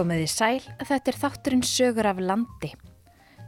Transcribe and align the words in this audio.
Komiði 0.00 0.30
sæl, 0.32 0.62
þetta 0.88 1.10
er 1.10 1.16
þátturinn 1.20 1.64
sögur 1.66 2.06
af 2.08 2.20
landi. 2.24 2.70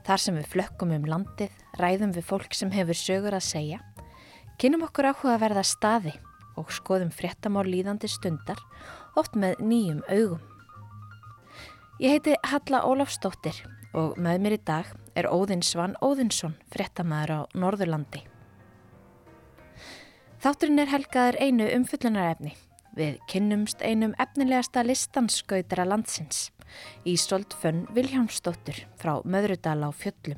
Þar 0.04 0.21
sem 0.21 0.35
við 0.37 0.51
flökkum 0.53 0.91
um 0.93 1.07
landið, 1.09 1.53
ræðum 1.80 2.11
við 2.12 2.27
fólk 2.29 2.53
sem 2.53 2.68
hefur 2.75 2.98
sögur 2.98 3.32
að 3.32 3.46
segja, 3.46 3.79
kynum 4.61 4.82
okkur 4.85 5.09
áhuga 5.09 5.30
að 5.32 5.45
verða 5.46 5.62
staði 5.64 6.12
og 6.61 6.68
skoðum 6.77 7.09
fréttamál 7.09 7.64
líðandi 7.64 8.11
stundar, 8.12 8.61
oft 9.17 9.32
með 9.32 9.62
nýjum 9.64 10.03
augum. 10.11 10.43
Ég 12.04 12.18
heiti 12.18 12.35
Halla 12.50 12.82
Ólafsdóttir 12.84 13.62
og 13.96 14.21
með 14.21 14.45
mér 14.45 14.57
í 14.59 14.61
dag 14.69 14.91
er 15.16 15.30
Óðinn 15.32 15.64
Svan 15.64 15.96
Óðinsson, 16.05 16.59
fréttamaður 16.69 17.32
á 17.32 17.41
Norðurlandi. 17.57 18.26
Þátturinn 20.45 20.84
er 20.84 20.93
helgaður 20.93 21.40
einu 21.40 21.71
umfyllunarefni 21.79 22.53
Við 22.93 23.17
kynnumst 23.31 23.81
einum 23.81 24.13
efnilegasta 24.21 24.82
listanskautara 24.85 25.87
landsins, 25.89 26.51
Ísolt 27.09 27.55
Fönn 27.57 27.87
Viljámsdóttur 27.96 28.82
frá 29.01 29.15
Möðrudal 29.25 29.81
á 29.89 29.91
fjöllum. 29.96 30.37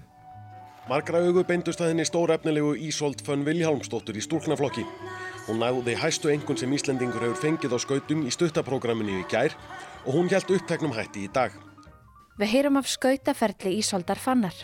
Margra 0.86 1.18
augu 1.24 1.42
beindust 1.48 1.82
að 1.82 1.90
henni 1.90 2.06
stór 2.06 2.30
efnilegu 2.36 2.76
Ísolt 2.78 3.24
Fönn 3.26 3.42
Viljámsdóttur 3.46 4.14
í 4.14 4.22
stúlknaflokki. 4.22 4.86
Hún 5.48 5.58
næði 5.60 5.96
hæstu 5.98 6.30
engun 6.30 6.60
sem 6.60 6.70
Íslendingur 6.76 7.26
hefur 7.26 7.42
fengið 7.42 7.74
á 7.74 7.78
skautum 7.82 8.22
í 8.22 8.30
stuttaprogramminu 8.32 9.18
í 9.18 9.26
gær 9.28 9.58
og 10.04 10.14
hún 10.14 10.30
hjælt 10.30 10.54
uppteknum 10.54 10.94
hætti 10.94 11.26
í 11.26 11.32
dag. 11.34 11.50
Við 12.38 12.54
heyrum 12.54 12.78
af 12.78 12.86
skautaferli 12.86 13.74
Ísoldar 13.82 14.22
Fannar 14.22 14.54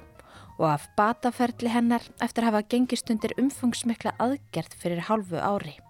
og 0.60 0.66
af 0.70 0.86
bataferli 0.94 1.74
hennar 1.74 2.06
eftir 2.22 2.44
að 2.44 2.52
hafa 2.52 2.66
gengist 2.70 3.10
undir 3.10 3.34
umfangsmikla 3.40 4.14
aðgerð 4.20 4.78
fyrir 4.78 5.08
hálfu 5.10 5.40
ári. 5.42 5.80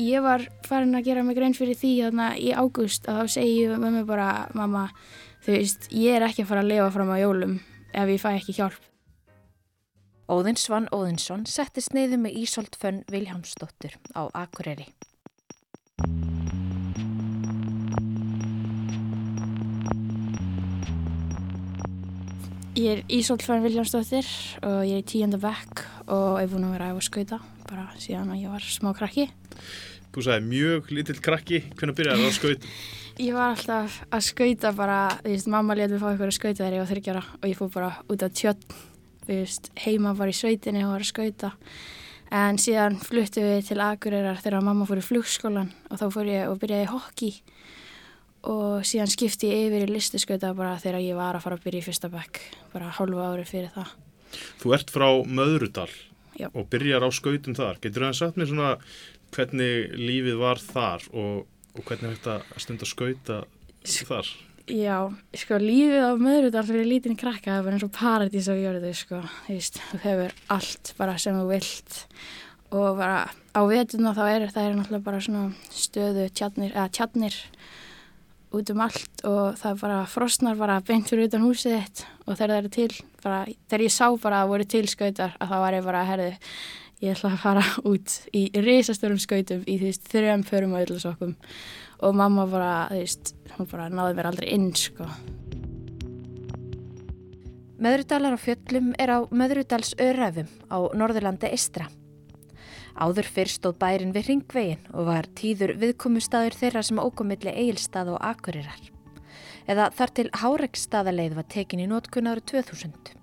Ég 0.00 0.22
var 0.24 0.46
farin 0.64 0.96
að 0.96 1.10
gera 1.10 1.22
mig 1.26 1.36
grein 1.36 1.52
fyrir 1.52 1.76
því 1.76 1.90
þarna 2.06 2.28
í 2.40 2.54
ágúst 2.56 3.04
að 3.10 3.18
þá 3.18 3.32
segi 3.34 3.56
ég 3.66 3.80
með 3.82 3.98
mig 3.98 4.06
bara 4.08 4.28
mamma, 4.56 4.86
þú 5.44 5.52
veist, 5.52 5.90
ég 5.92 6.16
er 6.16 6.24
ekki 6.24 6.46
að 6.46 6.48
fara 6.48 6.62
að 6.64 6.70
lifa 6.70 6.86
fram 6.94 7.10
á 7.12 7.16
jólum 7.20 7.58
ef 7.92 8.12
ég 8.14 8.22
fæ 8.22 8.30
ekki 8.30 8.54
hjálp. 8.56 8.86
Óðinn 10.30 10.56
Svann 10.56 10.88
Óðinsson 10.94 11.44
settist 11.50 11.92
neyðu 11.92 12.16
með 12.22 12.38
Ísolt 12.40 12.78
Fönn 12.80 13.02
Viljámsdóttur 13.12 13.98
á 14.16 14.22
Akureyri. 14.40 14.88
Ég 22.78 22.88
er 22.94 23.04
Ísolt 23.12 23.44
Fönn 23.44 23.66
Viljámsdóttir 23.66 24.24
og 24.64 24.80
ég 24.88 24.96
er 24.96 25.04
í 25.04 25.08
tíunda 25.12 25.42
vekk 25.42 25.84
og 26.08 26.40
hef 26.40 26.54
búin 26.54 26.70
að 26.70 26.76
vera 26.78 26.92
að 26.94 27.04
skauta 27.04 27.42
bara 27.68 27.90
síðan 28.00 28.32
að 28.32 28.44
ég 28.46 28.54
var 28.54 28.64
smá 28.64 28.94
krakki. 28.96 29.28
Þú 30.10 30.24
sagði 30.26 30.46
mjög 30.50 30.90
lítill 30.90 31.20
krakki, 31.22 31.60
hvernig 31.78 31.98
byrjaði 32.00 32.24
það 32.24 32.30
að 32.30 32.36
skauta? 32.38 32.70
Ég 33.20 33.36
var 33.36 33.52
alltaf 33.52 33.98
að 34.10 34.24
skauta 34.26 34.72
bara, 34.74 34.98
þú 35.20 35.34
veist, 35.34 35.50
mamma 35.52 35.76
létt 35.78 35.92
við 35.92 36.02
fá 36.02 36.08
eitthvað 36.10 36.30
að 36.32 36.36
skauta 36.38 36.58
þegar 36.62 36.76
ég 36.76 36.82
var 36.82 36.90
þryggjara 36.90 37.22
og 37.36 37.46
ég 37.50 37.58
fór 37.58 37.72
bara 37.74 37.90
út 38.10 38.24
á 38.26 38.28
tjött, 38.40 38.66
þú 39.26 39.30
veist, 39.30 39.70
heima 39.84 40.14
var 40.18 40.32
í 40.32 40.36
sveitinni 40.36 40.82
og 40.86 40.94
var 40.96 41.04
að 41.04 41.10
skauta. 41.12 41.52
En 42.40 42.58
síðan 42.62 42.98
fluttu 43.02 43.42
við 43.42 43.64
til 43.68 43.78
Akureyrar 43.82 44.42
þegar 44.42 44.66
mamma 44.66 44.86
fór 44.86 45.02
í 45.02 45.06
flugskólan 45.06 45.70
og 45.90 45.98
þá 45.98 46.06
fór 46.14 46.30
ég 46.30 46.50
og 46.50 46.60
byrjaði 46.62 46.86
í 46.86 46.90
hokki 46.90 47.30
og 48.50 48.86
síðan 48.88 49.10
skipti 49.10 49.50
ég 49.50 49.66
yfir 49.68 49.84
í 49.84 49.94
listaskauta 49.94 50.54
bara 50.56 50.78
þegar 50.80 51.02
ég 51.04 51.18
var 51.18 51.36
að 51.36 51.44
fara 51.44 51.58
að 51.58 51.66
byrja 51.66 51.82
í 51.82 51.86
fyrsta 51.90 52.10
bekk, 52.12 52.40
bara 52.72 52.92
hálfu 52.96 53.20
ári 53.20 53.46
fyrir 53.48 53.72
það. 53.74 53.90
Þú 54.62 54.74
ert 54.78 54.92
frá 54.94 55.08
Möðrudal 55.26 55.90
Já. 56.38 56.48
og 56.54 56.70
byrjar 56.72 57.04
á 57.04 57.10
skautum 57.12 57.56
þar. 57.58 57.80
Getur 57.82 58.06
þú 58.06 58.08
að 58.08 58.18
sagt 58.20 58.38
mér 58.40 58.48
svona 58.48 58.70
hvernig 59.34 59.96
lífið 59.96 60.38
var 60.40 60.62
þar 60.62 61.08
og, 61.12 61.42
og 61.76 61.82
hvernig 61.88 62.16
þetta 62.16 62.60
stund 62.60 62.84
að 62.84 62.92
skauta 62.92 63.42
þar? 63.86 64.30
Já, 64.70 64.96
sko 65.34 65.58
lífið 65.58 66.04
á 66.06 66.10
Möðrudal 66.20 66.62
fyrir 66.68 66.86
lítinn 66.86 67.18
krakka 67.18 67.50
það 67.50 67.58
er 67.58 67.66
bara 67.66 67.78
eins 67.78 67.86
og 67.86 67.94
paradís 67.96 68.50
á 68.50 68.54
jörðu 68.54 68.92
sko, 68.94 69.22
þú 69.46 69.56
veist, 69.56 69.80
þú 69.90 70.00
hefur 70.04 70.36
allt 70.54 70.92
bara 71.00 71.16
sem 71.18 71.38
þú 71.38 71.46
vilt 71.50 72.00
og 72.70 73.00
bara 73.00 73.24
á 73.26 73.60
vetuna 73.66 74.14
þá 74.14 74.22
er 74.28 74.46
það 74.52 74.66
er 74.66 74.76
náttúrulega 74.78 75.06
bara 75.08 75.22
svona 75.24 75.72
stöðu 75.74 76.28
tjarnir, 76.30 76.74
eða 76.76 76.90
tjarnir 76.94 77.38
út 78.54 78.70
um 78.74 78.82
allt 78.82 79.24
og 79.26 79.58
það 79.58 79.72
er 79.72 79.80
bara 79.82 79.98
frostnar 80.10 80.58
bara 80.58 80.80
beint 80.86 81.10
fyrir 81.10 81.30
utan 81.30 81.44
húsið 81.46 81.76
þitt 81.78 82.04
og 82.26 82.36
þegar 82.36 82.52
það 82.52 82.60
eru 82.60 82.72
til, 82.76 82.90
bara, 83.24 83.40
þegar 83.70 83.86
ég 83.86 83.94
sá 83.94 84.06
bara 84.22 84.40
að 84.40 84.44
það 84.44 84.52
voru 84.52 84.68
til 84.74 84.84
skautar 84.90 85.34
að 85.38 85.52
þá 85.52 85.56
var 85.64 85.76
ég 85.76 85.86
bara, 85.86 86.04
herði, 86.06 86.30
ég 87.00 87.14
ætla 87.14 87.32
að 87.32 87.42
fara 87.42 87.66
út 87.88 88.16
í 88.36 88.46
risastörum 88.60 89.20
skautum 89.20 89.62
í 89.64 89.78
því 89.80 89.92
þrjum 90.12 90.46
förum 90.48 90.74
og 90.76 90.84
öllusokkum 90.84 91.36
og 92.00 92.16
mamma 92.16 92.46
bara, 92.48 92.72
þú 92.90 92.98
veist, 93.00 93.34
hún 93.56 93.68
bara 93.70 93.88
náði 93.92 94.16
mér 94.16 94.30
aldrei 94.30 94.50
inn, 94.54 94.70
sko. 94.76 95.08
Möðrudalar 97.80 98.36
á 98.36 98.38
fjöllum 98.40 98.92
er 99.00 99.08
á 99.08 99.18
Möðrudals 99.32 99.94
öræfum 99.96 100.48
á 100.68 100.78
Norðurlandi 100.92 101.48
Istra. 101.56 101.86
Áður 103.00 103.28
fyrr 103.32 103.48
stóð 103.48 103.78
bærin 103.80 104.12
við 104.12 104.26
ringvegin 104.28 104.82
og 104.92 105.08
var 105.08 105.28
tíður 105.38 105.72
viðkomustadur 105.80 106.56
þeirra 106.56 106.82
sem 106.84 107.00
ókomilli 107.00 107.54
eigilstað 107.54 108.12
og 108.16 108.20
akurirar. 108.20 108.82
Eða 109.64 109.88
þar 109.96 110.12
til 110.18 110.28
Hárekstaðaleið 110.42 111.38
var 111.38 111.48
tekin 111.48 111.80
í 111.80 111.88
nótkunn 111.88 112.28
árið 112.28 112.50
2000. 112.52 113.19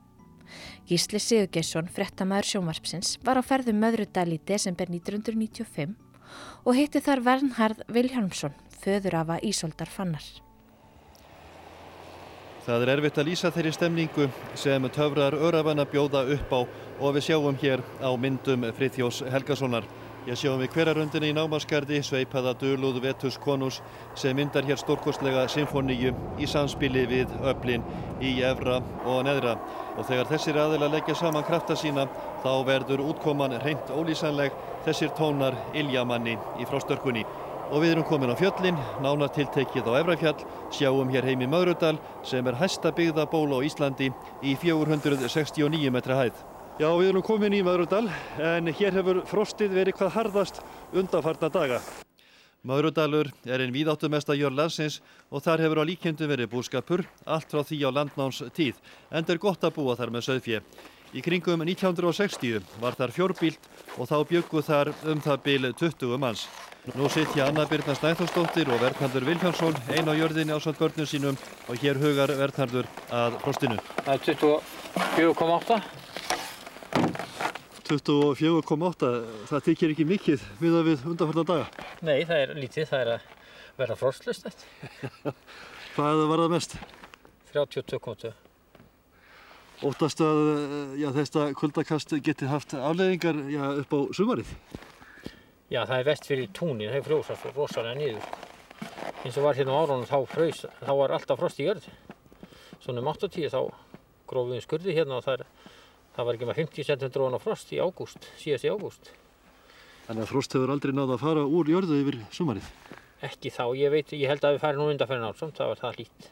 Gísli 0.88 1.20
Sigurgesson, 1.20 1.90
frettamæður 1.92 2.52
sjónvarpsins, 2.52 3.18
var 3.26 3.40
á 3.40 3.44
ferðum 3.44 3.80
Möðrudal 3.84 4.30
í 4.36 4.42
desember 4.48 4.90
1995 4.90 5.96
og 6.66 6.76
hitti 6.76 7.02
þar 7.04 7.24
Vernharð 7.26 7.86
Vilhelmsson, 7.92 8.56
föður 8.82 9.22
af 9.22 9.32
að 9.38 9.48
Ísoldar 9.52 9.92
fannar. 9.92 10.26
Það 12.68 12.84
er 12.84 12.90
erfitt 12.98 13.20
að 13.22 13.30
lýsa 13.30 13.50
þeirri 13.56 13.72
stemningu 13.72 14.26
sem 14.60 14.88
töfrar 14.92 15.38
örafanna 15.40 15.86
bjóða 15.88 16.26
upp 16.36 16.52
á 16.52 16.60
og 17.00 17.14
við 17.16 17.30
sjáum 17.30 17.56
hér 17.62 17.84
á 18.04 18.12
myndum 18.20 18.66
Frithjós 18.76 19.22
Helgasonar. 19.32 19.88
Ég 20.28 20.36
sjáum 20.36 20.60
við 20.60 20.74
hverjaröndinni 20.76 21.30
í 21.32 21.36
námaskardi 21.38 22.02
sveipaða 22.04 22.52
döluð 22.60 22.98
Vetus 23.00 23.38
Konus 23.40 23.78
sem 24.20 24.36
myndar 24.36 24.66
hér 24.68 24.76
stórkostlega 24.82 25.46
symfoníu 25.48 26.12
í 26.36 26.50
samspili 26.52 27.06
við 27.08 27.32
öflin 27.48 27.86
í 28.20 28.34
Evra 28.44 28.82
og 29.08 29.22
Neðra. 29.24 29.54
Og 29.96 30.04
þegar 30.10 30.28
þessir 30.34 30.60
aðila 30.60 30.90
leggja 30.92 31.16
saman 31.16 31.48
krafta 31.48 31.78
sína 31.80 32.10
þá 32.44 32.50
verður 32.68 33.06
útkoman 33.06 33.56
reynd 33.64 33.88
ólýsanleg 33.88 34.52
þessir 34.84 35.16
tónar 35.16 35.56
Iljamanni 35.72 36.36
í 36.60 36.68
frástörkunni. 36.68 37.24
Og 37.72 37.86
við 37.86 37.96
erum 37.96 38.10
komin 38.12 38.36
á 38.36 38.40
fjöllin, 38.40 38.84
nána 39.00 39.32
tiltekið 39.32 39.88
á 39.96 40.04
Efrafjall, 40.04 40.44
sjáum 40.76 41.16
hér 41.16 41.32
heim 41.32 41.48
í 41.48 41.52
Möðrudal 41.56 41.96
sem 42.28 42.52
er 42.52 42.60
hæsta 42.60 42.92
byggða 42.92 43.30
ból 43.32 43.48
á 43.56 43.64
Íslandi 43.64 44.12
í 44.44 44.60
469 44.60 45.96
metra 45.96 46.20
hæð. 46.20 46.57
Já, 46.78 46.92
við 46.94 47.08
erum 47.10 47.24
komin 47.26 47.56
í 47.58 47.64
Möðrudal 47.66 48.04
en 48.38 48.70
hér 48.70 48.94
hefur 49.00 49.24
frostið 49.26 49.72
verið 49.74 49.96
hvað 49.98 50.12
harðast 50.14 50.60
undanfarna 50.94 51.50
daga. 51.50 51.80
Möðrudalur 52.70 53.32
er 53.50 53.64
einn 53.64 53.74
víðáttumesta 53.74 54.36
jörn 54.38 54.60
landsins 54.60 55.00
og 55.34 55.42
þar 55.42 55.64
hefur 55.66 55.82
á 55.82 55.90
líkjöndu 55.90 56.28
verið 56.30 56.52
búskapur, 56.52 57.02
allt 57.26 57.50
frá 57.50 57.64
því 57.66 57.80
á 57.82 57.90
landnáms 57.98 58.44
tíð, 58.54 58.78
en 59.10 59.26
það 59.26 59.34
er 59.34 59.42
gott 59.48 59.66
að 59.66 59.74
búa 59.80 59.98
þar 59.98 60.14
með 60.14 60.28
söðfjö. 60.28 60.62
Í 61.18 61.26
kringum 61.26 61.66
1960 61.66 62.62
var 62.84 62.94
þar 63.00 63.16
fjórbílt 63.16 63.70
og 63.98 64.12
þá 64.12 64.18
bygguð 64.30 64.70
þar 64.70 64.96
um 65.10 65.24
það 65.26 65.44
bil 65.50 65.70
20 65.82 66.18
manns. 66.22 66.46
Nú 66.94 67.10
sitja 67.10 67.48
Anna 67.50 67.66
Birna 67.66 67.96
Snæþórsdóttir 67.98 68.70
og 68.70 68.84
Verðnardur 68.84 69.26
Viljánsson 69.26 69.80
einn 69.96 70.08
á 70.08 70.14
jörðinni 70.14 70.54
á 70.54 70.62
samt 70.62 70.78
börnum 70.78 71.10
sínum 71.10 71.42
og 71.66 71.82
hér 71.82 71.98
hugar 71.98 72.38
Verðnardur 72.38 72.86
að 73.10 73.40
frostinu. 73.42 73.80
Það 74.06 74.14
er 74.14 74.28
24,8. 75.18 76.07
24,8, 77.88 79.10
það 79.48 79.62
tekir 79.64 79.94
ekki 79.94 80.06
mikið 80.08 80.42
við 80.60 80.74
að 80.76 80.90
við 80.90 81.06
undanfarnar 81.08 81.48
daga? 81.48 81.86
Nei, 82.04 82.26
það 82.28 82.42
er 82.42 82.52
lítið, 82.58 82.90
það 82.90 83.04
er 83.04 83.12
að 83.14 83.30
vera 83.78 83.96
frostlust 83.96 84.50
eftir. 84.50 85.14
Hvað 85.96 86.24
var 86.28 86.44
það 86.44 86.52
mest? 86.52 86.76
32,2. 87.54 88.34
Óttast 89.88 90.24
að 90.26 90.42
já, 90.98 91.08
þetta 91.16 91.46
kuldakast 91.56 92.16
geti 92.26 92.50
haft 92.50 92.76
afleðingar 92.76 93.40
já, 93.54 93.64
upp 93.84 93.96
á 93.96 94.00
sumarið? 94.20 94.52
Já, 95.72 95.82
það 95.86 95.98
er 95.98 96.08
vest 96.10 96.28
fyrir 96.28 96.52
túnin, 96.58 96.90
það 96.90 97.00
er 97.00 97.08
frjósast 97.08 97.50
rosalega 97.54 98.00
niður. 98.02 98.30
Eins 99.24 99.38
og 99.38 99.48
var 99.48 99.58
hérna 99.58 99.78
á 99.78 99.80
árunum 99.84 100.08
þá 100.10 100.20
fröys, 100.32 100.64
þá 100.84 100.94
var 100.98 101.16
alltaf 101.16 101.40
frost 101.40 101.64
í 101.64 101.70
jörð. 101.70 101.88
Svona 102.84 103.04
um 103.04 103.12
8-10 103.14 103.54
þá 103.54 103.62
grófum 104.28 104.56
við 104.58 104.66
skurði 104.66 104.96
hérna 104.98 105.22
og 105.22 105.28
það, 105.28 105.44
er, 105.46 105.74
það 106.18 106.28
var 106.28 106.38
ekki 106.38 106.50
með 106.50 106.60
50 106.64 106.88
cm 106.90 107.22
ofan 107.22 107.38
á 107.38 107.42
frost 107.44 107.74
í 107.74 107.78
ágúst, 107.78 108.30
síðast 108.42 108.66
í 108.66 108.72
ágúst. 108.74 109.12
Þannig 110.08 110.24
að 110.24 110.32
frost 110.32 110.56
hefur 110.56 110.74
aldrei 110.74 110.96
náða 110.96 111.18
að 111.18 111.24
fara 111.26 111.46
úr 111.46 111.70
jörðu 111.70 112.00
yfir 112.02 112.18
sumarið? 112.34 112.72
Ekki 113.28 113.52
þá, 113.54 113.64
ég 113.78 113.94
veit, 113.94 114.14
ég 114.18 114.32
held 114.32 114.46
að 114.46 114.58
við 114.58 114.64
færum 114.64 114.82
nú 114.82 114.92
undanferðin 114.94 115.30
átsamt, 115.30 115.58
það 115.58 115.72
var 115.74 115.82
það 115.84 116.00
lít. 116.02 116.30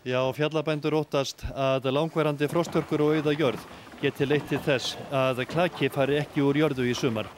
Já, 0.00 0.20
fjallabændur 0.32 0.96
óttast 0.96 1.44
að 1.52 1.90
langverandi 1.92 2.48
frostörkur 2.48 3.04
og 3.04 3.18
auða 3.18 3.34
jörð 3.36 3.64
geti 4.00 4.28
leitt 4.28 4.48
til 4.48 4.60
þess 4.64 4.96
að 5.12 5.44
klaki 5.50 5.90
fari 5.92 6.16
ekki 6.22 6.44
úr 6.44 6.56
jörðu 6.56 6.88
í 6.88 6.94
sumar. 6.96 7.28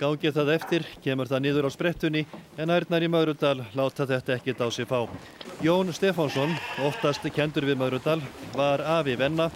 Gangið 0.00 0.32
það 0.32 0.50
eftir, 0.54 0.84
kemur 1.04 1.28
það 1.28 1.42
niður 1.44 1.66
á 1.68 1.70
sprettunni 1.74 2.20
en 2.56 2.70
ærnar 2.72 3.04
í 3.04 3.08
Maurudal 3.12 3.58
láta 3.76 4.06
þetta 4.08 4.32
ekkit 4.38 4.62
á 4.64 4.72
sig 4.72 4.86
fá. 4.88 5.04
Jón 5.60 5.92
Stefánsson, 5.92 6.54
óttast 6.80 7.26
kendur 7.36 7.66
við 7.68 7.76
Maurudal, 7.82 8.22
var 8.56 8.80
afi 8.80 9.12
venna 9.20 9.50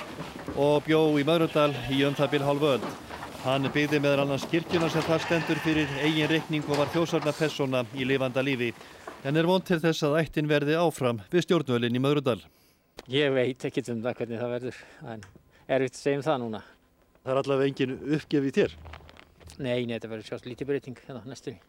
og 0.61 0.83
bjó 0.85 1.01
í 1.17 1.25
Maurudal 1.25 1.71
í 1.89 2.03
um 2.05 2.13
byrj 2.13 2.45
hálfu 2.45 2.69
öll. 2.75 2.91
Hann 3.47 3.71
byggði 3.73 4.03
meðal 4.05 4.27
annars 4.27 4.45
kirkjuna 4.51 4.91
sem 4.93 5.07
það 5.07 5.25
stendur 5.25 5.63
fyrir 5.65 5.95
eigin 6.05 6.29
reikning 6.29 6.69
og 6.69 6.77
var 6.83 6.93
þjósarna 6.93 7.33
persóna 7.33 7.81
í 7.97 8.05
lifanda 8.05 8.45
lífi. 8.45 8.75
En 9.25 9.41
er 9.41 9.49
vond 9.49 9.65
til 9.65 9.81
þess 9.81 10.05
að 10.05 10.19
ættin 10.21 10.51
verði 10.51 10.77
áfram 10.77 11.23
við 11.33 11.47
stjórnvölinn 11.47 11.97
í 11.97 12.03
Maurudal. 12.05 12.43
Ég 13.09 13.33
veit 13.33 13.65
ekki 13.65 13.87
um 13.89 14.05
það 14.05 14.21
hvernig 14.21 14.45
það 14.45 14.53
verður, 14.59 14.85
en 15.09 15.25
erfitt 15.69 15.97
að 15.97 16.05
segja 16.05 16.21
um 16.21 16.29
það 16.29 16.39
núna. 16.45 16.63
Það 17.25 17.33
er 17.33 17.43
allavega 17.43 17.73
engin 17.73 17.97
uppgefið 18.19 18.61
þér. 18.61 18.77
Nei, 19.63 19.85
nei, 19.87 19.97
þetta 19.97 20.11
verður 20.11 20.29
sjást 20.33 20.47
lítið 20.49 20.71
breyting 20.71 21.01
hérna 21.07 21.23
næstunni. 21.29 21.61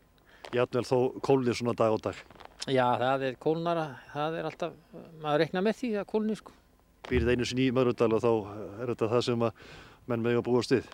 Játvel 0.55 0.85
þó 0.85 0.97
kólnir 1.25 1.57
svona 1.57 1.73
dag 1.77 1.93
og 1.93 2.01
dag. 2.05 2.19
Já, 2.65 2.85
það 2.97 3.25
er 3.27 3.35
kólnara, 3.41 3.87
það 4.13 4.37
er 4.39 4.47
alltaf, 4.49 4.77
maður 5.21 5.41
rekna 5.43 5.61
með 5.65 5.81
því 5.81 5.89
að 6.01 6.07
kólni 6.09 6.37
sko. 6.39 6.53
Býrið 7.05 7.33
einu 7.35 7.45
sinni 7.45 7.67
í 7.67 7.73
Maurudal 7.75 8.13
og 8.17 8.23
þá 8.23 8.31
er 8.81 8.93
þetta 8.93 9.11
það 9.11 9.25
sem 9.27 9.45
að 9.45 9.67
menn 10.09 10.25
með 10.25 10.39
að 10.39 10.47
búast 10.47 10.73
við. 10.73 10.87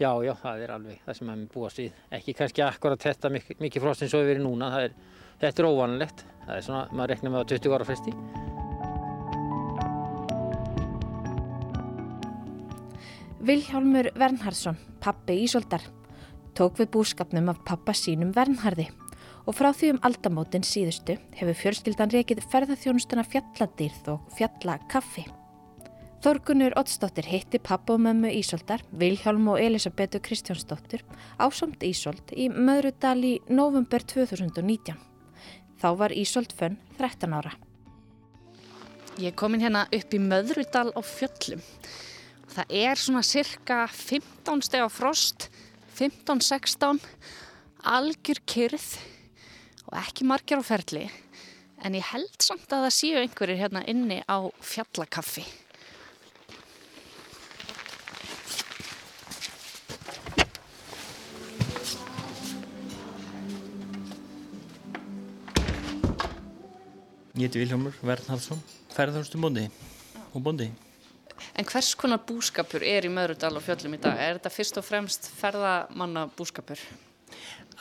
Já, 0.00 0.10
já, 0.24 0.32
það 0.40 0.64
er 0.64 0.74
alveg 0.74 1.00
það 1.06 1.16
sem 1.18 1.28
maður 1.30 1.48
búast 1.54 1.80
við. 1.80 1.98
Ekki 2.18 2.34
kannski 2.36 2.64
akkurat 2.66 3.04
þetta 3.06 3.30
mik 3.32 3.52
mikið 3.62 3.84
frost 3.84 4.04
eins 4.04 4.16
og 4.16 4.24
við 4.24 4.34
erum 4.34 4.48
núna, 4.50 4.70
það 4.74 4.88
er, 4.88 4.96
þetta 5.44 5.62
er 5.62 5.68
óvanlegt. 5.68 6.24
Það 6.42 6.56
er 6.56 6.66
svona, 6.66 6.82
maður 6.92 7.12
rekna 7.14 7.32
með 7.32 7.44
á 7.44 7.50
20 7.52 7.76
ára 7.76 7.88
fresti. 7.88 8.16
Vilhjálmur 13.42 14.12
Vernhardsson, 14.14 14.76
pappi 15.02 15.40
Ísoldar, 15.42 15.82
tók 16.58 16.80
við 16.80 16.90
búskapnum 16.96 17.50
af 17.52 17.60
pappa 17.68 17.94
sínum 17.96 18.32
Vernharði 18.36 18.88
og 19.46 19.56
frá 19.58 19.72
því 19.74 19.94
um 19.94 20.00
aldamótin 20.06 20.66
síðustu 20.66 21.16
hefur 21.38 21.58
fjölskyldan 21.58 22.12
reikið 22.14 22.42
ferðarþjónustuna 22.52 23.24
fjalladýrð 23.26 24.10
og 24.14 24.26
fjallakaffi. 24.38 25.26
Þorgunur 26.22 26.76
Ottsdóttir 26.78 27.26
hitti 27.26 27.58
pappa 27.58 27.96
og 27.96 28.04
mömmu 28.04 28.30
Ísoldar, 28.30 28.84
Vilhjálm 28.94 29.48
og 29.50 29.58
Elisabetu 29.58 30.20
Kristjánsdóttir 30.22 31.02
ásamt 31.42 31.82
Ísold 31.82 32.30
í 32.38 32.46
Möðrudal 32.46 33.18
í 33.26 33.32
november 33.50 34.04
2019. 34.06 34.94
Þá 35.82 35.88
var 35.98 36.14
Ísold 36.14 36.54
fönn 36.54 36.78
13 37.00 37.34
ára. 37.34 37.56
Ég 39.18 39.32
er 39.32 39.36
komin 39.36 39.60
hérna 39.60 39.88
upp 39.90 40.14
í 40.14 40.22
Möðrudal 40.22 40.94
á 40.94 41.00
fjöllum. 41.02 41.60
Það 42.54 42.72
er 42.86 43.00
svona 43.00 43.24
cirka 43.26 43.82
15 43.90 44.62
steg 44.62 44.86
á 44.86 44.88
frost, 44.92 45.48
15-16, 45.98 47.00
algjör 47.84 48.40
kyrð 48.48 48.86
og 49.90 49.98
ekki 50.00 50.26
margir 50.28 50.62
á 50.62 50.64
ferli. 50.64 51.08
En 51.82 51.96
ég 51.98 52.06
held 52.12 52.38
samt 52.40 52.70
að 52.70 52.86
það 52.86 52.96
séu 52.96 53.18
einhverjir 53.20 53.60
hérna 53.64 53.82
inni 53.90 54.20
á 54.24 54.38
fjallakaffi. 54.62 55.44
Ég 67.32 67.48
heiti 67.48 67.64
Viljámur 67.64 67.96
Vernhardsson, 68.06 68.60
ferðarstu 68.94 69.40
bóndi 69.42 69.66
og 70.30 70.42
bóndi. 70.46 70.70
En 71.52 71.66
hvers 71.68 71.92
konar 72.00 72.22
búskapur 72.24 72.84
er 72.86 73.04
í 73.04 73.10
Möðrudal 73.12 73.52
og 73.58 73.64
fjöllum 73.64 73.98
í 73.98 74.00
dag? 74.00 74.16
Er 74.16 74.38
þetta 74.38 74.52
fyrst 74.54 74.78
og 74.80 74.86
fremst 74.86 75.26
ferðamanna 75.36 76.24
búskapur? 76.36 76.80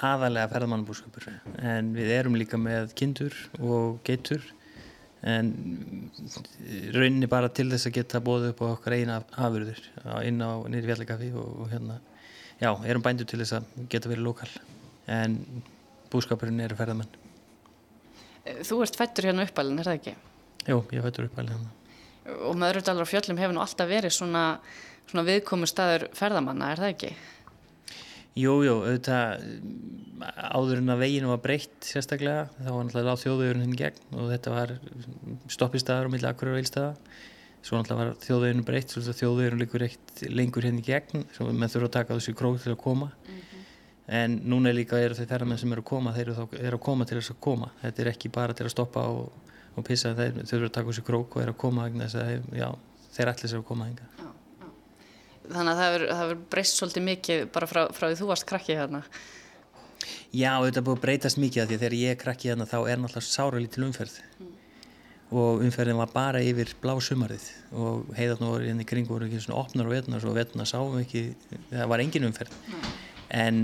Aðalega 0.02 0.50
ferðamannabúskapur, 0.52 1.28
en 1.62 1.92
við 1.96 2.12
erum 2.16 2.36
líka 2.40 2.60
með 2.60 2.92
kindur 2.98 3.36
og 3.60 4.00
geitur, 4.08 4.44
en 5.22 5.52
rauninni 6.96 7.30
bara 7.32 7.52
til 7.54 7.68
þess 7.72 7.88
að 7.88 7.98
geta 8.00 8.24
bóðið 8.24 8.54
upp 8.54 8.64
á 8.64 8.68
okkar 8.72 8.96
eina 8.98 9.20
afurður 9.38 9.82
inn 10.26 10.42
á 10.42 10.52
nýri 10.72 10.88
fjallakafi 10.90 11.30
og, 11.38 11.52
og 11.64 11.70
hérna, 11.72 12.00
já, 12.64 12.72
erum 12.74 13.06
bændur 13.06 13.30
til 13.30 13.44
þess 13.44 13.60
að 13.60 13.84
geta 13.92 14.12
verið 14.12 14.26
lokal, 14.26 14.50
en 15.12 15.38
búskapurinn 16.12 16.64
eru 16.66 16.80
ferðamenn. 16.80 17.20
Þú 18.66 18.82
ert 18.88 18.98
fættur 18.98 19.30
hérna 19.30 19.46
uppalinn, 19.46 19.80
er 19.80 19.92
það 19.92 20.02
ekki? 20.02 20.18
Jú, 20.72 20.82
ég 20.96 21.06
fættur 21.06 21.30
uppalinn 21.30 21.56
hérna. 21.56 21.78
Og 22.22 22.58
Möðrudalur 22.60 23.06
og 23.06 23.10
fjöllum 23.10 23.40
hefur 23.42 23.56
nú 23.56 23.64
alltaf 23.64 23.90
verið 23.90 24.14
svona, 24.14 24.46
svona 25.10 25.26
viðkomu 25.26 25.70
staður 25.70 26.08
ferðamanna, 26.18 26.72
er 26.72 26.82
það 26.84 26.94
ekki? 26.94 27.14
Jú, 28.38 28.54
jú, 28.64 28.78
auðvitað 28.86 29.42
áður 30.54 30.80
en 30.80 30.94
að 30.94 31.02
veginu 31.02 31.32
var 31.34 31.42
breytt 31.44 31.84
sérstaklega, 31.84 32.46
þá 32.62 32.70
var 32.70 32.86
náttúrulega 32.86 33.08
láð 33.10 33.24
þjóðvegurinn 33.26 33.66
hinn 33.66 33.80
gegn 33.80 34.16
og 34.16 34.30
þetta 34.32 34.54
var 34.54 34.74
stoppistæðar 35.52 36.08
og 36.08 36.14
milli 36.14 36.30
akkur 36.30 36.52
og 36.52 36.60
veilstæða. 36.60 36.94
Svo 37.62 37.78
náttúrulega 37.78 38.00
var 38.00 38.22
þjóðvegurinn 38.24 38.68
breytt, 38.70 38.96
þjóðvegurinn 38.96 39.64
líkur 39.66 39.86
eitt 39.90 40.24
lengur 40.30 40.68
henni 40.70 40.86
gegn, 40.86 41.26
svo 41.36 41.50
með 41.52 41.76
þurfa 41.76 41.90
að 41.90 41.96
taka 41.98 42.20
þessu 42.20 42.36
krók 42.38 42.62
til 42.64 42.72
að 42.72 42.80
koma. 42.86 43.12
Mm 43.12 43.36
-hmm. 43.36 43.52
En 44.22 44.40
núna 44.44 44.74
líka 44.74 45.00
eru 45.00 45.16
þau 45.16 45.26
ferðarmenn 45.26 45.60
sem 45.60 45.72
eru 45.72 45.82
að 45.82 45.92
koma, 45.92 46.14
þeir 46.14 46.30
eru, 46.30 46.48
eru 46.60 46.78
að 46.78 46.86
koma 46.88 47.06
til 47.06 47.18
þess 47.18 47.32
að 47.32 47.40
koma. 47.40 47.72
Þetta 47.82 48.02
er 48.02 48.08
ekki 48.08 48.30
bara 48.30 48.54
til 48.54 48.66
að 48.66 48.72
stoppa 48.72 49.02
og, 49.08 49.32
og 49.76 49.88
pissa, 49.88 50.14
þeir 50.18 50.42
þurfa 50.44 50.70
að 50.70 50.74
taka 50.78 50.92
þessu 50.92 51.04
krók 51.08 51.36
og 51.38 51.44
eru 51.44 51.54
að 51.54 51.62
koma 51.64 51.86
vegna 51.88 52.08
þess 52.08 52.22
að 52.22 52.58
já, 52.60 52.70
þeir 53.16 53.32
allir 53.32 53.52
sér 53.52 53.62
að 53.62 53.68
koma 53.70 53.90
hinga. 53.90 54.08
Já, 54.18 54.32
já. 54.62 54.72
Þannig 55.52 55.72
að 55.72 55.82
það 55.82 56.08
hefur 56.22 56.42
breyst 56.56 56.80
svolítið 56.80 57.06
mikið 57.08 57.46
bara 57.56 57.70
frá, 57.72 57.82
frá 57.96 58.08
því 58.08 58.18
þú 58.22 58.32
varst 58.32 58.48
krakki 58.50 58.78
hérna. 58.80 59.04
Já, 60.32 60.56
þetta 60.64 60.80
er 60.80 60.88
búið 60.88 60.98
að 60.98 61.06
breytast 61.06 61.40
mikið 61.42 61.62
að 61.62 61.70
því 61.70 61.78
að 61.78 61.84
þegar 61.84 61.96
ég 62.00 62.16
er 62.16 62.20
krakki 62.20 62.52
hérna 62.52 62.68
þá 62.70 62.78
er 62.82 63.00
náttúrulega 63.02 63.28
sára 63.28 63.62
lítil 63.62 63.86
umferð 63.86 64.18
mm. 64.40 64.52
og 65.42 65.64
umferðin 65.66 66.00
var 66.00 66.14
bara 66.14 66.44
yfir 66.44 66.72
blá 66.82 66.94
sumarið 67.04 67.48
og 67.76 68.12
heiðarnu 68.18 68.52
voru 68.54 68.70
hérna 68.70 68.86
í 68.86 68.90
kring 68.92 69.10
voru 69.10 69.28
ekki 69.28 69.42
svona 69.44 69.60
opnar 69.62 69.90
og 69.90 69.96
vetnar 69.96 70.28
og 70.28 70.38
vetnar 70.40 70.70
sáum 70.70 70.98
ekki, 71.02 71.26
það 71.70 71.92
var 71.94 72.04
engin 72.06 72.30
umferð. 72.30 72.56
Mm. 72.68 72.88
En 73.42 73.60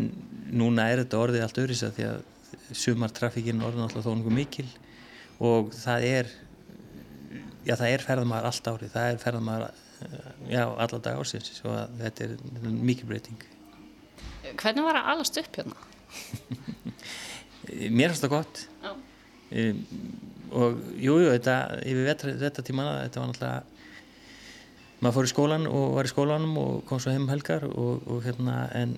núna 0.55 0.89
er 0.91 1.03
þetta 1.03 1.23
orðið 1.23 1.47
allt 1.47 1.61
öðris 1.63 1.85
að 1.87 1.95
því 1.97 2.09
að 2.11 2.75
sumartrafikinn 2.83 3.63
orðið 3.63 3.83
náttúrulega 3.83 4.05
þó 4.05 4.13
einhver 4.13 4.37
mikil 4.37 4.67
og 5.43 5.73
það 5.75 6.07
er, 6.07 6.31
já 7.67 7.75
það 7.75 7.91
er 7.91 8.05
ferðamæðar 8.05 8.49
allt 8.49 8.71
árið, 8.71 8.93
það 8.95 9.11
er 9.11 9.21
ferðamæðar 9.21 9.83
já, 10.49 10.63
alla 10.63 10.99
dag 10.99 11.19
ársins 11.19 11.61
og 11.65 11.77
þetta 12.01 12.25
er, 12.25 12.35
þetta 12.41 12.69
er 12.71 12.75
mikil 12.89 13.09
breyting. 13.09 13.45
Hvernig 14.57 14.85
var 14.85 14.99
að 14.99 15.09
alast 15.13 15.39
upp 15.41 15.59
hérna? 15.59 15.77
Mér 17.97 18.13
finnst 18.13 18.23
það 18.23 18.35
gott 18.37 18.61
um, 18.87 19.81
og 20.55 20.77
jújú, 20.95 21.25
jú, 21.25 21.33
þetta 21.33 21.57
yfir 21.83 22.37
þetta 22.45 22.63
tímana, 22.63 23.01
þetta 23.07 23.23
var 23.23 23.33
náttúrulega 23.33 23.65
maður 24.97 25.17
fór 25.17 25.27
í 25.27 25.31
skólan 25.33 25.67
og 25.69 25.89
var 25.97 26.07
í 26.07 26.11
skólanum 26.11 26.55
og 26.61 26.77
kom 26.89 27.01
svo 27.01 27.13
heim 27.13 27.27
um 27.27 27.33
helgar 27.33 27.67
og, 27.67 28.07
og 28.07 28.23
hérna 28.25 28.63
en 28.77 28.95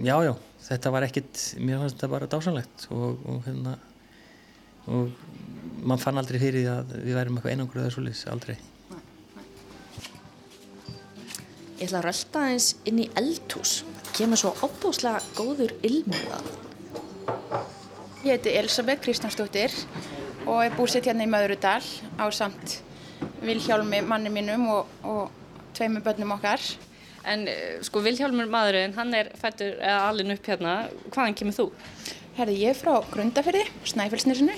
jájá, 0.00 0.32
já, 0.32 0.34
þetta 0.70 0.92
var 0.94 1.06
ekkit 1.06 1.42
mér 1.60 1.82
fannst 1.82 1.98
þetta 1.98 2.12
bara 2.16 2.30
dásanlegt 2.32 2.88
og, 2.90 3.20
og 3.28 3.44
hérna 3.46 3.76
og 4.86 5.10
mann 5.82 6.00
fann 6.02 6.18
aldrei 6.18 6.38
fyrir 6.42 6.62
því 6.62 6.68
að 6.72 6.92
við 7.02 7.18
værim 7.18 7.38
eitthvað 7.38 7.54
einangur 7.54 7.82
eða 7.82 7.94
svolítið, 7.94 8.28
aldrei. 8.32 8.56
Ég 11.82 11.88
ætla 11.88 11.98
að 11.98 12.06
rölda 12.06 12.42
eins 12.52 12.68
inn 12.86 13.00
í 13.02 13.08
eldhús. 13.18 13.80
Það 14.02 14.12
kemur 14.18 14.38
svo 14.38 14.52
opbúslega 14.62 15.22
góður 15.34 15.72
ilmið 15.82 16.28
Ég 18.22 18.36
heiti 18.36 18.52
Elisabeth 18.54 19.02
Kristjánsdóttir 19.02 19.74
og 20.46 20.60
er 20.62 20.74
búsett 20.78 21.08
hérna 21.08 21.26
í 21.26 21.30
Möðrudal 21.30 21.82
á 22.22 22.24
samt 22.30 22.76
Vilhjálmi 23.42 23.98
manni 24.06 24.30
mínum 24.30 24.68
og, 24.70 24.92
og 25.02 25.74
tveimu 25.74 26.04
börnum 26.06 26.36
okkar. 26.36 26.62
En 27.26 27.48
sko 27.82 28.02
Vilhjálmur 28.02 28.46
maðurinn, 28.50 28.94
hann 28.94 29.10
er 29.18 29.32
fættur 29.38 29.74
eða 29.74 30.06
alin 30.12 30.34
upp 30.36 30.46
hérna, 30.46 30.76
hvaðan 31.10 31.38
kemur 31.38 31.58
þú? 31.58 31.66
Herði, 32.38 32.60
ég 32.62 32.78
frá 32.78 32.94
Grundafyrði, 33.10 33.64
Snæfellsnesinu 33.90 34.54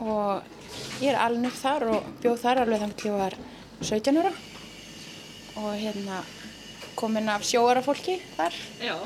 og 0.00 1.02
ég 1.02 1.12
er 1.12 1.20
alin 1.20 1.48
upp 1.48 1.56
þar 1.60 1.86
og 1.94 2.10
bjóð 2.22 2.42
þar 2.44 2.62
alveg 2.64 2.82
þannig 2.84 3.00
til 3.00 3.10
ég 3.10 3.18
var 3.20 3.36
17 3.80 4.20
ára 4.20 4.32
og 5.60 5.70
hérna 5.76 6.20
komin 6.96 7.28
af 7.32 7.44
sjóara 7.46 7.82
fólki 7.84 8.18
þar. 8.36 8.56
Já, 8.80 8.96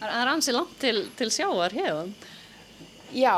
það 0.00 0.16
er 0.20 0.32
ansið 0.32 0.58
langt 0.58 0.74
til, 0.82 0.96
til 1.18 1.30
sjáar 1.34 1.74
hefðan. 1.76 2.12
Já, 3.14 3.34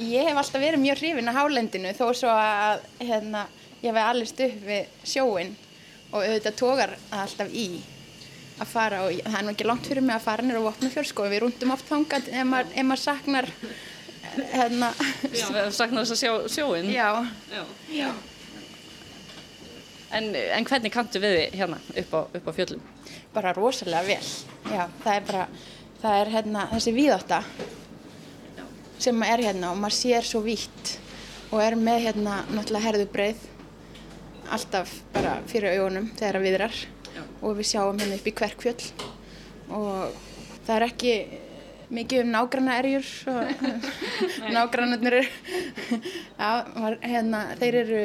ég 0.00 0.28
hef 0.28 0.40
alltaf 0.40 0.62
verið 0.62 0.82
mjög 0.82 1.02
hrifin 1.02 1.30
að 1.30 1.38
hálendinu 1.38 1.92
þó 1.96 2.06
svo 2.16 2.32
að 2.32 2.86
hérna, 3.02 3.44
ég 3.82 3.92
hef 3.92 4.00
allist 4.04 4.40
upp 4.46 4.64
við 4.68 5.04
sjóin 5.04 5.54
og 6.08 6.22
auðvitað 6.22 6.58
tókar 6.58 6.96
alltaf 7.12 7.52
í 7.52 7.68
að 8.58 8.70
fara 8.72 9.04
og 9.06 9.20
það 9.22 9.38
er 9.38 9.44
nú 9.46 9.52
ekki 9.52 9.66
langt 9.68 9.86
fyrir 9.86 10.04
mig 10.04 10.16
að 10.16 10.24
fara 10.24 10.44
nýra 10.44 10.62
á 10.64 10.66
Vopnafjörð 10.66 11.10
sko, 11.12 11.28
við 11.30 11.44
rúndum 11.44 11.74
oft 11.74 11.86
þangað 11.90 12.30
ef 12.32 12.48
maður 12.48 13.02
saknar 13.02 13.50
hérna 14.52 14.90
Já, 15.32 15.46
við 15.54 15.70
saknar 15.76 16.04
þess 16.06 16.14
að 16.16 16.20
sjá 16.22 16.32
sjóin 16.58 16.90
Já, 16.92 17.08
Já. 17.52 17.62
Já. 17.94 18.10
En, 20.16 20.30
en 20.34 20.64
hvernig 20.68 20.92
kanntu 20.94 21.20
við 21.20 21.34
þið 21.36 21.58
hérna 21.60 21.78
upp 22.02 22.14
á, 22.16 22.20
upp 22.38 22.46
á 22.48 22.52
fjöllum? 22.56 22.84
Bara 23.34 23.52
rosalega 23.56 24.06
vel 24.08 24.30
Já, 24.72 24.86
það 25.04 25.12
er 25.18 25.26
bara, 25.28 25.42
það 26.00 26.20
er 26.22 26.32
hérna 26.36 26.64
þessi 26.72 26.94
víðátta 26.96 27.42
sem 28.98 29.20
er 29.22 29.44
hérna 29.44 29.72
og 29.74 29.78
maður 29.78 29.98
sér 29.98 30.26
svo 30.26 30.40
vítt 30.42 30.94
og 31.52 31.60
er 31.62 31.76
með 31.78 32.08
hérna 32.08 32.40
náttúrulega 32.50 32.86
herðu 32.88 33.08
breið 33.12 33.44
alltaf 34.52 34.94
bara 35.14 35.36
fyrir 35.48 35.76
augunum 35.76 36.08
þegar 36.18 36.40
viðrar 36.42 36.80
og 37.44 37.58
við 37.60 37.68
sjáum 37.70 38.00
hérna 38.00 38.16
upp 38.18 38.26
í 38.26 38.34
kverkfjöll 38.40 38.88
og 39.76 40.16
það 40.66 40.74
er 40.78 40.86
ekki 40.88 41.12
mikið 41.94 42.24
um 42.24 42.32
nágranna 42.34 42.76
erjur 42.82 43.06
nágrannarnir 44.56 45.16
hérna, 47.12 47.42
þeir 47.60 47.78
eru 47.82 48.02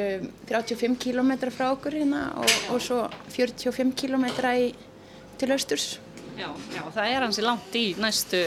35 0.48 0.96
km 1.02 1.34
frá 1.54 1.70
okkur 1.74 1.98
hérna 2.00 2.24
og, 2.40 2.54
og 2.72 2.82
svo 2.82 3.02
45 3.34 3.92
km 3.98 4.26
í, 4.54 4.72
til 5.40 5.52
austurs. 5.54 5.98
Já, 6.34 6.48
já, 6.74 6.82
það 6.94 7.10
er 7.10 7.26
hansi 7.28 7.44
langt 7.44 7.76
í 7.78 7.84
næstu, 8.00 8.42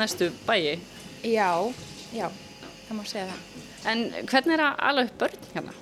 næstu 0.00 0.28
bæi. 0.48 0.78
Já, 1.24 1.52
já, 2.12 2.28
það 2.88 2.98
má 2.98 3.06
segja 3.06 3.30
það. 3.30 3.48
En 3.92 4.04
hvernig 4.28 4.58
er 4.58 4.66
að 4.66 4.84
ala 4.90 5.06
upp 5.06 5.16
börn 5.22 5.48
hérna? 5.54 5.78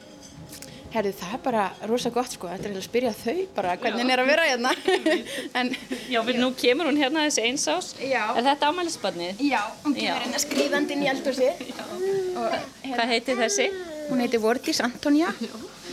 Herðu, 0.91 1.13
það 1.21 1.35
er 1.37 1.43
bara 1.45 1.65
rosa 1.87 2.11
gott 2.11 2.33
sko, 2.35 2.49
þetta 2.51 2.67
er 2.67 2.73
að 2.81 2.83
spyrja 2.83 3.11
þau 3.15 3.35
bara 3.55 3.77
hvernig 3.79 4.03
henni 4.03 4.15
er 4.17 4.23
að 4.25 4.31
vera 4.33 4.47
hérna. 4.49 4.73
en, 5.61 5.71
já, 6.11 6.19
fyrir 6.27 6.41
nú 6.43 6.49
kemur 6.59 6.89
hún 6.91 6.99
hérna 6.99 7.27
þessi 7.29 7.45
einsás. 7.47 7.93
Já. 8.03 8.25
Er 8.35 8.47
þetta 8.49 8.71
ámælisbarnið? 8.73 9.45
Já, 9.47 9.61
hún 9.85 9.95
kemur 9.95 10.25
hérna 10.25 10.41
skriðandinn 10.43 11.05
í 11.07 11.11
eldhúsi. 11.13 11.51
Hérna, 11.63 12.59
Hvað 12.89 13.13
heitir 13.15 13.39
þessi? 13.39 13.69
Hún 14.11 14.25
heitir 14.25 14.43
Vordís 14.43 14.83
Antonija, 14.83 15.31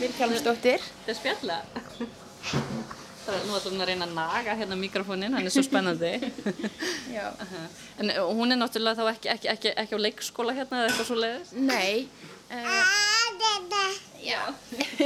Vilkjálfsdóttir. 0.00 0.82
Það 1.04 1.12
er 1.14 1.18
spjalla. 1.20 1.60
Nú 3.28 3.52
alltaf 3.52 3.68
hún 3.68 3.82
að 3.84 3.90
reyna 3.90 4.06
að 4.08 4.14
naga 4.16 4.54
hérna 4.56 4.78
mikrofónin, 4.80 5.34
hann 5.36 5.46
er 5.46 5.52
svo 5.52 5.62
spennandi. 5.66 6.14
En 7.98 8.10
hún 8.38 8.54
er 8.54 8.58
náttúrulega 8.58 9.02
þá 9.02 9.12
ekki, 9.12 9.30
ekki, 9.34 9.48
ekki, 9.52 9.70
ekki 9.82 9.98
á 9.98 10.00
leikskóla 10.00 10.54
hérna 10.54 10.82
eða 10.84 10.90
eitthvað 10.90 11.08
svo 11.10 11.18
leiðis? 11.18 11.54
Nei. 11.54 12.06
Uh. 12.48 13.07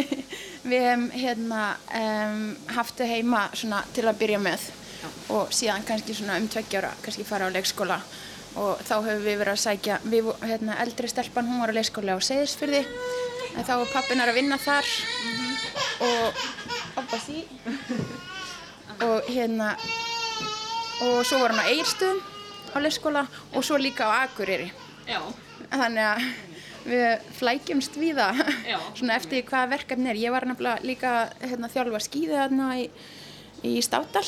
Við 0.71 0.85
hefum 0.87 1.09
hérna 1.11 1.62
um, 1.99 2.43
haft 2.76 3.00
þau 3.00 3.09
heima 3.11 3.47
svona 3.55 3.83
til 3.95 4.07
að 4.07 4.21
byrja 4.23 4.38
með 4.43 4.67
já. 5.02 5.09
og 5.37 5.55
síðan 5.55 5.87
kannski 5.88 6.14
svona 6.17 6.38
um 6.41 6.49
tveggjára 6.49 6.93
kannski 7.02 7.26
fara 7.26 7.49
á 7.50 7.55
leikskóla 7.55 7.99
og 8.61 8.83
þá 8.85 8.95
hefur 9.07 9.23
við 9.25 9.38
verið 9.41 9.52
að 9.55 9.62
sækja, 9.62 9.99
við, 10.05 10.29
hérna 10.45 10.76
eldri 10.85 11.09
stelpan 11.09 11.49
hún 11.49 11.62
var 11.62 11.73
á 11.73 11.79
leikskóla 11.79 12.17
á 12.17 12.21
Seyðisfyrði 12.21 12.83
en 13.57 13.67
þá 13.67 13.73
var 13.81 13.93
pappinar 13.93 14.33
að 14.33 14.38
vinna 14.41 14.59
þar 14.61 14.87
mm 14.87 15.33
-hmm. 15.38 15.57
og 16.09 17.02
oppa 17.02 17.19
því 17.26 17.45
og 19.09 19.29
hérna 19.29 19.75
og 21.02 21.26
svo 21.26 21.38
var 21.43 21.55
hann 21.55 21.64
á 21.64 21.73
Eirstuðum 21.73 22.21
á 22.75 22.79
leikskóla 22.79 23.26
og 23.52 23.64
svo 23.64 23.76
líka 23.76 24.07
á 24.07 24.25
Akureyri 24.25 24.73
Já. 25.09 25.21
þannig 25.71 26.05
að 26.05 26.52
við 26.87 27.29
flækjumst 27.39 27.99
við 28.01 28.21
það 28.21 28.43
svona 28.99 29.17
eftir 29.19 29.45
hvað 29.49 29.73
verkefni 29.77 30.12
er. 30.12 30.21
Ég 30.21 30.35
var 30.35 30.47
nefnilega 30.49 30.87
líka 30.87 31.12
hérna, 31.43 31.71
þjálfa 31.73 32.03
skýði 32.07 32.39
þarna 32.39 32.69
í, 32.83 32.89
í 33.69 33.75
Státtal 33.85 34.25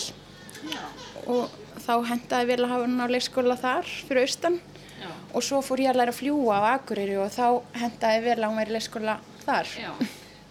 Já. 0.64 0.80
og 1.26 1.52
þá 1.84 1.94
hendaði 2.08 2.50
vel 2.52 2.60
að 2.62 2.70
hafa 2.72 2.86
hann 2.86 3.04
á 3.04 3.06
leikskóla 3.12 3.58
þar 3.60 3.90
fyrir 4.08 4.24
austan. 4.28 4.60
Já. 5.04 5.10
og 5.36 5.42
svo 5.44 5.58
fór 5.60 5.82
ég 5.82 5.90
að 5.90 5.98
læra 6.00 6.12
að 6.14 6.20
fljúa 6.22 6.54
á 6.56 6.78
Akureyri 6.78 7.16
og 7.20 7.32
þá 7.34 7.46
hendaði 7.76 8.20
vel 8.24 8.36
að 8.38 8.44
hann 8.46 8.60
væri 8.62 8.76
leikskóla 8.76 9.16
þar. 9.44 9.72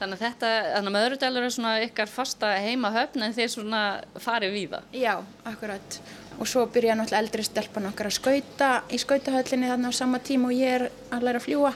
Þannig 0.03 0.17
að 0.19 0.24
þetta, 0.25 0.50
þannig 0.74 0.89
að 0.89 0.95
Möðrudalur 0.98 1.45
er 1.48 1.53
svona 1.55 1.72
ykkar 1.86 2.10
fasta 2.12 2.50
heimahöfn 2.60 3.24
en 3.24 3.33
þeir 3.33 3.51
svona 3.53 3.81
farið 4.19 4.55
við 4.57 4.74
það 4.74 4.98
Já, 5.00 5.13
akkurat 5.48 5.98
og 6.43 6.50
svo 6.50 6.65
byrjaði 6.67 7.00
náttúrulega 7.00 7.23
eldri 7.23 7.43
stelpan 7.47 7.85
okkar 7.88 8.09
að 8.09 8.17
skauta 8.17 8.69
í 8.91 8.97
skautahöllinni 9.00 9.69
þarna 9.69 9.91
á 9.91 9.93
sama 9.95 10.19
tíma 10.19 10.50
og 10.50 10.57
ég 10.57 10.75
er 10.75 10.83
að 11.13 11.23
læra 11.23 11.39
að 11.39 11.45
fljúa 11.45 11.71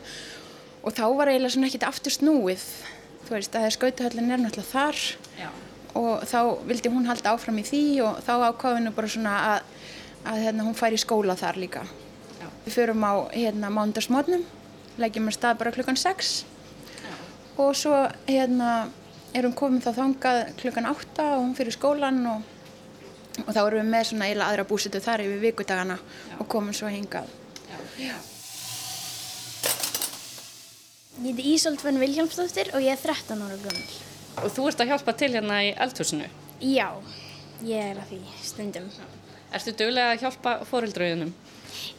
og 0.84 0.96
þá 0.98 1.04
var 1.16 1.32
eiginlega 1.32 1.54
svona 1.54 1.70
ekkit 1.70 1.86
aftur 1.88 2.16
snúið 2.16 2.66
þú 3.28 3.36
veist 3.36 3.56
að 3.56 3.70
skautahöllin 3.78 4.34
er 4.36 4.42
náttúrulega 4.44 4.74
þar 4.74 5.00
Já. 5.40 5.48
og 6.02 6.26
þá 6.28 6.40
vildi 6.68 6.92
hún 6.92 7.08
halda 7.08 7.32
áfram 7.32 7.62
í 7.62 7.66
því 7.70 7.84
og 8.10 8.20
þá 8.28 8.34
ákvaði 8.50 8.82
hennu 8.82 8.94
bara 8.98 9.14
svona 9.14 9.38
að, 9.54 9.72
að 10.34 10.44
hérna, 10.44 10.68
hún 10.68 10.78
fær 10.82 10.98
í 10.98 11.00
skóla 11.00 11.38
þar 11.40 11.62
líka 11.64 11.86
Já. 12.42 12.48
við 12.68 12.76
förum 12.76 13.08
á 13.08 13.14
hérna 13.32 13.72
mándagsmótnum 13.78 14.44
leggjum 15.00 15.32
við 15.32 15.38
stað 15.38 15.64
bara 15.64 15.76
klukkan 15.78 16.00
6 16.04 16.36
Já. 17.08 17.16
og 17.64 17.72
svo 17.80 18.04
hérna 18.28 18.76
erum 19.32 19.56
komið 19.56 19.88
þá 19.88 20.04
þangað 20.04 20.44
klukkan 20.60 20.92
8 20.92 21.32
og 21.38 21.42
hún 21.46 21.56
fyrir 21.56 21.80
skólan 21.80 22.24
og 22.36 22.54
og 23.46 23.52
þá 23.54 23.60
erum 23.66 23.84
við 23.84 23.92
með 23.94 24.08
svona 24.10 24.30
eila 24.32 24.48
aðra 24.50 24.66
búsitu 24.70 25.02
þar 25.04 25.24
yfir 25.26 25.44
vikudagana 25.44 25.98
Já. 26.00 26.36
og 26.40 26.48
komum 26.52 26.74
svo 26.76 26.90
hingað. 26.92 27.30
Já. 27.68 27.78
Já. 28.08 28.18
Ég 31.18 31.32
heiti 31.34 31.48
Ísolt 31.56 31.82
Venn 31.82 31.98
Viljámsdóttir 32.02 32.70
og 32.78 32.84
ég 32.86 32.94
er 32.94 33.02
13 33.02 33.42
ára 33.42 33.58
gömul. 33.58 33.86
Og 34.44 34.52
þú 34.54 34.68
ert 34.70 34.84
að 34.84 34.92
hjálpa 34.92 35.14
til 35.18 35.32
hérna 35.34 35.64
í 35.66 35.72
eldhúsinu? 35.74 36.28
Já, 36.62 36.92
ég 37.66 37.92
er 37.92 38.02
að 38.04 38.12
því 38.12 38.20
stundum. 38.46 38.92
Erstu 39.54 39.74
dögulega 39.74 40.14
að 40.14 40.22
hjálpa 40.26 40.54
fórildröðunum? 40.70 41.34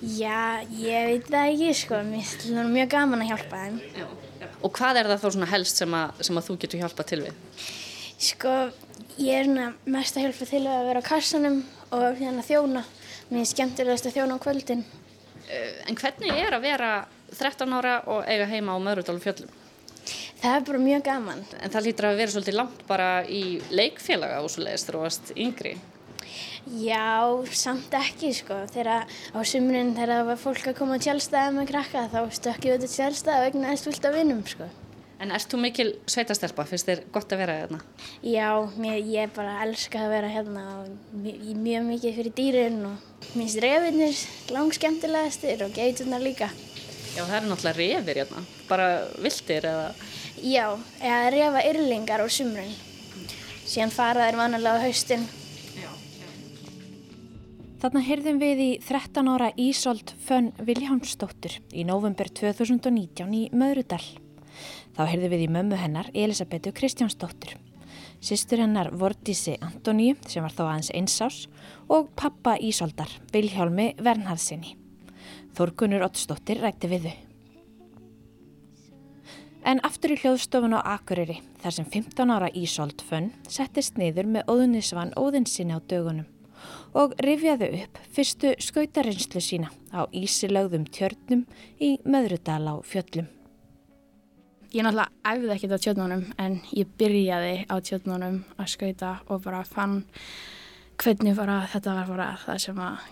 Já, 0.03 0.63
ég 0.71 1.09
veit 1.11 1.27
það 1.31 1.51
ekki 1.53 1.75
sko, 1.81 2.01
mér 2.07 2.33
er 2.63 2.71
mjög 2.71 2.91
gaman 2.95 3.25
að 3.25 3.33
hjálpa 3.33 3.63
þeim. 3.65 3.81
Já. 3.99 4.07
Og 4.63 4.73
hvað 4.75 5.01
er 5.01 5.11
það 5.11 5.23
þá 5.25 5.29
svona 5.35 5.51
helst 5.51 5.83
sem 5.83 5.95
að, 5.99 6.23
sem 6.29 6.39
að 6.39 6.47
þú 6.49 6.57
getur 6.63 6.83
hjálpa 6.85 7.07
til 7.07 7.21
við? 7.25 7.67
Sko, 8.29 8.55
ég 9.19 9.43
er 9.43 9.75
mest 9.85 10.17
að 10.17 10.29
hjálpa 10.29 10.49
til 10.49 10.65
að 10.67 10.89
vera 10.89 11.03
á 11.03 11.09
kassanum 11.11 11.61
og 11.91 12.21
hérna 12.21 12.45
þjóna. 12.47 12.85
Mér 13.29 13.45
er 13.45 13.51
skemmtilegast 13.51 14.09
að 14.09 14.19
þjóna 14.19 14.39
á 14.39 14.45
kvöldin. 14.45 14.85
En 15.89 15.97
hvernig 15.97 16.35
er 16.39 16.57
að 16.57 16.67
vera 16.67 16.93
13 17.35 17.77
ára 17.77 18.01
og 18.09 18.25
eiga 18.29 18.49
heima 18.49 18.77
á 18.77 18.79
Möðrudal 18.81 19.19
fjöllum? 19.21 19.53
Það 20.39 20.55
er 20.55 20.67
bara 20.69 20.81
mjög 20.81 21.05
gaman. 21.05 21.45
En 21.61 21.73
það 21.73 21.87
lítur 21.89 22.09
að 22.09 22.19
vera 22.23 22.35
svolítið 22.35 22.59
langt 22.61 22.83
bara 22.89 23.09
í 23.27 23.43
leikfélaga 23.75 24.43
þú 24.47 25.03
varst 25.03 25.33
yngri. 25.37 25.77
Já, 26.79 27.25
samt 27.57 27.95
ekki 27.97 28.33
sko. 28.37 28.61
Þegar 28.73 29.09
á 29.09 29.41
sumrin 29.45 29.95
þegar 29.97 30.15
það 30.15 30.29
var 30.29 30.43
fólk 30.43 30.69
að 30.69 30.77
koma 30.79 30.99
á 31.01 31.05
tjálstæði 31.05 31.55
með 31.57 31.71
krakka 31.73 32.05
þá 32.13 32.21
stökkjum 32.39 32.75
við 32.75 32.85
til 32.85 32.95
tjálstæði 32.97 33.39
og 33.41 33.49
egnaðist 33.49 33.89
fullt 33.89 34.09
af 34.09 34.17
vinnum 34.19 34.45
sko. 34.49 34.69
En 35.19 35.33
erst 35.35 35.51
þú 35.51 35.59
mikil 35.59 35.89
sveitastelpa? 36.07 36.63
Fyrst 36.69 36.87
þér 36.87 37.01
gott 37.11 37.33
að 37.35 37.41
vera 37.43 37.55
hérna? 37.59 37.81
Já, 38.23 38.53
mér, 38.79 39.01
ég 39.03 39.33
bara 39.35 39.57
elska 39.65 40.05
að 40.05 40.13
vera 40.15 40.29
hérna 40.31 40.63
og 40.77 41.17
mjög, 41.25 41.41
mjög 41.59 41.89
mikið 41.89 42.21
fyrir 42.21 42.35
dýrin 42.37 42.77
og 42.87 43.33
minnst 43.35 43.59
refinir 43.65 44.21
langskemtilegastir 44.55 45.65
og 45.67 45.75
geiturnar 45.75 46.23
líka. 46.23 46.53
Já, 47.17 47.25
það 47.25 47.35
eru 47.41 47.51
náttúrulega 47.51 47.81
refir 47.81 48.21
hérna, 48.23 48.45
bara 48.69 48.87
viltir 49.19 49.67
eða? 49.67 49.89
Já, 50.39 50.67
eða 51.03 51.35
refa 51.35 51.65
yrlingar 51.73 52.23
á 52.23 52.27
sumrun. 52.31 52.71
Síðan 53.67 53.95
fara 53.97 54.29
þær 54.29 54.41
vanalega 54.45 54.79
á 54.79 54.85
haustin. 54.87 55.27
Já, 55.75 55.91
já. 56.21 56.31
Þarna 57.83 58.05
heyrðum 58.07 58.39
við 58.45 58.65
í 58.69 58.71
13 58.87 59.35
ára 59.35 59.51
Ísolt 59.59 60.15
Fönn 60.31 60.55
Viljámsdóttur 60.63 61.59
í 61.75 61.83
november 61.91 62.31
2019 62.31 63.35
í 63.35 63.45
Möðrudal. 63.51 64.05
Þá 64.99 65.05
heyrði 65.07 65.29
við 65.31 65.43
í 65.45 65.51
mömmu 65.55 65.77
hennar 65.79 66.09
Elisabetu 66.11 66.73
Kristjánsdóttur. 66.75 67.53
Sistur 68.19 68.59
hennar 68.59 68.89
Vordísi 68.99 69.53
Antoníu 69.63 70.17
sem 70.27 70.43
var 70.43 70.51
þá 70.57 70.65
aðeins 70.65 70.91
einsás 70.91 71.37
og 71.87 72.09
pappa 72.19 72.57
Ísoldar 72.59 73.13
Viljálmi 73.31 73.93
Vernharsinni. 74.03 74.75
Þorgunur 75.55 76.03
Ottsdóttir 76.09 76.59
rætti 76.65 76.91
við 76.91 77.07
þau. 77.07 77.15
En 79.71 79.85
aftur 79.87 80.17
í 80.17 80.19
hljóðstofun 80.19 80.75
á 80.75 80.83
Akureyri 80.97 81.39
þar 81.63 81.79
sem 81.79 81.89
15 81.95 82.35
ára 82.35 82.51
Ísold 82.59 83.07
Fönn 83.07 83.31
settist 83.47 84.03
niður 84.03 84.27
með 84.35 84.51
óðunisvan 84.51 85.15
óðinsinni 85.15 85.79
á 85.79 85.81
dögunum 85.87 86.27
og 86.99 87.15
rifjaðu 87.23 87.71
upp 87.85 88.03
fyrstu 88.11 88.57
skautarinslu 88.59 89.43
sína 89.45 89.71
á 89.95 90.11
ísilögðum 90.11 90.91
tjörnum 90.91 91.47
í 91.79 91.99
Möðrudal 92.03 92.65
á 92.67 92.75
fjöllum. 92.83 93.38
Ég 94.69 94.85
náttúrulega 94.85 95.09
æfði 95.25 95.55
ekkert 95.55 95.73
á 95.73 95.85
tjóðnónum 95.85 96.25
en 96.45 96.59
ég 96.77 96.91
byrjaði 97.01 97.55
á 97.73 97.75
tjóðnónum 97.81 98.43
að 98.61 98.67
skauta 98.75 99.15
og 99.33 99.41
bara 99.47 99.63
fann 99.65 100.03
hvernig 101.01 101.39
bara 101.39 101.63
þetta 101.73 101.95
var 101.97 102.11
bara 102.11 102.27
það 102.43 102.61
sem 102.67 102.83
að 102.85 103.07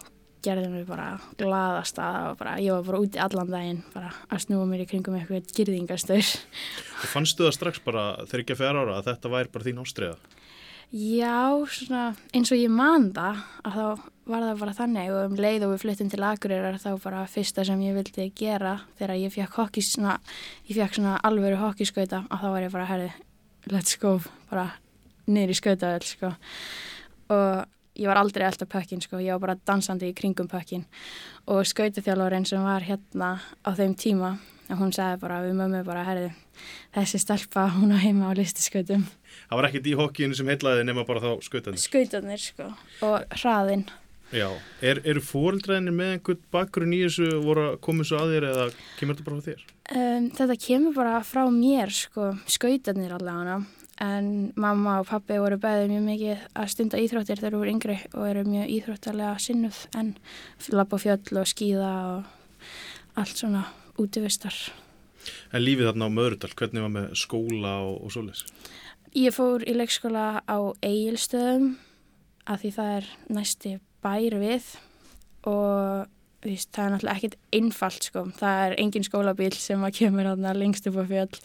gerði 0.44 0.68
mér 0.70 0.84
bara 0.86 1.06
gladast 1.40 1.96
að 2.02 2.28
bara, 2.42 2.58
ég 2.60 2.76
var 2.76 2.84
bara 2.90 3.00
úti 3.02 3.22
allan 3.22 3.50
daginn 3.50 3.80
bara 3.94 4.12
að 4.28 4.42
snúa 4.44 4.66
mér 4.68 4.84
í 4.84 4.88
kringum 4.90 5.16
eitthvað 5.16 5.48
girðingastur. 5.56 6.28
Þú 7.00 7.10
fannstu 7.14 7.46
það 7.46 7.56
strax 7.56 7.82
bara 7.86 8.04
þegar 8.26 8.44
ekki 8.44 8.56
að 8.56 8.60
fjara 8.60 8.84
ára 8.84 8.98
að 8.98 9.08
þetta 9.08 9.32
væri 9.32 9.54
bara 9.56 9.68
þín 9.70 9.82
ástriða? 9.86 10.35
Já, 10.94 11.50
svona 11.66 12.12
eins 12.30 12.52
og 12.54 12.60
ég 12.60 12.70
man 12.70 13.08
það 13.14 13.40
að 13.66 13.74
þá 13.74 14.04
var 14.26 14.44
það 14.44 14.60
bara 14.60 14.74
þannig 14.76 15.12
og 15.12 15.20
um 15.26 15.36
leið 15.38 15.64
og 15.66 15.72
við 15.72 15.82
flyttum 15.82 16.10
til 16.12 16.22
Akureyrar 16.26 16.78
þá 16.82 16.88
bara 17.02 17.26
fyrsta 17.30 17.64
sem 17.66 17.82
ég 17.82 17.94
vildi 17.96 18.26
gera 18.38 18.76
þegar 18.98 19.18
ég 19.18 19.34
fekk 19.34 19.58
hokki 19.60 19.82
svona, 19.82 20.16
ég 20.66 20.78
fekk 20.78 20.98
svona 20.98 21.16
alvöru 21.26 21.58
hokkiskauta 21.60 22.24
og 22.30 22.42
þá 22.42 22.46
var 22.54 22.66
ég 22.66 22.74
bara, 22.74 22.88
herri, 22.90 23.10
let's 23.70 23.98
go 23.98 24.18
bara 24.50 24.68
niður 25.26 25.54
í 25.54 25.58
skautaðöld 25.58 26.06
sko. 26.06 26.32
Og 27.34 27.98
ég 27.98 28.10
var 28.10 28.20
aldrei 28.20 28.46
alltaf 28.46 28.70
pökkin 28.70 29.02
sko, 29.02 29.18
ég 29.22 29.34
var 29.34 29.42
bara 29.42 29.60
dansandi 29.66 30.12
í 30.12 30.16
kringum 30.16 30.50
pökkin 30.50 30.86
og 31.50 31.66
skautaþjálfurinn 31.66 32.46
sem 32.46 32.62
var 32.62 32.86
hérna 32.86 33.36
á 33.66 33.70
þeim 33.74 33.98
tíma 33.98 34.36
og 34.70 34.80
hún 34.80 34.94
sagði 34.94 35.20
bara 35.22 35.42
við 35.44 35.54
mömmu 35.58 35.82
bara, 35.86 36.06
herði, 36.06 36.32
þessi 36.96 37.20
stelpa 37.22 37.68
hún 37.76 37.94
á 37.94 37.98
heima 38.02 38.30
á 38.30 38.38
listiskautum. 38.38 39.06
Það 39.46 39.60
var 39.60 39.68
ekkert 39.68 39.86
í 39.86 39.94
hokkíinu 40.00 40.38
sem 40.38 40.50
heitlaði 40.50 40.88
nema 40.88 41.06
bara 41.08 41.22
þá 41.22 41.46
skautanir. 41.46 41.82
Skautanir, 41.82 42.42
sko, 42.42 42.72
og 43.06 43.38
hraðinn. 43.40 43.86
Já, 44.34 44.48
er, 44.82 44.98
eru 45.06 45.22
fóreldræðinir 45.22 45.94
með 45.94 46.12
einhvern 46.16 46.44
bakgrunn 46.54 46.94
í 46.96 47.04
þessu 47.04 47.28
voru 47.44 47.68
að 47.70 47.80
koma 47.86 48.02
þessu 48.02 48.16
að 48.18 48.32
þér 48.34 48.46
eða 48.48 48.64
kemur 48.98 49.14
þetta 49.18 49.26
bara 49.28 49.36
frá 49.38 49.46
þér? 49.46 49.66
Um, 49.86 50.24
þetta 50.34 50.56
kemur 50.64 50.96
bara 50.96 51.20
frá 51.28 51.42
mér, 51.54 51.94
sko, 51.94 52.32
skautanir 52.50 53.14
allavega 53.14 53.60
en 54.02 54.52
mamma 54.60 54.98
og 55.00 55.08
pappi 55.08 55.38
voru 55.40 55.56
bæðið 55.60 55.92
mjög 55.94 56.04
mikið 56.10 56.44
að 56.58 56.68
stunda 56.74 57.00
íþróttir 57.00 57.40
þegar 57.40 57.54
þú 57.54 57.60
voru 57.62 57.72
yngri 57.72 57.96
og 58.10 58.26
eru 58.28 58.42
mjög 58.44 58.72
íþróttarlega 58.74 59.38
sinnuð 59.46 59.78
en 59.96 60.12
lappa 60.74 60.98
fjöll 61.00 61.40
og 61.40 61.48
skýða 61.48 61.92
og 62.10 63.20
allt 63.22 63.40
svona 63.40 63.64
útivistar. 64.02 64.56
En 65.50 65.64
lífið 65.64 65.90
þarna 65.90 66.08
á 66.10 66.16
Möðrudal, 66.16 66.52
hvernig 66.58 66.84
var 66.84 66.92
með 66.94 67.14
skóla 67.18 67.76
og, 67.86 67.96
og 68.06 68.14
svoleiðis? 68.14 68.44
Ég 69.16 69.34
fór 69.34 69.64
í 69.66 69.74
leikskóla 69.74 70.26
á 70.44 70.58
Egilstöðum 70.84 71.72
að 72.46 72.60
því 72.62 72.74
það 72.76 72.92
er 72.98 73.08
næsti 73.38 73.72
bær 74.04 74.38
við 74.42 74.68
og 75.46 76.12
Víst, 76.46 76.68
það 76.76 76.84
er 76.84 76.92
náttúrulega 76.92 77.16
ekkit 77.16 77.36
einfalt 77.56 78.04
sko, 78.06 78.22
það 78.38 78.60
er 78.66 78.74
engin 78.78 79.06
skólabíl 79.06 79.54
sem 79.56 79.82
að 79.82 79.96
kemur 79.96 80.28
þarna 80.28 80.52
lengst 80.54 80.86
upp 80.86 80.98
á 81.00 81.04
fjöll 81.08 81.38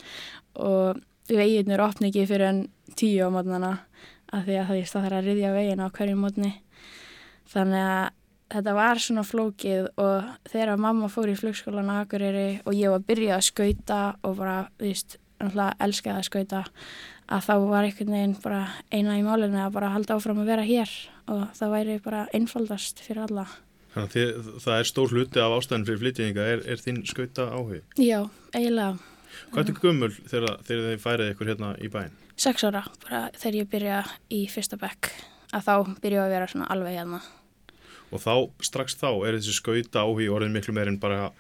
og 0.61 0.99
veginir 1.31 1.81
opni 1.81 2.09
ekki 2.11 2.27
fyrir 2.29 2.49
enn 2.49 2.59
tíu 2.99 3.25
á 3.25 3.33
mótnana 3.33 3.71
af 4.31 4.45
því 4.45 4.57
að 4.59 4.69
það, 4.69 4.81
þarf 4.91 5.17
að 5.17 5.29
riðja 5.29 5.53
vegin 5.55 5.81
á 5.81 5.87
hverju 5.95 6.19
mótni 6.19 6.51
þannig 7.53 7.87
að 7.87 8.05
þetta 8.51 8.75
var 8.75 9.01
svona 9.01 9.23
flókið 9.25 9.89
og 10.01 10.29
þegar 10.51 10.81
mamma 10.81 11.09
fór 11.11 11.31
í 11.31 11.37
flugskólan 11.39 11.91
á 11.91 12.03
Akureyri 12.03 12.61
og 12.65 12.75
ég 12.75 12.91
var 12.91 13.01
að 13.01 13.07
byrja 13.09 13.37
að 13.37 13.47
skauta 13.47 14.01
og 14.27 14.37
bara, 14.39 14.57
þú 14.79 14.89
veist, 14.89 15.17
náttúrulega 15.41 15.87
elskaði 15.87 16.19
að 16.21 16.29
skauta 16.29 16.61
að 17.31 17.47
þá 17.47 17.53
var 17.71 17.87
einhvern 17.87 18.15
veginn 18.15 18.37
bara 18.43 18.61
eina 18.91 19.17
í 19.17 19.25
málinu 19.25 19.61
að 19.63 19.75
bara 19.77 19.91
halda 19.95 20.17
áfram 20.17 20.41
að 20.43 20.51
vera 20.51 20.67
hér 20.67 20.95
og 21.31 21.43
það 21.57 21.75
væri 21.75 21.99
bara 22.03 22.25
einfaldast 22.35 23.03
fyrir 23.05 23.23
alla. 23.27 23.47
Þannig 23.91 24.19
að 24.23 24.51
það 24.63 24.77
er 24.77 24.87
stór 24.87 25.15
hluti 25.15 25.41
af 25.43 25.55
ástæðin 25.57 25.87
fyrir 25.87 26.01
flytjninga, 26.03 26.47
er, 26.53 26.61
er 26.63 26.79
þín 26.83 27.01
skauta 27.07 27.47
áhug? 27.51 27.81
Já, 27.99 28.19
eiginlega. 28.55 28.93
Hvað 29.51 29.71
er 29.71 29.81
gömul 29.83 30.11
þegar, 30.15 30.57
þegar 30.67 30.87
þið 30.87 31.03
færið 31.03 31.33
ykkur 31.33 31.51
hérna 31.51 31.73
í 31.79 31.91
bæin? 31.91 32.15
Seks 32.39 32.65
ára, 32.67 32.85
bara 33.03 33.21
þegar 33.35 33.59
ég 33.59 33.69
byrja 33.71 33.99
í 34.31 34.41
fyrsta 34.51 34.79
bekk, 34.79 35.11
að 35.51 35.67
þá 35.67 35.75
byrja 36.03 36.25
að 36.25 36.33
vera 36.35 36.49
svona 36.51 36.69
alveg 36.71 36.99
hérna. 36.99 37.21
Og 38.11 38.21
þá, 38.21 38.35
strax 38.67 38.97
þá, 38.99 39.09
er 39.27 39.39
þessi 39.39 39.55
skauta 39.55 40.05
áhug 40.05 40.35
orðin 40.35 40.55
miklu 40.55 40.75
meir 40.75 40.91
en 40.91 40.99
bara 41.01 41.31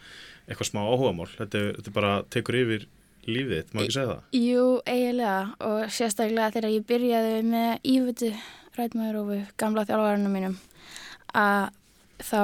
eitthvað 0.47 0.71
smá 0.71 0.81
áhugamál. 0.85 1.29
Þetta, 1.35 1.63
þetta 1.77 1.95
bara 1.95 2.13
tekur 2.33 2.59
yfir 2.61 2.87
lífið 3.27 3.57
þitt, 3.57 3.73
má 3.73 3.81
ekki 3.83 3.95
segja 3.95 4.13
það? 4.13 4.21
Jú, 4.39 4.65
eiginlega 4.89 5.41
og 5.67 5.81
sérstaklega 5.93 6.53
þegar 6.55 6.73
ég 6.73 6.87
byrjaði 6.89 7.35
með 7.51 7.89
ívötu 7.93 8.31
rætmaður 8.77 9.19
og 9.19 9.27
við 9.29 9.43
gamla 9.61 9.85
þjálfvarunum 9.89 10.37
mínum 10.37 10.55
að 11.37 11.67
þá 12.21 12.41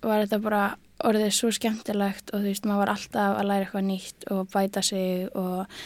var 0.00 0.22
þetta 0.24 0.40
bara 0.44 0.62
orðið 1.10 1.34
svo 1.36 1.50
skemmtilegt 1.54 2.32
og 2.32 2.42
þú 2.42 2.48
veist, 2.48 2.66
maður 2.68 2.82
var 2.84 2.92
alltaf 2.94 3.36
að 3.40 3.48
læra 3.48 3.66
eitthvað 3.66 3.86
nýtt 3.88 4.26
og 4.34 4.50
bæta 4.52 4.82
sig 4.84 5.28
og 5.38 5.84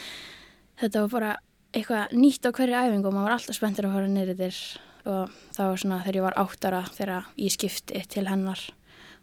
þetta 0.82 1.04
var 1.04 1.12
bara 1.12 1.34
eitthvað 1.74 2.16
nýtt 2.18 2.48
á 2.48 2.50
hverju 2.54 2.80
æfingu 2.80 3.10
og 3.10 3.14
maður 3.14 3.28
var 3.28 3.36
alltaf 3.38 3.58
spenntur 3.58 3.88
að 3.88 3.96
fara 3.98 4.10
neyrir 4.10 4.38
þér 4.38 4.58
og 5.04 5.32
það 5.54 5.70
var 5.70 5.82
svona 5.82 6.00
þegar 6.04 6.18
ég 6.18 6.26
var 6.26 6.38
áttara 6.40 6.82
þegar 6.94 7.28
ég 7.40 7.54
skipti 7.54 8.02
til 8.10 8.26
hennar 8.28 8.62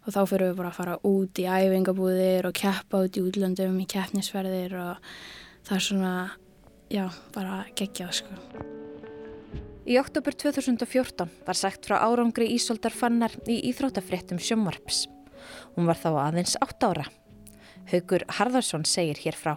og 0.02 0.14
þá 0.16 0.22
fyrir 0.30 0.50
við 0.50 0.60
bara 0.60 0.72
að 0.72 0.78
fara 0.80 0.98
út 1.08 1.42
í 1.42 1.48
æfingabúðir 1.50 2.50
og 2.50 2.58
keppa 2.58 3.04
út 3.06 3.18
í 3.18 3.24
útlöndum 3.26 3.80
í 3.82 3.88
keppnisverðir 3.90 4.78
og 4.82 5.10
það 5.68 5.76
er 5.78 5.86
svona, 5.86 6.14
já, 6.90 7.06
bara 7.36 7.64
geggjað 7.78 8.14
sko. 8.22 8.40
Í 9.82 9.98
oktober 9.98 10.36
2014 10.38 11.30
var 11.46 11.58
sagt 11.58 11.88
frá 11.90 11.98
árangri 12.06 12.52
Ísoldar 12.54 12.94
Fannar 12.94 13.34
í 13.50 13.58
Íþrótafréttum 13.72 14.42
sjómvarps. 14.42 15.08
Hún 15.76 15.90
var 15.90 15.98
þá 15.98 16.10
aðeins 16.28 16.54
8 16.62 16.92
ára. 16.92 17.08
Haugur 17.90 18.26
Harðarsson 18.38 18.86
segir 18.86 19.18
hér 19.24 19.38
frá. 19.38 19.56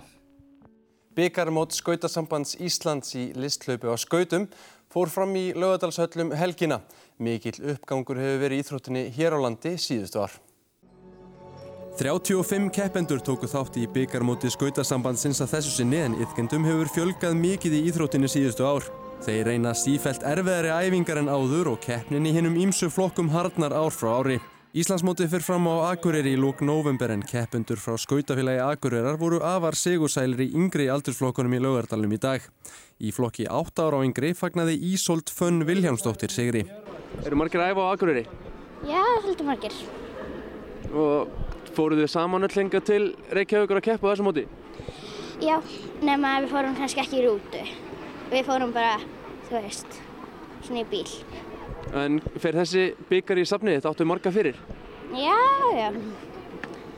Byggarmót 1.15 1.77
skautasambands 1.77 2.57
Íslands 2.59 3.13
í 3.15 3.29
listlaupu 3.39 3.93
á 3.93 3.97
skautum 4.01 4.49
fór 4.95 5.11
fram 5.11 5.35
í 5.35 5.49
lögadalshöllum 5.59 6.33
helgina. 6.39 6.81
Mikill 7.19 7.59
uppgangur 7.75 8.21
hefur 8.21 8.43
verið 8.45 8.61
Íþróttinni 8.63 9.09
hér 9.17 9.35
á 9.35 9.39
landi 9.43 9.75
síðustu 9.75 10.23
ár. 10.23 10.37
35 11.99 12.73
keppendur 12.75 13.21
tóku 13.23 13.47
þátt 13.47 13.77
í 13.79 13.85
byggarmóti 13.91 14.51
skautasambandsins 14.51 15.39
að 15.45 15.53
þessu 15.57 15.75
sinni 15.77 16.01
en 16.03 16.17
yfkendum 16.23 16.67
hefur 16.67 16.91
fjölgað 16.95 17.37
mikið 17.39 17.77
í 17.79 17.83
Íþróttinni 17.91 18.31
síðustu 18.31 18.67
ár. 18.67 18.89
Þeir 19.25 19.47
reyna 19.51 19.75
sífælt 19.79 20.27
erfiðari 20.27 20.73
æfingar 20.75 21.23
en 21.23 21.31
áður 21.31 21.75
og 21.75 21.79
keppnin 21.83 22.27
í 22.27 22.35
hinnum 22.35 22.59
ímsu 22.67 22.91
flokkum 22.91 23.31
harnar 23.35 23.75
ár 23.75 23.95
frá 23.95 24.11
ári. 24.19 24.41
Íslandsmótið 24.75 25.29
fyrir 25.31 25.45
fram 25.47 25.69
á 25.71 25.95
Akureyri 25.95 26.33
í 26.35 26.39
lók 26.43 26.59
november 26.67 27.13
en 27.15 27.21
keppendur 27.23 27.79
frá 27.79 27.95
skautafélagi 27.95 28.59
Akureyrar 28.59 29.15
voru 29.21 29.39
afar 29.39 29.77
segursælir 29.79 30.41
í 30.43 30.47
yngri 30.51 30.89
aldursflokkunum 30.91 31.55
í 31.55 31.61
laugardalum 31.63 32.11
í 32.11 32.19
dag. 32.19 32.43
Í 32.99 33.13
flokki 33.15 33.47
8 33.47 33.85
ára 33.85 34.01
á 34.03 34.07
yngri 34.09 34.33
fagnaði 34.35 34.75
Ísolt 34.91 35.31
Fönn 35.31 35.63
Viljámsdóttir 35.69 36.35
sigri. 36.35 36.65
Eru 37.23 37.39
margir 37.39 37.63
að 37.63 37.71
æfa 37.71 37.87
á 37.87 37.93
Akureyri? 37.95 38.25
Já, 38.91 38.99
svolítið 39.23 39.47
margir. 39.53 39.79
Og 40.91 41.71
fóruð 41.79 42.03
þið 42.03 42.13
saman 42.17 42.51
öll 42.51 42.55
lenga 42.59 42.83
til 42.91 43.03
Reykjavíkur 43.31 43.79
að 43.79 43.89
keppa 43.93 44.11
á 44.11 44.11
þessu 44.11 44.27
móti? 44.27 44.49
Já, 45.39 45.61
nema 46.03 46.41
við 46.43 46.51
fórum 46.51 46.75
kannski 46.83 47.07
ekki 47.07 47.23
í 47.23 47.27
rútu. 47.29 47.63
Við 48.35 48.51
fórum 48.51 48.75
bara, 48.75 48.99
þú 49.47 49.55
veist, 49.69 50.01
svona 50.67 50.83
í 50.83 50.89
bíl. 50.91 51.07
En 51.93 52.21
fer 52.41 52.57
þessi 52.57 52.87
byggar 53.11 53.41
í 53.43 53.45
safnið 53.49 53.79
þetta 53.79 53.93
áttu 53.93 54.07
marga 54.09 54.33
fyrir? 54.35 54.57
Já, 55.15 55.37
já. 55.77 55.91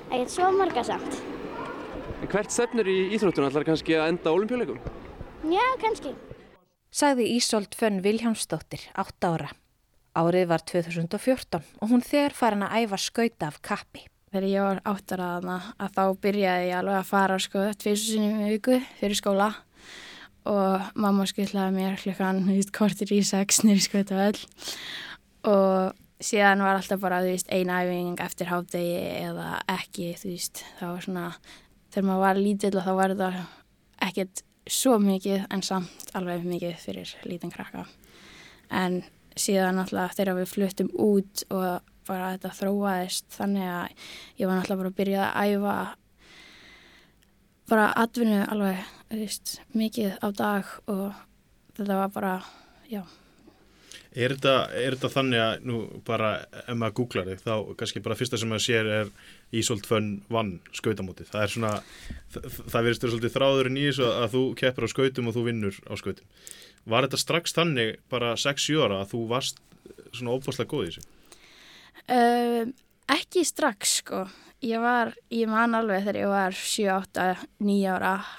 Ekkert 0.07 0.33
svo 0.33 0.53
marga 0.55 0.85
samt. 0.87 1.19
En 2.23 2.31
hvert 2.33 2.55
stefnur 2.55 2.89
í 2.89 2.97
íþróttuna 3.17 3.51
allar 3.51 3.67
kannski 3.67 3.97
að 3.99 4.15
enda 4.15 4.33
olimpíuleikum? 4.33 4.79
Já, 5.51 5.65
kannski. 5.83 6.15
Sagði 6.97 7.27
Ísolt 7.35 7.77
Fönn 7.77 8.01
Viljámsdóttir, 8.05 8.87
8 8.97 9.33
ára. 9.35 9.51
Árið 10.17 10.47
var 10.49 10.63
2014 10.65 11.61
og 11.61 11.91
hún 11.91 12.01
þegar 12.01 12.33
farin 12.39 12.65
að 12.65 12.87
æfa 12.87 13.01
skauta 13.03 13.51
af 13.51 13.61
kappi. 13.61 14.07
Þegar 14.33 14.47
ég 14.49 14.65
var 14.65 14.81
áttaraðana 14.89 15.59
að 15.77 15.93
þá 15.99 16.05
byrjaði 16.25 16.71
ég 16.71 16.79
alveg 16.79 16.97
að 17.03 17.11
fara 17.11 17.37
sko 17.43 17.67
tviðsum 17.83 18.15
sinni 18.15 18.49
í 18.49 18.55
viku 18.55 18.79
fyrir 18.97 19.19
skóla 19.19 19.51
og 20.47 20.89
mamma 20.99 21.27
skutlaði 21.29 21.75
mér 21.77 22.01
klukkan 22.01 22.43
kortir 22.75 23.13
í 23.15 23.23
sex 23.27 23.63
nýri 23.67 23.83
skauta 23.85 24.19
öll. 24.29 24.41
Og 25.47 25.95
síðan 26.23 26.65
var 26.65 26.79
alltaf 26.79 27.01
bara 27.03 27.21
veist, 27.25 27.51
ein 27.53 27.71
æfing 27.71 28.21
eftir 28.25 28.51
hátegi 28.51 28.97
eða 29.27 29.61
ekki 29.77 30.15
veist, 30.23 30.65
það 30.79 30.95
var 30.95 31.07
svona 31.07 31.27
þegar 31.93 32.09
maður 32.09 32.25
var 32.25 32.41
lítill 32.41 32.77
og 32.77 32.87
þá 32.87 32.93
var 32.97 33.15
þetta 33.15 33.45
ekkert 34.07 34.43
svo 34.67 34.97
mikið 35.01 35.45
en 35.53 35.63
samt 35.63 36.11
alveg 36.19 36.47
mikið 36.47 36.81
fyrir 36.83 37.13
lítinn 37.29 37.53
krakka. 37.55 37.87
En 38.71 39.03
síðan 39.37 39.79
alltaf 39.83 40.17
þegar 40.17 40.41
við 40.41 40.51
fluttum 40.51 40.91
út 40.93 41.45
og 41.55 41.85
bara 42.07 42.33
þetta 42.35 42.55
þróaðist 42.61 43.31
þannig 43.35 43.71
að 43.71 44.11
ég 44.41 44.49
var 44.49 44.61
alltaf 44.61 44.81
bara 44.81 44.93
að 44.93 44.99
byrja 45.01 45.29
að 45.29 45.55
æfa 45.55 45.77
bara 47.67 47.87
atvinnu 47.99 48.43
alveg 48.47 48.85
veist, 49.11 49.61
mikið 49.77 50.19
á 50.23 50.29
dag 50.35 50.73
og 50.91 51.15
þetta 51.77 52.01
var 52.03 52.11
bara, 52.15 52.35
já 52.91 53.05
Er 54.17 54.33
þetta, 54.33 55.11
þannig 55.13 55.43
að 55.43 55.65
nú 55.69 55.79
bara 56.07 56.31
ef 56.63 56.77
maður 56.79 56.95
googlar 57.03 57.27
þig 57.29 57.43
þá 57.45 57.73
kannski 57.77 58.01
bara 58.01 58.17
fyrsta 58.17 58.39
sem 58.41 58.49
maður 58.49 58.65
sér 58.65 58.89
er 58.89 59.11
Ísolt 59.53 59.85
Fönn 59.85 60.23
vann 60.33 60.55
skautamótið. 60.73 61.29
Það 61.35 61.45
er 61.45 61.53
svona, 61.53 61.73
það, 62.33 62.47
það 62.57 62.87
verðist 62.87 63.05
svolítið 63.05 63.35
þráðurinn 63.35 63.77
í 63.77 63.85
þessu 63.91 64.07
að 64.09 64.31
þú 64.33 64.43
keppur 64.63 64.89
á 64.89 64.93
skautum 64.95 65.29
og 65.29 65.37
þú 65.37 65.45
vinnur 65.51 65.81
á 65.85 65.95
skautum. 66.01 66.33
Var 66.89 67.07
þetta 67.07 67.21
strax 67.21 67.57
þannig 67.59 67.93
bara 68.15 68.33
6-7 68.41 68.81
ára 68.87 69.03
að 69.03 69.13
þú 69.13 69.23
varst 69.35 69.61
svona 70.17 70.39
óbúslega 70.39 70.73
góð 70.73 70.87
í 70.87 70.89
þessu? 70.95 71.07
Uh, 72.07 72.73
ekki 73.19 73.45
strax 73.45 73.99
sko. 74.01 74.25
Ég 74.65 74.81
var, 74.81 75.13
ég 75.29 75.53
man 75.53 75.77
alveg 75.77 76.07
þegar 76.07 76.23
ég 76.23 76.33
var 76.33 76.57
7-8-9 76.57 77.79
ára 77.93 78.17
að 78.17 78.35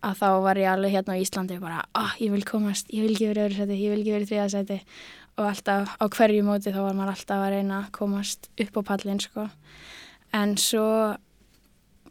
þá 0.00 0.28
var 0.44 0.60
ég 0.60 0.70
alveg 0.70 0.94
hérna 0.94 1.16
á 1.16 1.22
Íslandi 1.22 1.58
bara, 1.60 1.80
ah, 1.94 2.12
ég 2.20 2.32
vil 2.32 2.44
komast, 2.48 2.88
ég 2.92 3.04
vil 3.04 3.14
ekki 3.14 3.30
verið 3.30 3.46
öðru 3.48 3.58
seti, 3.60 3.80
ég 3.80 3.94
vil 3.94 4.02
ekki 4.02 4.14
verið 4.16 4.30
þriða 4.30 4.46
seti 4.54 4.78
og 5.40 5.48
alltaf 5.48 5.96
á 6.00 6.04
hverju 6.10 6.44
móti 6.44 6.72
þá 6.74 6.80
var 6.84 6.96
maður 6.98 7.14
alltaf 7.14 7.42
að 7.44 7.52
reyna 7.54 7.80
að 7.80 7.90
komast 7.96 8.48
upp 8.60 8.80
á 8.80 8.82
pallin 8.92 9.20
sko. 9.22 9.48
En 10.36 10.56
svo 10.60 10.86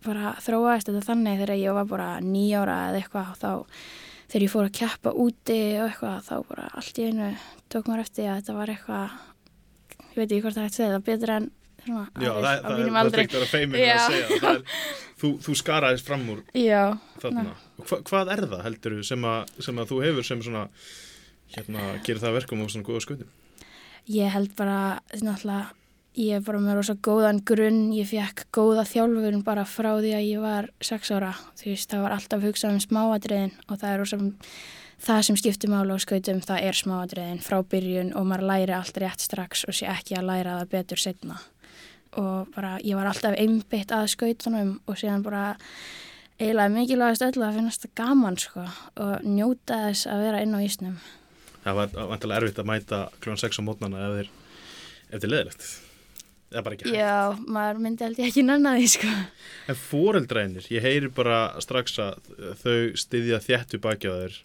bara 0.06 0.36
þróaðist 0.44 0.90
þetta 0.90 1.06
þannig 1.10 1.42
þegar 1.42 1.60
ég 1.60 1.78
var 1.78 1.90
bara 1.90 2.10
nýjára 2.24 2.78
eða 2.90 3.02
eitthvað 3.02 3.32
þá 3.42 3.52
þegar 4.30 4.46
ég 4.46 4.54
fór 4.54 4.68
að 4.68 4.76
keppa 4.80 5.14
úti 5.26 5.60
og 5.80 5.88
eitthvað 5.90 6.28
þá 6.30 6.36
bara 6.50 6.68
allt 6.80 7.00
í 7.02 7.08
einu 7.10 7.30
tók 7.72 7.90
maður 7.90 8.06
eftir 8.06 8.30
að 8.30 8.42
þetta 8.42 8.58
var 8.60 8.74
eitthvað, 8.74 9.16
ég 10.00 10.20
veit 10.20 10.28
ekki 10.28 10.44
hvort 10.46 10.58
það 10.60 10.64
er 10.64 10.70
eftir 10.70 10.86
þetta, 10.86 11.02
betur 11.10 11.34
en 11.36 11.50
svona, 11.84 12.06
Já, 12.20 12.30
aðeins 12.30 12.46
það, 12.46 12.68
það, 12.70 12.84
það 12.84 13.00
aldri. 13.04 13.24
fekkt 13.24 13.40
að 13.40 13.48
feimin 13.54 13.82
Já. 13.82 13.96
að 13.96 14.06
segja 14.06 14.40
það 14.44 14.52
er, 14.52 14.78
þú, 15.22 15.32
þú 15.46 15.58
skaraðist 15.64 16.10
fram 16.10 16.30
úr 16.36 16.44
þarna 17.24 17.46
ná. 17.50 17.52
Hva, 17.88 18.02
hvað 18.10 18.32
er 18.36 18.42
það 18.52 18.64
heldur 18.68 18.96
sem, 19.08 19.26
að- 19.26 19.52
sem 19.64 19.76
að 19.80 19.92
þú 19.94 20.00
hefur 20.04 20.26
sem 20.28 20.42
svona 20.44 20.66
hérna, 21.56 21.84
gerir 22.06 22.20
það 22.22 22.30
að 22.34 22.38
verkum 22.40 22.64
á 22.64 22.66
svona 22.70 22.88
góða 22.90 23.04
skautum 23.06 23.36
Ég 24.10 24.32
held 24.34 24.56
bara, 24.58 25.00
náttúrulega, 25.14 25.68
ég 26.18 26.36
er 26.40 26.42
bara 26.42 26.58
með 26.64 26.80
rosa 26.80 26.96
góðan 27.06 27.44
grunn, 27.46 27.92
ég 27.94 28.08
fekk 28.10 28.48
góða 28.56 28.86
þjálfurinn 28.90 29.44
bara 29.46 29.66
frá 29.70 29.92
því 30.02 30.14
að 30.18 30.26
ég 30.26 30.42
var 30.42 30.70
sex 30.82 31.12
ára. 31.14 31.36
Þú 31.60 31.68
veist, 31.70 31.90
það 31.92 32.02
var 32.08 32.16
alltaf 32.16 32.42
hugsað 32.48 32.74
um 32.74 32.80
smáadriðin 32.88 33.54
og 33.70 33.78
það 33.78 33.92
er 33.94 34.02
rosa, 34.02 34.18
það 35.06 35.22
sem 35.28 35.38
skiptir 35.44 35.70
mála 35.70 35.94
á 35.94 35.98
skautum, 36.02 36.42
það 36.42 36.66
er 36.72 36.80
smáadriðin 36.80 37.44
frá 37.46 37.60
byrjun 37.70 38.10
og 38.18 38.26
maður 38.32 38.48
læri 38.50 38.74
allt 38.80 38.98
rétt 39.04 39.22
strax 39.28 39.64
og 39.70 39.78
sé 39.78 39.86
ekki 39.94 40.18
að 40.18 40.28
læra 40.32 40.58
það 40.64 40.72
betur 40.74 41.04
setna. 41.06 41.38
Og 42.18 42.50
bara, 42.56 42.80
ég 42.82 42.98
var 42.98 43.12
alltaf 43.12 43.38
einbytt 43.38 43.94
að 43.94 44.10
skautunum 44.16 44.80
og 44.90 44.98
síðan 44.98 45.22
bara 45.24 45.52
eiginlega 46.40 46.74
mikilvægast 46.74 47.26
öllu 47.28 47.46
að 47.46 47.60
finnast 47.60 47.86
það 47.86 47.96
gaman, 48.00 48.40
sko, 48.40 48.66
og 49.04 49.28
njóta 49.28 49.84
þess 49.90 50.10
að 50.10 50.26
vera 50.26 50.42
inn 50.46 50.56
á 50.56 50.60
ísnum. 50.64 50.98
Það 51.66 51.80
var 51.82 51.94
vantilega 52.14 52.42
erfitt 52.42 52.64
að 52.64 52.70
mæta 52.72 53.04
kljóðan 53.20 53.44
6 53.44 53.60
á 53.60 53.64
mótnana 53.68 54.04
ef 54.08 54.18
þeir 54.18 54.34
ef 55.10 55.24
þeir 55.24 55.34
leðilegt 55.34 55.70
eða 56.50 56.64
bara 56.66 56.76
ekki 56.76 56.88
hægt 56.88 56.98
Já, 56.98 57.16
maður 57.46 57.82
myndi 57.84 58.08
ég 58.08 58.30
ekki 58.30 58.44
nanna 58.46 58.76
því, 58.78 58.92
sko. 58.96 59.10
En 59.70 59.78
foreldrænir, 59.78 60.70
ég 60.74 60.86
heyri 60.86 61.12
bara 61.14 61.42
strax 61.62 62.00
að 62.02 62.32
þau 62.64 62.78
styðja 62.98 63.42
þjættu 63.46 63.82
baki 63.84 64.10
á 64.10 64.14
þeir 64.24 64.40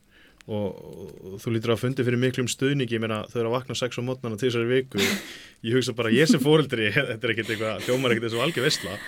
og, 0.45 1.39
þú 1.41 1.55
lítur 1.55 1.73
að 1.73 1.81
fundi 1.87 2.05
fyrir 2.05 2.21
miklum 2.21 2.51
stuðningi 2.51 2.99
ég 2.99 3.03
meina 3.05 3.23
þau 3.31 3.39
eru 3.41 3.53
að 3.53 3.57
vakna 3.57 3.79
sex 3.79 3.97
á 3.97 4.03
mótnana 4.05 4.37
til 4.37 4.51
þessari 4.51 4.69
viku 4.69 5.01
ég 5.01 5.79
hugsa 5.79 5.97
bara 5.97 6.13
ég 6.13 6.29
sem 6.29 6.43
foreldri 6.43 6.91
þetta 6.95 7.17
er 7.17 7.35
ekkert 7.35 7.55
eitthvað, 7.55 7.87
hljómar 7.87 8.13
ekkert 8.13 8.29
eins 8.29 8.37
og 8.37 8.45
algjör 8.45 8.69
vesla 8.69 8.99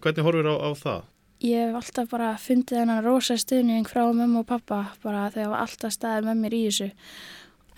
hvernig 0.00 0.28
horfir 0.28 0.48
á, 0.48 0.54
á 0.56 0.70
það? 0.78 1.02
Ég 1.38 1.68
hef 1.68 1.76
alltaf 1.78 2.08
bara 2.10 2.32
fundið 2.42 2.80
þennan 2.80 3.04
rosa 3.04 3.36
stuðning 3.38 3.86
frá 3.86 4.02
mömmu 4.10 4.40
og 4.42 4.48
pappa 4.48 4.80
bara 5.04 5.28
þegar 5.30 5.52
var 5.52 5.60
alltaf 5.66 5.94
staðið 5.94 6.24
með 6.26 6.40
mér 6.42 6.56
í 6.56 6.62
þessu. 6.66 6.88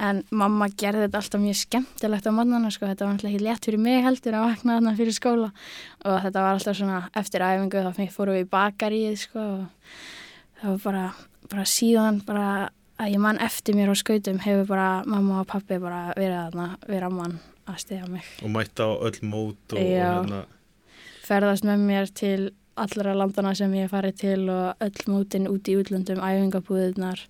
En 0.00 0.22
mamma 0.32 0.70
gerði 0.80 1.02
þetta 1.04 1.20
alltaf 1.20 1.42
mjög 1.42 1.58
skemmtilegt 1.60 2.28
á 2.30 2.32
mannana 2.32 2.70
sko, 2.72 2.88
þetta 2.88 3.04
var 3.04 3.18
alltaf 3.18 3.28
ekki 3.28 3.42
létt 3.44 3.66
fyrir 3.68 3.82
mig 3.84 4.00
heldur 4.06 4.38
að 4.38 4.46
vakna 4.46 4.76
þarna 4.78 4.94
fyrir 4.96 5.16
skóla. 5.16 5.50
Og 6.08 6.16
þetta 6.24 6.44
var 6.46 6.56
alltaf 6.56 6.78
svona 6.78 7.00
eftir 7.20 7.44
æfingu 7.44 7.82
þá 7.84 8.00
fórum 8.14 8.38
við 8.38 8.46
í 8.46 8.50
bakaríð 8.54 9.18
sko. 9.26 9.44
Og 9.60 10.62
það 10.62 10.70
var 10.70 10.80
bara, 10.86 11.02
bara 11.52 11.66
síðan 11.68 12.22
bara 12.24 12.46
að 13.00 13.12
ég 13.12 13.20
mann 13.26 13.42
eftir 13.44 13.76
mér 13.76 13.92
á 13.92 13.96
skautum 14.00 14.40
hefur 14.40 14.70
bara 14.72 14.88
mamma 15.04 15.42
og 15.42 15.50
pappi 15.52 15.76
bara 15.82 16.14
verið 16.16 16.38
þarna 16.46 16.66
við 16.88 17.04
ramman 17.04 17.36
að 17.68 17.78
stiða 17.84 18.08
mig. 18.08 18.32
Og 18.40 18.54
mæta 18.56 18.88
á 18.88 18.92
öll 19.04 19.20
mót 19.20 19.76
og 19.76 19.84
hérna, 19.84 20.42
ferðast 21.28 21.68
með 21.68 21.84
mér 21.84 22.10
til 22.16 22.50
allra 22.84 23.16
landana 23.16 23.54
sem 23.58 23.72
ég 23.78 23.90
farið 23.92 24.16
til 24.22 24.44
og 24.52 24.84
öll 24.84 25.02
mótin 25.10 25.48
út 25.50 25.68
í 25.68 25.76
útlöndum, 25.80 26.22
æfingabúðunar 26.24 27.26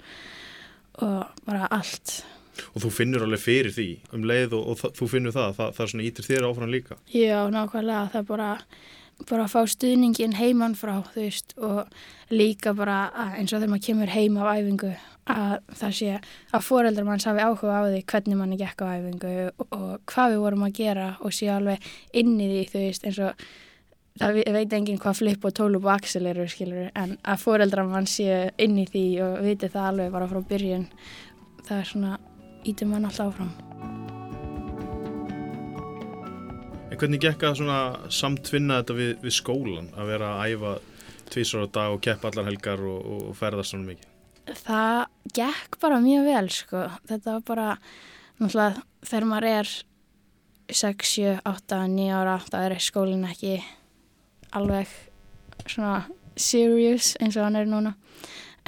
og 1.01 1.43
bara 1.47 1.69
allt. 1.71 2.23
og 2.75 2.83
þú 2.85 2.91
finnur 2.93 3.25
alveg 3.25 3.41
fyrir 3.41 3.73
því 3.73 3.89
um 4.17 4.25
leið 4.29 4.57
og, 4.59 4.73
og 4.73 4.97
þú 4.99 5.07
finnur 5.09 5.33
það, 5.33 5.53
það, 5.57 5.71
það 5.77 5.85
er 5.85 5.93
svona 5.93 6.09
ítir 6.09 6.27
þér 6.27 6.49
áfram 6.51 6.73
líka 6.75 6.97
Já, 7.15 7.39
nákvæmlega, 7.55 8.09
það 8.13 8.21
er 8.21 8.27
bara, 8.29 8.49
bara 9.31 9.47
að 9.47 9.55
fá 9.55 9.63
stuðningin 9.75 10.37
heimann 10.37 10.77
frá, 10.77 10.99
þú 11.15 11.23
veist, 11.25 11.55
og 11.57 12.35
líka 12.35 12.75
bara 12.77 12.99
eins 13.31 13.55
og 13.55 13.63
þegar 13.63 13.73
maður 13.73 13.87
kemur 13.87 14.13
heim 14.13 14.37
af 14.43 14.53
æfingu, 14.59 14.93
að 15.31 15.57
það 15.81 15.97
sé 16.01 16.13
að 16.19 16.67
foreldrar 16.67 17.09
manns 17.09 17.29
hafi 17.31 17.47
áhuga 17.47 17.81
á 17.81 17.83
því 17.87 18.05
hvernig 18.13 18.41
manni 18.43 18.61
gekk 18.61 18.85
á 18.85 18.87
æfingu 18.99 19.35
og, 19.55 19.67
og 19.71 19.91
hvað 20.11 20.35
við 20.35 20.45
vorum 20.45 20.69
að 20.69 20.77
gera 20.83 21.11
og 21.21 21.37
sé 21.37 21.51
alveg 21.55 21.91
inn 22.13 22.37
í 22.37 22.51
því, 22.51 22.63
þú 22.75 22.85
veist, 22.85 23.09
eins 23.09 23.25
og 23.25 23.49
það 24.21 24.37
ve- 24.37 24.53
veit 24.55 24.75
enginn 24.77 25.01
hvað 25.01 25.19
flip 25.23 25.45
og 25.49 25.55
tólub 25.57 25.87
og 25.89 25.95
axel 25.95 26.29
eru, 26.29 26.47
skilur, 26.51 26.91
en 26.95 27.17
að 27.25 27.43
foreldrar 27.45 27.89
mann 27.89 28.09
sé 28.11 28.51
inn 28.61 28.77
í 28.81 28.87
því 28.91 29.05
og 29.25 29.41
viti 29.47 29.71
það 29.73 29.89
alveg 29.93 30.13
bara 30.13 30.29
frá 30.31 30.41
byrjun, 30.53 30.87
það 31.67 31.79
er 31.79 31.91
svona, 31.93 32.13
ítum 32.69 32.93
mann 32.93 33.09
alltaf 33.09 33.33
áfram. 33.33 33.53
En 36.91 36.99
hvernig 36.99 37.23
gekk 37.23 37.47
að 37.47 37.59
svona 37.63 37.81
samtvinna 38.13 38.81
þetta 38.83 38.99
við, 38.99 39.11
við 39.25 39.37
skólan 39.37 39.91
að 39.97 40.11
vera 40.11 40.31
að 40.37 40.55
æfa 40.55 40.77
tvísar 41.31 41.65
á 41.65 41.67
dag 41.79 41.95
og 41.95 42.01
keppa 42.05 42.31
allar 42.31 42.49
helgar 42.51 42.81
og, 42.83 43.05
og, 43.07 43.27
ferðast 43.39 43.73
svona 43.73 43.93
mikið? 43.93 44.09
Það 44.61 44.97
gekk 45.39 45.77
bara 45.81 46.01
mjög 46.03 46.25
vel 46.27 46.49
sko. 46.51 46.81
Þetta 47.07 47.37
var 47.37 47.45
bara, 47.47 47.69
náttúrulega 48.41 48.83
þegar 49.07 49.29
maður 49.31 49.49
er 49.53 49.71
6, 50.71 51.13
7, 51.15 51.37
8, 51.47 51.79
9 51.95 52.09
ára 52.19 52.35
þá 52.47 52.57
er 52.65 52.75
skólinn 52.83 53.29
ekki 53.31 53.61
alveg 54.57 54.91
svona 55.67 56.01
serious 56.37 57.15
eins 57.21 57.37
og 57.37 57.47
hann 57.47 57.59
er 57.61 57.69
núna. 57.69 57.95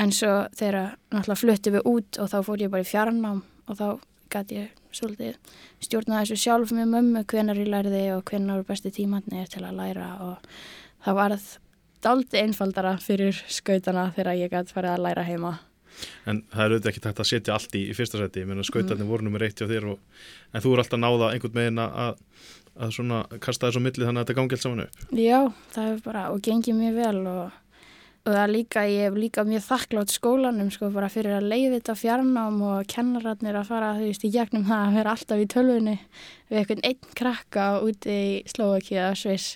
En 0.01 0.13
svo 0.15 0.47
þegar 0.57 0.97
náttúrulega 1.13 1.41
fluttum 1.41 1.77
við 1.77 1.89
út 1.91 2.21
og 2.23 2.31
þá 2.33 2.39
fór 2.47 2.65
ég 2.65 2.73
bara 2.73 2.85
í 2.85 2.89
fjarnám 2.89 3.43
og 3.69 3.79
þá 3.79 3.89
gæti 4.33 4.61
ég 4.63 4.71
svolítið 4.93 5.59
stjórna 5.83 6.23
þessu 6.23 6.39
sjálf 6.41 6.73
með 6.75 6.95
mömmu 6.95 7.25
hvenar 7.29 7.61
ég 7.61 7.69
lærði 7.73 8.07
og 8.17 8.25
hvenar 8.29 8.65
besti 8.69 8.93
tímatnir 8.93 9.51
til 9.53 9.65
að 9.67 9.77
læra 9.81 10.09
og 10.25 10.49
það 11.05 11.19
varð 11.19 11.51
daldi 12.03 12.41
einfaldara 12.41 12.97
fyrir 13.03 13.37
skautana 13.53 14.09
þegar 14.17 14.41
ég 14.41 14.53
gæti 14.53 14.75
farið 14.75 14.97
að 14.97 15.05
læra 15.07 15.27
heima. 15.29 15.53
En 16.27 16.41
það 16.51 16.65
er 16.65 16.73
auðvitað 16.73 16.91
ekki 16.93 17.03
tægt 17.05 17.21
að 17.21 17.29
setja 17.29 17.55
allt 17.57 17.75
í, 17.77 17.83
í 17.91 17.97
fyrsta 17.97 18.21
seti, 18.21 18.43
ég 18.43 18.49
meina 18.49 18.65
skautarnir 18.67 19.09
voru 19.09 19.27
nummer 19.27 19.45
eitt 19.45 19.61
hjá 19.61 19.69
þér 19.69 19.91
og, 19.93 20.23
en 20.53 20.65
þú 20.65 20.73
er 20.73 20.83
alltaf 20.83 21.03
náða 21.03 21.29
einhvern 21.35 21.59
megin 21.59 21.83
að, 21.83 22.23
að, 22.77 22.93
svona 22.97 23.23
kasta 23.43 23.69
þessu 23.69 23.83
milli 23.83 24.07
þannig 24.07 24.23
að 24.23 24.27
þetta 24.27 24.39
gangi 24.39 24.57
allt 24.57 24.65
saman 24.65 24.85
upp. 24.87 25.03
Já, 25.17 25.41
það 25.75 25.89
hefur 25.91 26.07
bara, 26.07 26.23
og 26.33 26.39
gengið 26.47 26.75
mjög 26.79 26.95
vel 26.99 27.21
og, 27.31 27.43
og 28.23 28.31
það 28.31 28.43
er 28.43 28.53
líka, 28.53 28.85
ég 28.89 29.01
hef 29.07 29.15
líka 29.19 29.41
mjög 29.49 29.65
þakklátt 29.67 30.11
skólanum 30.15 30.71
sko 30.75 30.85
bara 30.95 31.09
fyrir 31.13 31.33
að 31.39 31.49
leiði 31.53 31.73
þetta 31.77 31.95
fjarnám 32.03 32.57
og 32.69 32.79
kennararnir 32.93 33.57
að 33.61 33.71
fara, 33.73 33.95
þú 33.99 34.05
veist, 34.11 34.27
í 34.27 34.35
gegnum 34.37 34.69
það 34.69 34.83
að 34.87 34.97
vera 35.01 35.11
alltaf 35.17 35.39
í 35.43 35.49
tölvunni 35.55 35.97
við 36.51 36.57
einhvern 36.61 36.87
einn 36.91 37.03
krakka 37.23 37.65
úti 37.87 38.13
í 38.13 38.15
Slovakíu 38.53 38.97
eða 39.01 39.19
Sviss. 39.19 39.49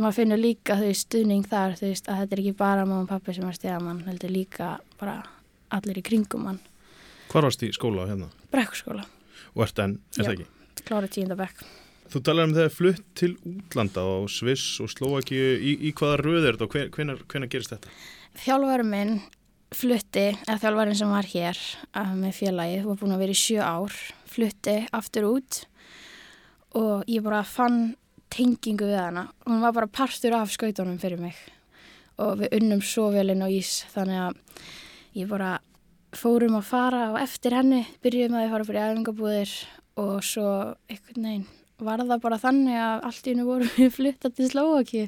Maður 0.00 0.18
finnur 0.22 0.40
líka, 0.40 0.72
veist, 0.80 1.04
stuðning 1.06 1.44
þar, 1.46 1.70
þú 1.76 1.84
veist, 1.90 2.06
að 2.08 2.16
þetta 2.22 2.34
er 2.36 2.42
ekki 2.46 2.56
bara 2.62 2.86
mamma 2.88 3.04
og 3.04 3.10
pappi 3.12 3.30
sem 3.36 3.48
er 3.48 3.56
stiða 3.58 3.80
mann, 3.84 4.04
heldur 4.08 4.32
líka 4.32 4.66
bara 5.00 5.16
allir 5.72 5.96
í 6.00 6.06
kringum 6.06 6.42
mann. 6.48 6.60
Hvar 7.32 7.44
varst 7.46 7.62
í 7.64 7.66
skóla 7.76 8.08
hérna? 8.08 8.28
Brekkuskóla, 8.52 9.04
Og 9.52 9.60
er 9.68 9.72
Þú 12.12 12.20
talar 12.20 12.44
um 12.44 12.50
þegar 12.52 12.72
flutt 12.76 13.04
til 13.16 13.30
útlanda 13.48 14.02
á 14.04 14.20
Sviss 14.28 14.82
og 14.84 14.90
Slovakíu, 14.92 15.54
í, 15.56 15.78
í 15.88 15.92
hvaða 15.96 16.18
röð 16.20 16.42
er 16.44 16.56
þetta 16.58 16.66
og 16.66 16.74
hven, 16.74 16.90
hvenar, 16.92 17.22
hvenar 17.24 17.48
gerist 17.48 17.72
þetta? 17.72 17.92
Þjálfari 18.42 18.84
minn 18.84 19.14
flutti, 19.72 20.26
eða 20.44 20.58
þjálfarin 20.60 20.98
sem 20.98 21.14
var 21.14 21.28
hér 21.30 21.60
uh, 21.96 22.10
með 22.18 22.34
félagið, 22.36 22.82
var 22.90 22.98
búin 23.00 23.14
að 23.16 23.22
vera 23.24 23.36
í 23.36 23.40
sjö 23.40 23.64
ár, 23.64 23.96
flutti 24.28 24.74
aftur 24.92 25.28
út 25.30 25.62
og 26.76 27.08
ég 27.08 27.24
bara 27.24 27.40
fann 27.48 27.80
tengingu 28.32 28.90
við 28.90 29.00
hana. 29.00 29.24
Hún 29.48 29.64
var 29.64 29.72
bara 29.80 29.88
partur 29.88 30.36
af 30.36 30.52
skautunum 30.52 31.00
fyrir 31.00 31.20
mig 31.20 31.40
og 32.20 32.42
við 32.42 32.58
unnum 32.58 32.84
svo 32.84 33.08
vel 33.16 33.32
inn 33.32 33.44
á 33.44 33.48
ís 33.48 33.86
þannig 33.94 34.20
að 34.26 34.60
ég 35.22 35.32
bara 35.32 35.54
fórum 36.12 36.60
að 36.60 36.68
fara 36.74 37.08
og 37.14 37.18
eftir 37.24 37.56
henni 37.56 37.86
byrjuðum 38.04 38.36
að 38.36 38.46
ég 38.46 38.54
fara 38.58 38.68
fyrir 38.68 38.90
æfingabúðir 38.90 39.58
og 40.04 40.14
svo 40.28 40.48
einhvern 40.92 41.28
veginn 41.30 41.50
var 41.86 42.02
það 42.02 42.24
bara 42.24 42.38
þannig 42.42 42.78
að 42.82 43.06
allt 43.08 43.26
í 43.26 43.32
hennu 43.32 43.46
vorum 43.48 43.72
við 43.76 43.92
fluttað 43.98 44.36
til 44.38 44.50
Slovaki. 44.50 45.04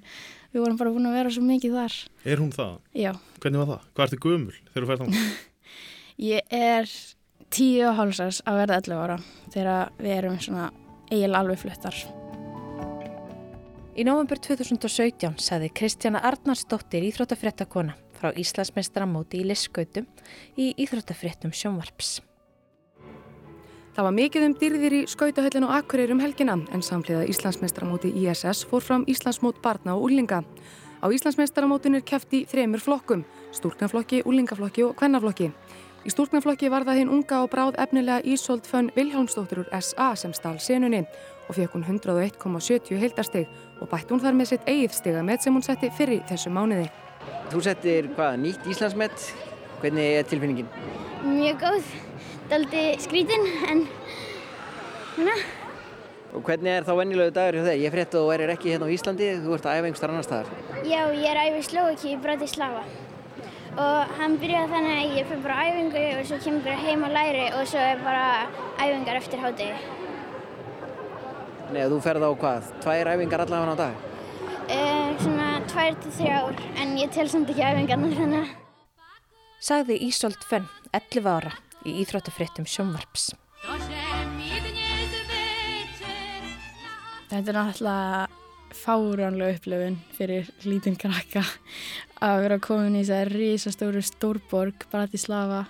Við 0.55 0.63
vorum 0.63 0.79
bara 0.81 0.95
búin 0.95 1.11
að 1.11 1.19
vera 1.19 1.35
svo 1.35 1.43
mikið 1.47 1.77
þar. 1.81 1.99
Er 2.25 2.43
hún 2.43 2.53
það? 2.55 2.75
Já. 2.95 3.11
Hvernig 3.43 3.63
var 3.63 3.71
það? 3.73 3.87
Hvað 3.95 4.07
ertu 4.07 4.23
gömul 4.25 4.57
þegar 4.57 4.85
þú 4.85 4.91
færð 4.91 5.05
þannig? 5.05 5.29
Ég 6.31 6.55
er 6.55 6.91
tíu 7.55 7.87
og 7.89 7.97
hálsars 7.99 8.43
að 8.47 8.61
verða 8.63 8.81
11 8.83 9.03
ára 9.05 9.17
þegar 9.55 9.97
við 9.99 10.19
erum 10.19 10.39
svona 10.43 10.69
eiginlega 11.11 11.41
alveg 11.43 11.63
fluttar. 11.63 12.05
Í 13.95 14.03
november 14.07 14.41
2017 14.43 15.37
saði 15.39 15.71
Kristjana 15.71 16.23
Arnarsdóttir 16.27 17.05
íþróttafréttakona 17.07 17.95
frá 18.19 18.33
Íslandsmeistaramóti 18.35 19.43
í 19.43 19.47
Lisskautum 19.47 20.09
í 20.59 20.73
íþróttafréttum 20.83 21.55
sjónvarps. 21.55 22.17
Það 23.95 24.07
var 24.09 24.15
mikið 24.17 24.45
um 24.49 24.55
dyrðir 24.59 24.95
í 24.97 25.01
skautahöllin 25.07 25.65
og 25.69 25.73
akkurir 25.77 26.11
um 26.11 26.19
helgina 26.19 26.57
en 26.75 26.81
samhliða 26.83 27.29
Íslandsmeistaramóti 27.31 28.09
ISS 28.25 28.65
fór 28.67 28.83
fram 28.83 29.05
Íslandsmót 29.07 29.61
barna 29.63 29.95
og 29.95 30.09
úlinga. 30.09 30.41
Á 30.99 31.07
Íslandsmeistaramótinu 31.15 32.01
er 32.01 32.03
keft 32.03 32.35
í 32.35 32.41
þremur 32.51 32.83
flokkum, 32.83 33.23
stúrknaflokki, 33.55 34.25
úlingaflokki 34.27 34.83
og 34.83 34.97
kvennaflokki. 34.99 35.53
Í 36.03 36.11
stúrknaflokki 36.11 36.73
var 36.75 36.83
það 36.89 36.99
hinn 37.05 37.13
unga 37.15 37.39
og 37.45 37.53
bráð 37.53 37.79
efnilega 37.85 38.27
Ísolt 38.27 38.67
Fönn 38.67 38.91
Vilhjálmsdóttir 38.97 39.63
úr 39.63 39.71
SA 39.79 40.11
sem 40.19 40.35
stál 40.35 40.59
senunni 40.59 41.05
og 41.47 41.55
fekk 41.55 41.79
hún 41.79 41.87
101,70 41.87 42.99
heildastig 42.99 43.47
og 43.79 43.93
bætt 43.95 44.11
hún 44.11 44.25
þar 44.25 44.35
með 44.35 44.51
sitt 44.51 44.67
eigið 44.67 44.99
stiga 44.99 45.23
með 45.23 45.47
sem 45.47 45.55
hún 45.55 45.63
setti 45.63 45.93
fyrir 45.95 46.27
þessu 46.27 46.51
mánuði. 46.51 46.91
Þú 47.55 47.63
settir 47.63 48.11
hvað, 48.19 48.41
nýtt 48.43 48.67
Íslandsmet, 48.75 49.31
hvernig 49.85 50.19
er 50.19 50.27
tilfinningin? 50.27 50.69
Mjög 51.25 51.63
góð, 51.63 51.95
daldi 52.51 52.87
skrítin 53.03 53.47
en 53.71 53.85
hérna, 55.17 55.37
Og 56.35 56.43
hvernig 56.43 56.67
er 56.67 56.83
þá 56.83 56.97
venjulegu 56.99 57.31
dagur 57.31 57.61
hjá 57.61 57.67
þeir? 57.69 57.81
Ég 57.85 57.93
frétti 57.95 58.19
að 58.19 58.25
þú 58.25 58.31
erir 58.35 58.51
ekki 58.51 58.73
hérna 58.73 58.87
á 58.91 58.95
Íslandi, 58.95 59.27
þú 59.45 59.53
ert 59.55 59.67
að 59.71 59.77
æfa 59.79 59.87
einhverstað 59.87 60.11
annar 60.11 60.25
staðar. 60.27 60.49
Já, 60.83 61.01
ég 61.15 61.29
er 61.31 61.39
að 61.39 61.51
æfa 61.51 61.61
í 61.61 61.67
Slovaki 61.69 62.09
í 62.11 62.17
Bratislava 62.25 62.81
og 63.75 64.11
hann 64.19 64.35
byrjaði 64.39 64.71
þannig 64.71 64.97
að 64.97 65.15
ég 65.19 65.29
fyrir 65.29 65.45
bara 65.45 65.55
á 65.55 65.63
æfingu 65.67 66.03
og 66.15 66.27
svo 66.29 66.39
kemur 66.45 66.65
bara 66.67 66.81
heim 66.83 67.05
og 67.07 67.15
læri 67.15 67.45
og 67.59 67.63
svo 67.71 67.83
er 67.83 68.03
bara 68.03 68.27
æfingar 68.79 69.19
eftir 69.19 69.43
hádegi. 69.43 69.79
Nei, 71.75 71.87
þú 71.91 72.01
ferð 72.05 72.27
á 72.27 72.31
hvað? 72.43 72.69
Tvær 72.85 73.11
æfingar 73.15 73.45
allavega 73.47 73.75
á 73.75 73.83
dag? 73.83 74.05
Uh, 74.65 75.11
svona 75.23 75.49
tvær 75.71 75.99
til 76.03 76.15
þrjár 76.19 76.63
en 76.83 76.95
ég 76.99 77.15
tel 77.15 77.29
samt 77.31 77.51
ekki 77.51 77.67
æfingarnar 77.67 78.19
þannig. 78.19 78.55
Sagði 79.65 79.99
Ísolt 80.07 80.43
Fönn, 80.51 80.67
11 80.95 81.31
ára, 81.31 81.55
í 81.85 81.99
Íþróttafréttum 82.03 82.67
sjónvarps. 82.69 83.33
Þetta 87.31 87.51
er 87.51 87.57
náttúrulega 87.57 88.27
fáránlega 88.75 89.57
upplöfun 89.59 89.97
fyrir 90.15 90.51
lítinn 90.67 90.99
krakka 91.01 91.45
að 92.25 92.43
vera 92.45 92.59
komin 92.63 92.99
í 92.99 93.05
þessari 93.05 93.41
risastóru 93.41 94.03
stórborg, 94.05 94.87
Bratislava 94.91 95.65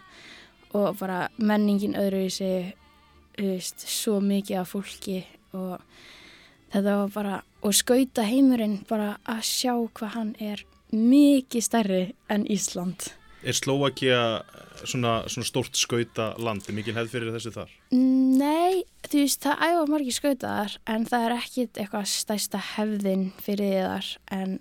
og 0.75 0.99
bara 0.99 1.29
menningin 1.39 1.97
öðruvísi, 1.99 2.75
veist, 3.39 3.87
svo 3.89 4.21
mikið 4.25 4.61
af 4.61 4.75
fólki 4.75 5.21
og 5.55 5.81
þetta 6.75 6.97
var 7.01 7.13
bara, 7.15 7.43
og 7.63 7.77
skauta 7.77 8.27
heimurinn 8.27 8.81
bara 8.89 9.15
að 9.25 9.45
sjá 9.47 9.75
hvað 9.75 10.17
hann 10.19 10.33
er 10.43 10.65
mikið 10.95 11.69
stærri 11.69 12.03
en 12.31 12.49
Ísland. 12.51 13.13
Er 13.45 13.53
Slovakia 13.53 14.19
svona, 14.89 15.19
svona 15.29 15.47
stórt 15.47 15.77
skauta 15.77 16.31
land, 16.41 16.65
er 16.69 16.77
mikil 16.77 16.95
hefð 16.97 17.13
fyrir 17.13 17.35
þessu 17.35 17.53
þar? 17.55 17.73
Nei, 17.93 18.85
þú 19.05 19.21
veist, 19.21 19.43
það 19.45 19.65
æfa 19.69 19.85
margir 19.91 20.17
skautaðar 20.17 20.77
en 20.95 21.07
það 21.11 21.27
er 21.27 21.37
ekkit 21.37 21.81
eitthvað 21.83 22.09
stæsta 22.15 22.63
hefðin 22.75 23.27
fyrir 23.45 23.77
þar. 23.85 24.11
En 24.39 24.57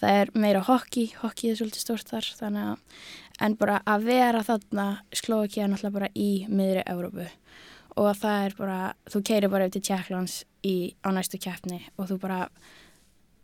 það 0.00 0.20
er 0.20 0.32
meira 0.36 0.62
hokki, 0.68 1.08
hokki 1.22 1.50
er 1.50 1.60
svolítið 1.60 1.86
stórt 1.86 2.12
þar 2.12 2.30
þannig 2.42 2.70
að, 2.74 3.02
en 3.46 3.58
bara 3.60 3.80
að 3.88 4.08
vera 4.10 4.44
þarna 4.46 4.86
Slovakia 5.16 5.68
náttúrulega 5.70 5.98
bara 5.98 6.12
í 6.14 6.30
miðri 6.52 6.84
Európu 6.92 7.28
og 7.96 8.10
það 8.20 8.42
er 8.46 8.56
bara, 8.58 8.80
þú 9.08 9.22
keirir 9.24 9.52
bara 9.52 9.68
eftir 9.68 9.84
Tjekklands 9.88 10.42
á 10.66 11.08
næstu 11.14 11.38
keppni 11.40 11.78
og 11.96 12.10
þú 12.10 12.18
bara, 12.20 12.40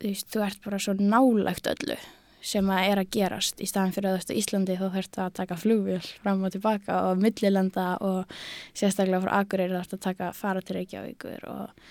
þú 0.02 0.10
veist, 0.10 0.28
þú 0.34 0.42
ert 0.44 0.66
bara 0.66 0.80
svo 0.82 0.94
nálægt 0.98 1.70
öllu 1.72 1.96
sem 2.42 2.70
að 2.74 2.88
er 2.90 3.00
að 3.02 3.10
gerast 3.14 3.60
í 3.62 3.68
staðan 3.70 3.94
fyrir 3.94 4.10
að 4.10 4.16
þú 4.16 4.22
ert 4.22 4.32
á 4.32 4.40
Íslandi 4.40 4.78
þá 4.78 4.86
þurft 4.96 5.18
að 5.22 5.34
taka 5.38 5.58
flugvél 5.62 6.00
fram 6.04 6.44
og 6.46 6.54
tilbaka 6.54 7.00
og 7.08 7.20
millilenda 7.22 7.88
og 8.02 8.38
sérstaklega 8.74 9.22
frá 9.24 9.34
Akureyri 9.38 9.76
þarf 9.78 9.96
að 9.96 10.04
taka 10.08 10.30
fara 10.36 10.62
til 10.62 10.78
Reykjavíkur 10.78 11.46
og 11.52 11.84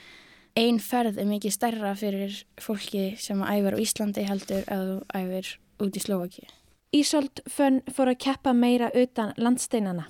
einn 0.60 0.80
ferð 0.84 1.20
er 1.22 1.30
mikið 1.30 1.56
stærra 1.56 1.94
fyrir 1.96 2.42
fólki 2.60 3.12
sem 3.22 3.44
að 3.44 3.62
æfir 3.62 3.78
á 3.80 3.84
Íslandi 3.86 4.26
heldur 4.28 4.66
að 4.68 4.90
þú 4.90 4.98
æfir 5.22 5.54
út 5.82 5.98
í 5.98 6.04
Slovaki. 6.04 6.50
Ísolt 6.92 7.40
Fönn 7.48 7.80
fór 7.88 8.12
að 8.12 8.20
keppa 8.26 8.52
meira 8.52 8.92
utan 8.92 9.32
landsteinana 9.40 10.10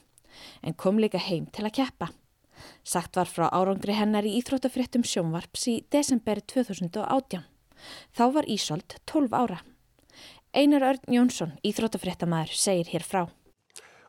en 0.66 0.74
kom 0.74 0.98
líka 0.98 1.22
heim 1.22 1.46
til 1.54 1.68
að 1.68 1.78
keppa. 1.78 2.10
Sagt 2.84 3.18
var 3.18 3.30
frá 3.30 3.48
árangri 3.54 3.94
hennar 3.94 4.26
í 4.26 4.34
Íþróttafréttum 4.40 5.06
sjónvarps 5.06 5.68
í 5.70 5.76
desember 5.94 6.42
2018. 6.42 7.46
Þá 8.18 8.26
var 8.34 8.50
Ísolt 8.50 8.98
12 9.10 9.38
ára. 9.38 9.62
Einar 10.52 10.84
Örn 10.84 11.00
Jónsson, 11.08 11.54
íþróttafréttamaður, 11.64 12.52
segir 12.60 12.90
hér 12.92 13.06
frá. 13.08 13.22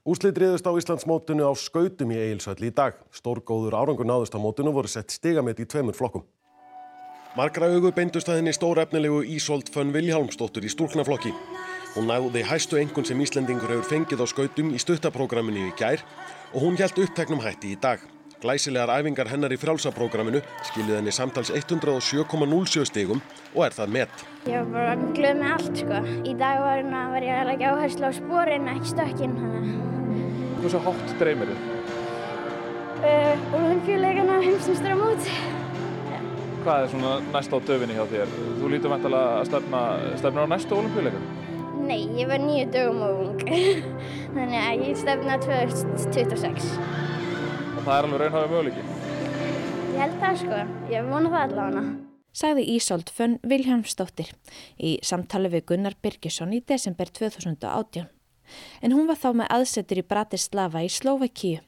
Úslið 0.03 0.33
driðust 0.41 0.67
á 0.67 0.75
Íslandsmótunu 0.75 1.47
á 1.47 1.55
skautum 1.55 2.11
í 2.11 2.17
Egilsvöll 2.19 2.67
í 2.67 2.71
dag. 2.75 2.97
Stórgóður 3.15 3.77
árangur 3.79 4.09
náðust 4.11 4.35
á 4.35 4.43
mótunu 4.43 4.73
voru 4.75 4.91
sett 4.91 5.15
stigamett 5.15 5.63
í 5.63 5.67
tveimur 5.71 5.95
flokkum. 5.95 6.25
Margra 7.39 7.69
augu 7.71 7.93
beindust 7.95 8.27
að 8.27 8.41
henni 8.41 8.57
stór 8.57 8.83
efnilegu 8.83 9.23
Ísolt 9.23 9.71
Fönn 9.71 9.95
Vilhjálmsdóttur 9.95 10.67
í 10.67 10.73
stúlknaflokki. 10.75 11.31
Hún 11.95 12.11
næði 12.11 12.43
hæstu 12.51 12.81
engun 12.83 13.07
sem 13.07 13.23
Íslendingur 13.23 13.71
hefur 13.71 13.87
fengið 13.93 14.25
á 14.25 14.27
skautum 14.27 14.75
í 14.75 14.83
stuttaprógraminu 14.83 15.69
í 15.69 15.77
gær 15.79 16.03
og 16.51 16.67
hún 16.67 16.75
hjælt 16.75 16.99
uppteknum 17.07 17.47
hætti 17.47 17.77
í 17.77 17.79
dag. 17.79 18.03
Glæsilegar 18.43 18.91
æfingar 18.99 19.29
hennar 19.31 19.53
í 19.55 19.57
frjálsaprógraminu 19.61 20.41
skiluð 20.67 20.97
henni 20.99 21.13
samtals 21.15 21.53
107,07 21.55 22.89
stigum 22.89 23.21
og 23.55 23.67
er 23.69 23.77
það 23.77 23.93
met. 23.95 24.25
Ég 24.51 24.57
var 24.59 24.73
bara 24.73 25.13
glöð 25.15 25.37
með 25.39 25.53
allt 25.55 25.83
sko. 25.85 26.01
Í 26.27 26.33
dag 26.41 26.63
var, 26.65 26.81
hérna, 26.81 27.03
var 27.13 27.27
ég 27.27 27.39
að 27.39 27.51
leggja 27.53 27.75
áherslu 27.77 28.11
á 28.11 28.13
spórin, 28.17 28.67
ekki 28.73 28.91
stökkinn. 28.91 29.37
Hversu 30.59 30.81
hátt 30.89 31.15
dreymir 31.21 31.53
þið? 31.53 31.63
Uh, 33.03 33.47
Olimpíuleikana 33.61 34.41
heimsumstra 34.43 34.99
mót. 34.99 35.31
Hvað 36.65 36.89
er 36.89 36.93
svona 36.97 37.15
næst 37.29 37.55
á 37.55 37.59
döfinni 37.71 38.01
hjá 38.01 38.05
þér? 38.11 38.35
Þú 38.59 38.75
lítur 38.75 38.95
vantilega 38.97 39.39
að 39.39 39.49
stefna, 39.53 39.85
stefna 40.19 40.47
á 40.47 40.53
næstu 40.57 40.79
olimpíuleikana? 40.81 41.39
Nei, 41.83 42.03
ég 42.19 42.27
var 42.31 42.43
nýju 42.43 42.67
dögum 42.75 43.07
og 43.07 43.25
ung. 43.29 43.47
Þannig 44.35 44.61
að 44.67 44.87
ég 44.89 45.03
stefna 45.07 45.39
2026 45.47 46.71
og 46.83 47.12
það 47.83 47.97
er 47.97 48.07
alveg 48.07 48.23
raunhafið 48.23 48.53
möguleiki. 48.53 48.83
Ég 49.93 50.01
held 50.01 50.17
það 50.23 50.41
sko, 50.43 50.59
ég 50.93 51.09
vona 51.11 51.33
það 51.33 51.45
allavega. 51.47 51.83
Sagði 52.33 52.65
Ísolt 52.73 53.11
Fönn 53.13 53.37
Viljámsdóttir 53.45 54.31
í 54.81 54.95
samtali 55.05 55.51
við 55.53 55.67
Gunnar 55.69 55.97
Birgisson 56.01 56.55
í 56.57 56.63
desember 56.65 57.11
2018. 57.13 58.07
En 58.85 58.95
hún 58.95 59.09
var 59.11 59.19
þá 59.21 59.29
með 59.43 59.53
aðsetur 59.59 60.01
í 60.01 60.07
Bratislava 60.09 60.83
í 60.85 60.89
Slovakíu 60.93 61.61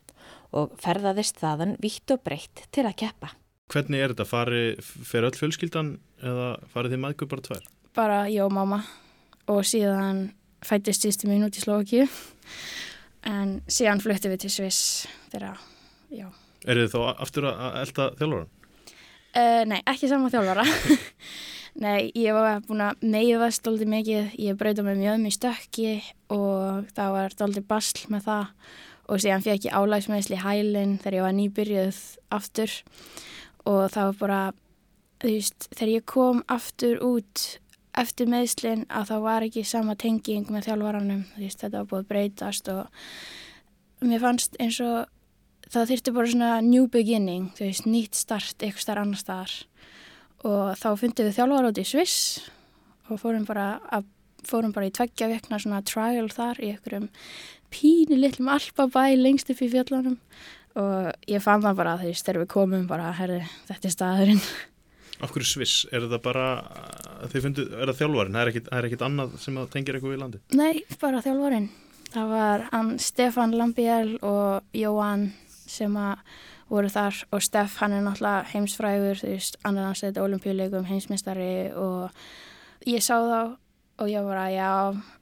og 0.54 0.72
ferðaðist 0.80 1.40
þaðan 1.42 1.76
vitt 1.82 2.14
og 2.14 2.22
breytt 2.24 2.64
til 2.72 2.86
að 2.86 2.98
keppa. 3.02 3.34
Hvernig 3.72 4.04
er 4.04 4.14
þetta? 4.14 4.28
Fari, 4.28 4.64
fer 4.80 5.26
öll 5.26 5.34
fjölskyldan 5.36 5.94
eða 6.22 6.48
farið 6.72 6.94
þið 6.94 7.04
maður 7.04 7.30
bara 7.34 7.46
tvær? 7.48 7.68
Bara 7.94 8.18
ég 8.30 8.44
og 8.44 8.54
mamma 8.54 8.80
og 9.50 9.64
síðan 9.68 10.28
fættist 10.64 11.04
sýstum 11.04 11.32
mín 11.32 11.44
út 11.46 11.58
í 11.58 11.64
Slovakíu 11.64 12.08
en 13.28 13.58
síðan 13.68 14.02
fluttum 14.04 14.32
við 14.32 14.44
til 14.44 14.52
Sviss 14.52 14.82
þegar 15.32 15.58
já. 16.14 16.28
Er 16.64 16.80
þið 16.80 16.94
þá 16.94 17.00
aftur 17.26 17.48
að 17.50 17.80
elda 17.82 18.06
þjálfvara? 18.20 18.46
Uh, 19.34 19.62
nei, 19.66 19.80
ekki 19.90 20.08
saman 20.08 20.32
þjálfvara. 20.32 20.64
nei, 21.84 22.10
ég 22.14 22.36
var 22.36 22.62
búin 22.64 22.84
að 22.86 23.04
meiðast 23.04 23.64
doldið 23.66 23.90
mikið. 23.96 24.34
Ég 24.46 24.58
brauði 24.58 24.86
með 24.86 25.00
mjög 25.02 25.22
mjög 25.24 25.36
stökki 25.38 25.92
og 26.32 26.90
það 26.96 27.14
var 27.18 27.38
doldið 27.42 27.68
basl 27.74 28.04
með 28.14 28.28
það 28.28 28.52
og 29.04 29.20
síðan 29.20 29.44
fekk 29.44 29.66
ég 29.68 29.76
álægsmeðsli 29.76 30.38
hælinn 30.40 30.96
þegar 31.02 31.18
ég 31.18 31.26
var 31.26 31.34
nýbyrjuð 31.36 31.98
aftur 32.32 32.76
og 33.68 33.82
það 33.92 34.06
var 34.06 34.16
bara, 34.20 34.40
þú 35.20 35.32
veist, 35.34 35.68
þegar 35.74 35.92
ég 35.92 36.06
kom 36.08 36.40
aftur 36.52 37.02
út 37.04 37.44
eftir 38.00 38.30
meðslinn 38.30 38.86
að 38.88 39.10
það 39.12 39.26
var 39.26 39.46
ekki 39.46 39.64
sama 39.68 39.94
tenging 40.00 40.48
með 40.50 40.70
þjálfvaranum, 40.70 41.24
þetta 41.36 41.70
var 41.76 41.90
búið 41.90 42.08
breytast 42.10 42.70
og 42.72 42.88
mér 44.04 44.22
fannst 44.24 44.56
eins 44.62 44.80
og 44.84 45.04
það 45.74 45.92
þurfti 45.92 46.14
bara 46.16 46.32
svona 46.32 46.50
new 46.64 46.88
beginning, 46.90 47.50
þú 47.56 47.68
veist, 47.68 47.86
nýtt 47.88 48.18
start 48.18 48.62
eitthvað 48.62 48.84
starf 48.86 49.04
annar 49.04 49.20
staðar 49.20 49.54
og 50.44 50.74
þá 50.76 50.88
fundum 51.00 51.28
við 51.28 51.38
þjálfar 51.38 51.68
út 51.70 51.80
í 51.80 51.86
Sviss 51.88 52.18
og 53.08 53.20
fórum 53.20 53.46
bara, 53.48 53.68
að, 53.92 54.08
fórum 54.44 54.74
bara 54.74 54.88
í 54.90 54.92
tveggja 54.94 55.30
vekna 55.30 55.60
svona 55.60 55.80
trial 55.86 56.28
þar 56.32 56.60
í 56.60 56.74
einhverjum 56.74 57.08
pínu 57.74 58.18
litlum 58.20 58.52
alpabæ 58.54 59.14
lengst 59.18 59.50
upp 59.52 59.62
í 59.64 59.70
fjallanum 59.72 60.18
og 60.80 61.30
ég 61.30 61.42
fann 61.42 61.62
það 61.64 61.80
bara, 61.80 61.96
veist, 62.02 62.26
þegar 62.26 62.44
við 62.44 62.52
komum 62.54 62.86
bara, 62.90 63.12
herri, 63.14 63.40
þetta 63.68 63.88
er 63.88 63.94
staðurinn. 63.94 64.42
Af 65.22 65.30
hverju 65.30 65.46
Sviss? 65.46 65.84
Er 65.94 66.08
það 66.10 66.20
bara, 66.24 66.46
þið 67.30 67.44
fundu, 67.46 67.66
er 67.70 67.92
það 67.92 68.00
þjálfarin? 68.00 68.36
Það 68.36 68.78
er 68.80 68.88
ekkit 68.88 69.04
annað 69.06 69.36
sem 69.44 69.60
tengir 69.70 69.96
eitthvað 69.96 70.14
við 70.16 70.22
landi? 70.24 70.40
Nei, 70.58 70.82
bara 71.00 71.22
þjálfarin. 71.22 71.68
Það 72.14 72.32
var 72.34 72.66
hann 72.72 72.90
Stefan 73.02 73.54
Lambiel 73.58 74.16
og 74.26 74.74
Jóhann 74.74 75.28
sem 75.70 75.96
að 75.96 76.22
voru 76.70 76.88
þar 76.92 77.20
og 77.34 77.42
Steff 77.44 77.80
hann 77.82 77.92
er 77.96 78.04
náttúrulega 78.04 78.48
heimsfrægur 78.54 79.20
þú 79.20 79.34
veist, 79.34 79.58
hans 79.64 80.04
þetta 80.04 80.24
olimpíuleikum 80.24 80.88
heimsmyndstari 80.88 81.72
og 81.76 82.10
ég 82.88 83.04
sá 83.04 83.16
þá 83.20 83.56
og 84.02 84.10
ég 84.10 84.24
var 84.26 84.40
að 84.42 84.54
já 84.56 84.70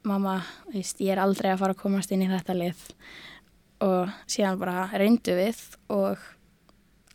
mamma, 0.08 0.38
þú 0.68 0.76
veist, 0.78 1.02
ég 1.04 1.14
er 1.14 1.22
aldrei 1.22 1.50
að 1.52 1.60
fara 1.62 1.76
að 1.76 1.82
komast 1.82 2.14
inn 2.14 2.24
í 2.24 2.30
þetta 2.30 2.56
lið. 2.56 2.84
Og 3.84 4.12
síðan 4.30 4.60
bara 4.60 4.86
reyndu 4.94 5.34
við 5.36 5.60
og 5.92 6.22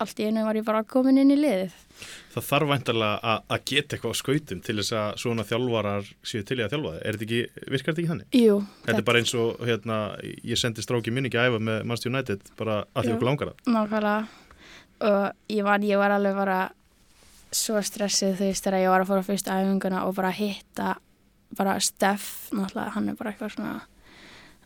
allt 0.04 0.20
í 0.22 0.28
einu 0.28 0.44
var 0.46 0.58
ég 0.60 0.66
bara 0.68 0.84
komin 0.88 1.20
inn 1.22 1.34
í 1.34 1.38
liðið. 1.40 1.76
Það 2.36 2.48
þarf 2.48 2.72
væntalega 2.72 3.36
að 3.38 3.64
geta 3.72 3.98
eitthvað 3.98 4.14
á 4.14 4.22
skautum 4.22 4.64
til 4.66 4.76
þess 4.80 4.96
að 4.98 5.20
svona 5.24 5.46
þjálfarar 5.50 6.10
séu 6.32 6.46
til 6.48 6.60
í 6.60 6.66
að 6.66 6.76
þjálfa 6.76 6.94
það. 6.94 7.00
Þetta 7.08 7.72
virkar 7.74 7.94
þetta 7.94 8.04
ekki 8.04 8.12
þannig? 8.12 8.38
Jú. 8.38 8.58
Þetta 8.86 9.02
er 9.02 9.08
bara 9.10 9.22
eins 9.24 9.36
og, 9.38 9.64
hérna, 9.70 10.00
ég 10.54 10.62
sendi 10.62 10.86
stráki 10.86 11.14
minni 11.14 11.32
ekki 11.32 11.42
að 11.42 11.52
æfa 11.52 11.64
með 11.70 11.82
Manchester 11.84 12.14
United, 12.14 12.52
bara 12.60 12.80
allir 12.94 13.18
okkur 13.18 13.32
langar 13.32 13.54
það. 13.54 13.74
Nákvæmlega. 13.78 14.20
Og 15.08 15.54
ég 15.54 15.68
var, 15.68 15.84
ég 15.86 16.02
var 16.02 16.16
alveg 16.18 16.38
bara 16.38 16.62
svo 17.54 17.82
stressið 17.82 18.38
þú 18.38 18.48
veist 18.50 18.66
þegar 18.66 18.84
ég 18.84 18.92
var 18.92 19.04
að 19.04 19.12
fóra 19.12 19.24
á 19.24 19.30
fyrstu 19.30 19.54
æfinguna 19.54 20.06
og 20.08 20.16
bara 20.18 20.34
hitta 20.36 20.96
bara 21.58 21.78
Steff, 21.80 22.50
náttúrulega, 22.52 22.92
hann 22.96 23.08
er 23.10 23.16
bara 23.16 23.32
eitthvað 23.32 23.54
svona 23.56 23.76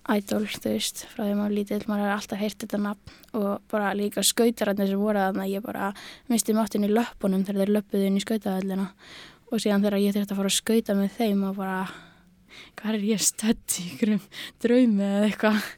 idol, 0.10 0.46
þú 0.50 0.74
veist, 0.74 1.04
frá 1.12 1.26
því 1.26 1.34
maður 1.38 1.56
lítill, 1.56 1.82
maður 1.86 2.08
har 2.08 2.16
alltaf 2.16 2.42
heyrt 2.42 2.64
þetta 2.64 2.80
nafn 2.82 3.38
og 3.38 3.50
bara 3.72 3.92
líka 3.98 4.24
skautararnir 4.26 4.90
sem 4.90 5.02
voru 5.02 5.22
þarna, 5.22 5.46
ég 5.50 5.64
bara 5.66 5.92
misti 6.32 6.56
máttin 6.58 6.88
í 6.88 6.90
löppunum 6.92 7.46
þegar 7.46 7.62
þeir 7.62 7.74
löppuðu 7.78 8.08
inn 8.10 8.18
í 8.18 8.24
skautahöllina 8.24 8.88
og 9.52 9.62
síðan 9.62 9.86
þegar 9.86 10.02
ég 10.02 10.16
þurfti 10.16 10.34
að 10.34 10.42
fara 10.42 10.52
að 10.52 10.58
skauta 10.58 10.98
með 10.98 11.16
þeim 11.20 11.46
og 11.48 11.56
bara, 11.60 11.78
hvað 12.82 12.98
er 12.98 13.08
ég 13.12 13.24
stödd 13.28 13.78
í 13.78 13.88
ykkurum 13.92 14.22
draumi 14.64 15.08
eða 15.08 15.24
eitthvað. 15.30 15.72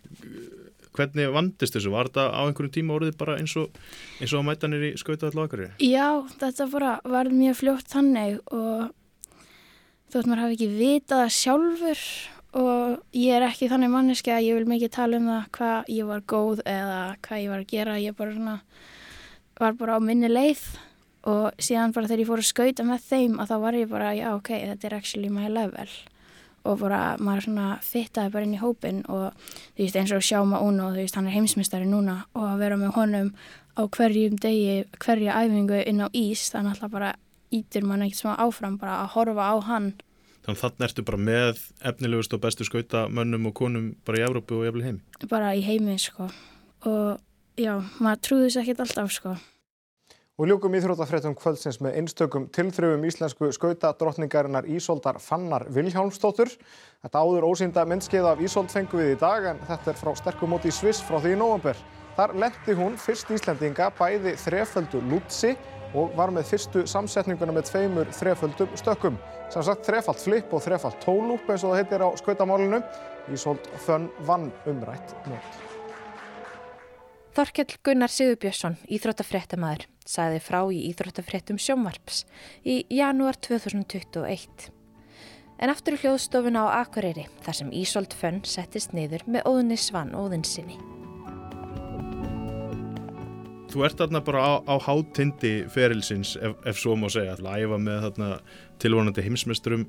Hvernig 0.94 1.32
vandist 1.34 1.74
þessu? 1.74 1.90
Var 1.90 2.12
þetta 2.12 2.28
á 2.38 2.42
einhverjum 2.46 2.74
tíma 2.76 2.94
orðið 3.00 3.16
bara 3.18 3.40
eins 3.42 3.56
og, 3.58 3.74
eins 4.22 4.34
og 4.34 4.44
að 4.44 4.48
mæta 4.52 4.70
nýri 4.70 4.92
skautahöll 5.02 5.42
á 5.42 5.44
akkurri? 5.44 5.72
Já, 5.82 6.08
þetta 6.38 6.70
bara 6.70 6.92
var 7.16 7.32
mjög 7.34 7.58
fljótt 7.64 7.90
þannig 7.90 8.38
og 8.54 8.94
þótt 10.14 10.30
maður 10.30 10.44
hafi 10.46 10.60
ekki 10.60 10.70
vitað 10.78 11.26
sjálfur 11.34 12.06
og 12.54 13.02
ég 13.18 13.34
er 13.34 13.46
ekki 13.48 13.70
þannig 13.72 13.92
manneski 13.94 14.32
að 14.34 14.48
ég 14.48 14.58
vil 14.60 14.70
mikið 14.70 14.92
tala 14.94 15.20
um 15.20 15.30
það 15.32 15.46
hvað 15.58 15.92
ég 15.96 16.10
var 16.10 16.24
góð 16.30 16.64
eða 16.70 16.98
hvað 17.26 17.42
ég 17.42 17.54
var 17.54 17.62
að 17.64 17.72
gera. 17.74 18.00
Ég 18.02 18.18
bara 18.18 18.36
svona, 18.36 18.56
var 19.60 19.78
bara 19.80 19.98
á 19.98 20.00
minni 20.04 20.30
leið. 20.30 20.64
Og 21.34 21.62
síðan 21.64 21.94
bara 21.96 22.10
þegar 22.10 22.22
ég 22.22 22.30
fór 22.30 22.44
að 22.44 22.50
skauta 22.50 22.86
með 22.86 23.06
þeim 23.08 23.38
að 23.40 23.54
þá 23.54 23.56
var 23.64 23.78
ég 23.80 23.92
bara 23.94 24.12
já 24.18 24.28
ok, 24.36 24.50
þetta 24.74 24.90
er 24.90 24.98
actually 25.00 25.32
my 25.32 25.50
level. 25.50 25.98
Og 26.64 26.80
bara 26.80 27.02
maður 27.20 27.48
svona 27.48 27.68
fittaði 27.84 28.34
bara 28.36 28.48
inn 28.48 28.56
í 28.56 28.62
hópin 28.62 29.02
og 29.12 29.32
þú 29.76 29.84
veist 29.84 30.00
eins 30.00 30.14
og 30.16 30.24
Sjáma 30.24 30.62
Uno, 30.64 30.92
þú 30.92 31.02
veist 31.02 31.18
hann 31.18 31.28
er 31.32 31.38
heimsmystari 31.38 31.88
núna. 31.90 32.22
Og 32.36 32.48
að 32.52 32.64
vera 32.66 32.80
með 32.80 32.96
honum 33.00 33.34
á 33.74 33.82
hverjum 33.88 34.38
degi, 34.38 34.84
hverja 35.02 35.40
æfingu 35.42 35.80
inn 35.82 36.04
á 36.06 36.08
ís 36.14 36.50
þannig 36.54 36.84
að 36.84 36.94
bara 36.94 37.14
ítur 37.54 37.86
mann 37.88 38.04
ekkert 38.06 38.22
smá 38.22 38.36
áfram 38.42 38.78
bara 38.82 39.02
að 39.04 39.14
horfa 39.16 39.48
á 39.50 39.56
hann 39.70 39.94
Þannig 40.44 40.58
að 40.58 40.64
þannig 40.64 40.86
ertu 40.90 41.04
bara 41.08 41.22
með 41.24 41.60
efnilegust 41.88 42.34
og 42.36 42.42
bestu 42.44 42.66
skauta 42.68 43.06
mönnum 43.08 43.48
og 43.48 43.56
konum 43.56 43.94
bara 44.04 44.20
í 44.20 44.26
Európu 44.26 44.58
og 44.60 44.66
jafnvel 44.68 44.84
heimi? 44.90 45.28
Bara 45.32 45.54
í 45.56 45.64
heimi 45.64 45.96
sko 46.02 46.28
og 46.84 47.22
já, 47.56 47.78
maður 48.04 48.24
trúði 48.28 48.50
þess 48.50 48.62
ekkert 48.64 48.84
alltaf 48.84 49.14
sko. 49.16 49.36
Og 50.42 50.50
ljúkum 50.50 50.74
íþrótafréttum 50.74 51.36
kvöldsins 51.38 51.78
með 51.86 52.00
einstökum 52.02 52.48
tilþröfum 52.52 53.04
íslensku 53.06 53.52
skauta 53.54 53.92
drottningarinnar 53.96 54.66
Ísoldar 54.66 55.20
Fannar 55.22 55.68
Vilhjálmstóttur. 55.72 56.50
Þetta 57.06 57.22
áður 57.22 57.46
ósýnda 57.52 57.84
myndskeið 57.88 58.32
af 58.32 58.42
Ísold 58.42 58.74
fengu 58.74 58.98
við 58.98 59.14
í 59.14 59.20
dag 59.22 59.46
en 59.52 59.62
þetta 59.70 59.94
er 59.94 60.00
frá 60.02 60.12
sterkumóti 60.18 60.74
í 60.74 60.76
Sviss 60.76 61.06
frá 61.06 61.20
því 61.22 61.36
í 61.36 61.40
nóvambur. 61.40 61.78
Þar 62.18 62.34
lendi 62.42 62.76
hún 62.82 62.98
fyrst 62.98 63.30
Íslendinga 63.32 63.92
bæði 64.00 64.34
þreföldu 64.42 65.04
lútsi 65.06 65.54
og 65.94 66.16
var 66.18 66.34
með 66.34 66.50
fyrstu 66.52 66.86
samsetninguna 66.90 67.54
með 67.56 67.70
tveimur 67.70 68.10
þreföldum 68.18 68.74
stökkum. 68.80 69.20
Sem 69.54 69.66
sagt 69.66 69.86
þrefalt 69.88 70.22
flip 70.24 70.54
og 70.54 70.64
þrefalt 70.66 71.00
tólúp 71.04 71.50
eins 71.50 71.66
og 71.66 71.74
það 71.74 71.82
heitir 71.82 72.06
á 72.06 72.10
skautamálinu. 72.22 72.82
Ísold 73.34 73.70
Fönn 73.86 74.10
vann 74.28 74.50
umrætt 74.68 75.16
mót. 75.30 75.62
Þorkell 77.34 77.80
Gunnar 77.82 78.12
Sigurbjörnsson, 78.14 78.76
íþróttafréttamaður, 78.94 79.88
sagði 80.06 80.42
frá 80.46 80.60
í 80.70 80.84
Íþróttafréttum 80.92 81.58
sjómarps 81.58 82.28
í 82.62 82.84
janúar 82.94 83.40
2021. 83.42 84.70
En 85.58 85.74
aftur 85.74 85.98
í 85.98 86.04
hljóðstofuna 86.04 86.68
á 86.70 86.84
Akureyri 86.84 87.26
þar 87.42 87.62
sem 87.64 87.74
Ísold 87.74 88.14
Fönn 88.14 88.44
settist 88.46 88.94
niður 88.94 89.26
með 89.26 89.50
óðunni 89.50 89.82
Svann 89.82 90.14
óðinsinni. 90.14 90.93
Þú 93.74 93.82
ert 93.88 93.98
þarna 93.98 94.20
bara 94.22 94.42
á, 94.46 94.52
á 94.70 94.76
hátindi 94.86 95.54
ferilsins 95.74 96.36
ef, 96.38 96.60
ef 96.70 96.78
svo 96.78 96.94
má 97.00 97.08
segja, 97.10 97.34
að 97.34 97.48
æfa 97.64 97.80
með 97.82 98.04
þarna 98.04 98.28
tilvonandi 98.84 99.26
heimsmeisturum 99.26 99.88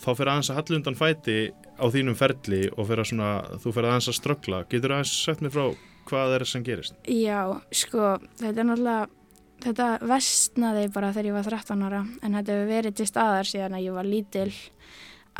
þá 0.00 0.08
fyrir 0.08 0.30
aðeins 0.32 0.50
að 0.50 0.58
hallundan 0.58 0.98
fæti 0.98 1.36
á 1.78 1.86
þínum 1.94 2.16
ferli 2.18 2.64
og 2.74 2.90
að 2.90 3.04
svona, 3.12 3.30
þú 3.62 3.76
fyrir 3.76 3.92
aðeins 3.92 4.10
að 4.10 4.18
ströggla. 4.18 4.60
Getur 4.72 4.96
aðeins 4.96 5.14
sett 5.14 5.44
mér 5.44 5.54
frá 5.54 5.64
hvað 6.10 6.34
er 6.34 6.44
það 6.44 6.50
sem 6.50 6.66
gerist? 6.66 6.98
Já, 7.06 7.40
sko, 7.70 8.12
þetta 8.40 8.52
er 8.64 8.68
náttúrulega, 8.72 9.08
þetta 9.62 9.88
vestnaði 10.10 10.84
bara 10.96 11.14
þegar 11.14 11.30
ég 11.30 11.38
var 11.38 11.50
13 11.54 11.86
ára 11.86 12.04
en 12.10 12.38
þetta 12.38 12.56
hefur 12.56 12.70
verið 12.74 12.98
til 12.98 13.10
staðar 13.12 13.50
síðan 13.50 13.76
að 13.78 13.86
ég 13.86 13.98
var 14.00 14.10
lítil 14.10 14.48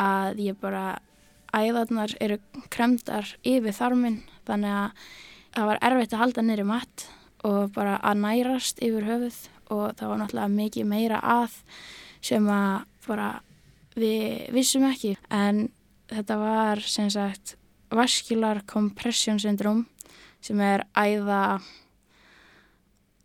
að 0.01 0.45
ég 0.47 0.61
bara, 0.61 0.85
æðarnar 1.51 2.15
eru 2.23 2.39
kremdar 2.71 3.35
yfir 3.43 3.75
þarminn 3.75 4.21
þannig 4.47 4.77
að 4.85 5.09
það 5.57 5.73
var 5.73 5.83
erfitt 5.89 6.15
að 6.15 6.23
halda 6.23 6.47
nýri 6.47 6.69
matt 6.69 7.11
og 7.47 7.73
bara 7.75 7.99
að 8.05 8.23
nærast 8.25 8.83
yfir 8.85 9.07
höfuð. 9.09 9.39
Og 9.71 9.85
það 9.99 10.11
var 10.11 10.21
náttúrulega 10.21 10.55
mikið 10.57 10.89
meira 10.91 11.21
að 11.23 11.61
sem 12.25 12.49
að 12.51 12.87
bara 13.07 13.29
við 13.99 14.51
vissum 14.55 14.87
ekki. 14.89 15.15
En 15.31 15.69
þetta 16.11 16.39
var 16.41 16.83
sem 16.83 17.11
sagt 17.13 17.57
vascular 17.91 18.63
compression 18.67 19.39
syndrom 19.43 19.87
sem 20.41 20.61
er 20.63 20.85
æða 20.97 21.61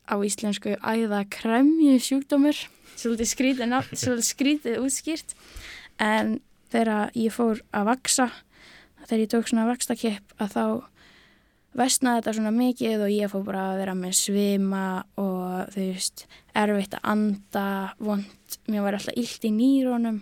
á 0.05 0.15
íslensku 0.21 0.75
æða 0.81 1.25
kremju 1.33 1.97
sjúkdómur. 2.01 2.57
Svolítið 2.95 3.27
skrítið, 3.27 3.77
svolítið 3.97 4.27
skrítið 4.27 4.81
útskýrt. 4.83 5.35
En 5.99 6.39
þegar 6.71 7.11
ég 7.17 7.33
fór 7.33 7.61
að 7.75 7.89
vaksa 7.89 8.29
þegar 9.05 9.21
ég 9.21 9.31
tók 9.31 9.49
svona 9.49 9.67
vakstakipp 9.69 10.35
að 10.41 10.53
þá 10.55 10.65
vestnaði 11.75 12.21
þetta 12.21 12.33
svona 12.37 12.53
mikið 12.55 13.03
og 13.05 13.13
ég 13.13 13.31
fór 13.31 13.43
bara 13.47 13.63
að 13.71 13.79
vera 13.81 13.95
með 13.97 14.13
svima 14.19 14.85
og 15.21 15.73
þú 15.73 15.87
veist, 15.89 16.25
erfitt 16.55 16.95
að 16.97 17.09
anda, 17.11 17.65
vond, 17.99 18.57
mér 18.71 18.85
var 18.85 18.97
alltaf 18.97 19.17
illt 19.19 19.47
í 19.47 19.51
nýrónum 19.55 20.21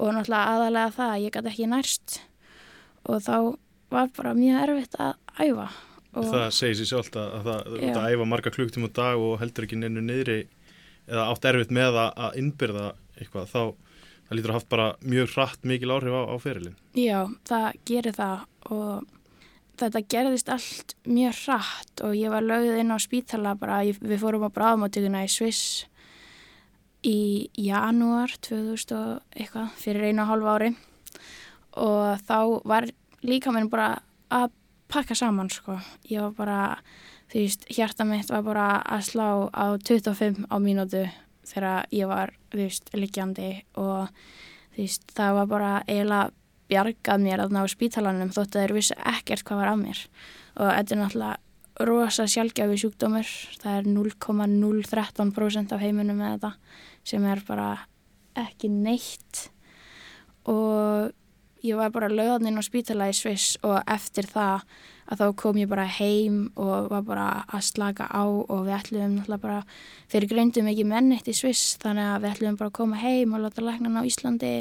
og 0.00 0.14
náttúrulega 0.16 0.56
aðalega 0.56 0.94
það 0.96 1.12
að 1.14 1.22
ég 1.24 1.36
gæti 1.36 1.52
ekki 1.52 1.68
nærst 1.70 2.16
og 3.06 3.22
þá 3.24 3.36
var 3.90 4.10
bara 4.16 4.34
mjög 4.38 4.64
erfitt 4.64 4.98
að 5.02 5.14
æfa. 5.40 5.68
Og 6.10 6.26
það 6.26 6.48
segir 6.54 6.78
sér 6.80 6.90
sjálft 6.90 7.18
að, 7.20 7.28
að 7.36 7.46
það 7.46 7.76
já. 7.76 7.92
að 7.92 8.08
æfa 8.14 8.26
marga 8.32 8.54
klukktum 8.54 8.88
á 8.88 8.90
dag 8.98 9.22
og 9.22 9.36
heldur 9.42 9.66
ekki 9.66 9.78
neinu 9.78 10.02
niðri 10.02 10.40
eða 11.10 11.28
átt 11.30 11.46
erfitt 11.50 11.72
með 11.74 11.98
að 12.02 12.38
innbyrða 12.40 12.90
eitthvað, 13.18 13.50
þá 13.50 13.62
það 14.30 14.38
lítur 14.38 14.52
að 14.52 14.58
haft 14.58 14.70
bara 14.70 14.88
mjög 15.02 15.32
hratt 15.34 15.64
mikil 15.66 15.94
áhrif 15.94 16.14
á, 16.14 16.22
á 16.30 16.36
ferilin. 16.42 16.76
Já, 16.98 17.18
það 17.46 17.80
gerir 17.90 18.16
það 18.18 18.44
og 18.74 19.08
þetta 19.80 20.02
gerðist 20.12 20.50
allt 20.52 20.94
mjög 21.08 21.38
hratt 21.44 22.02
og 22.06 22.16
ég 22.18 22.32
var 22.32 22.44
lögð 22.44 22.80
inn 22.82 22.92
á 22.92 22.98
spítala 23.00 23.54
bara, 23.58 23.80
við 23.84 24.20
fórum 24.20 24.46
á 24.46 24.50
bráðmáttökuna 24.52 25.24
í 25.26 25.30
Sviss 25.32 25.86
í 27.06 27.48
janúar 27.56 28.32
2000 28.44 28.96
og 28.96 29.36
eitthvað 29.36 29.76
fyrir 29.80 30.10
einu 30.10 30.24
og 30.24 30.30
hálfu 30.30 30.50
ári. 30.52 30.70
Og 31.80 32.20
þá 32.28 32.38
var 32.68 32.88
líka 33.24 33.52
minn 33.54 33.70
bara 33.72 33.94
að 34.32 34.50
pakka 34.90 35.16
saman 35.16 35.50
sko, 35.52 35.78
ég 36.10 36.20
var 36.24 36.34
bara 36.36 36.60
þú 37.30 37.44
veist, 37.44 37.66
hjarta 37.70 38.06
mitt 38.08 38.30
var 38.32 38.42
bara 38.46 38.66
að 38.82 39.06
slá 39.12 39.28
á 39.54 39.78
25 39.78 40.46
á 40.50 40.56
mínútu 40.58 41.04
þegar 41.46 41.86
ég 41.94 42.10
var, 42.10 42.34
þú 42.50 42.62
veist, 42.64 42.90
liggjandi 42.94 43.50
og 43.78 44.10
þú 44.74 44.82
veist, 44.82 45.06
það 45.14 45.38
var 45.38 45.50
bara 45.50 45.72
eiginlega 45.86 46.34
bjargað 46.70 47.22
mér 47.24 47.44
að 47.44 47.54
ná 47.56 47.62
spítalanum 47.70 48.32
þótt 48.34 48.56
að 48.56 48.64
þeir 48.64 48.76
vissi 48.78 48.98
ekkert 49.12 49.46
hvað 49.46 49.62
var 49.62 49.72
af 49.74 49.78
mér. 49.80 50.02
Og 50.56 50.70
þetta 50.70 50.94
er 50.94 51.00
náttúrulega 51.02 51.86
rosa 51.90 52.26
sjálfgjafi 52.30 52.80
sjúkdómur. 52.82 53.30
Það 53.62 53.78
er 53.78 53.88
0,013% 53.94 55.76
af 55.76 55.84
heiminum 55.84 56.20
með 56.20 56.36
þetta 56.36 56.52
sem 57.12 57.24
er 57.28 57.42
bara 57.46 57.70
ekki 58.38 58.70
neitt. 58.72 59.48
Og 60.48 61.10
ég 61.66 61.76
var 61.76 61.92
bara 61.92 62.08
löðaninn 62.08 62.60
á 62.60 62.64
spítala 62.64 63.10
í 63.10 63.16
Sviss 63.16 63.58
og 63.66 63.80
eftir 63.90 64.28
það 64.30 64.64
að 65.10 65.20
þá 65.20 65.26
kom 65.42 65.58
ég 65.58 65.68
bara 65.70 65.88
heim 65.90 66.38
og 66.60 66.88
var 66.92 67.02
bara 67.06 67.26
að 67.50 67.66
slaka 67.66 68.06
á 68.06 68.22
og 68.22 68.62
við 68.68 68.76
ætlum 68.76 69.16
náttúrulega 69.18 69.42
bara, 69.42 69.58
þeir 70.12 70.28
greindum 70.30 70.70
ekki 70.70 70.86
mennitt 70.86 71.28
í 71.28 71.34
Sviss 71.36 71.76
þannig 71.82 72.14
að 72.14 72.22
við 72.22 72.32
ætlum 72.34 72.58
bara 72.60 72.70
að 72.70 72.78
koma 72.78 73.00
heim 73.02 73.34
og 73.34 73.44
láta 73.44 73.64
læknan 73.66 73.98
á 73.98 74.02
Íslandi 74.06 74.54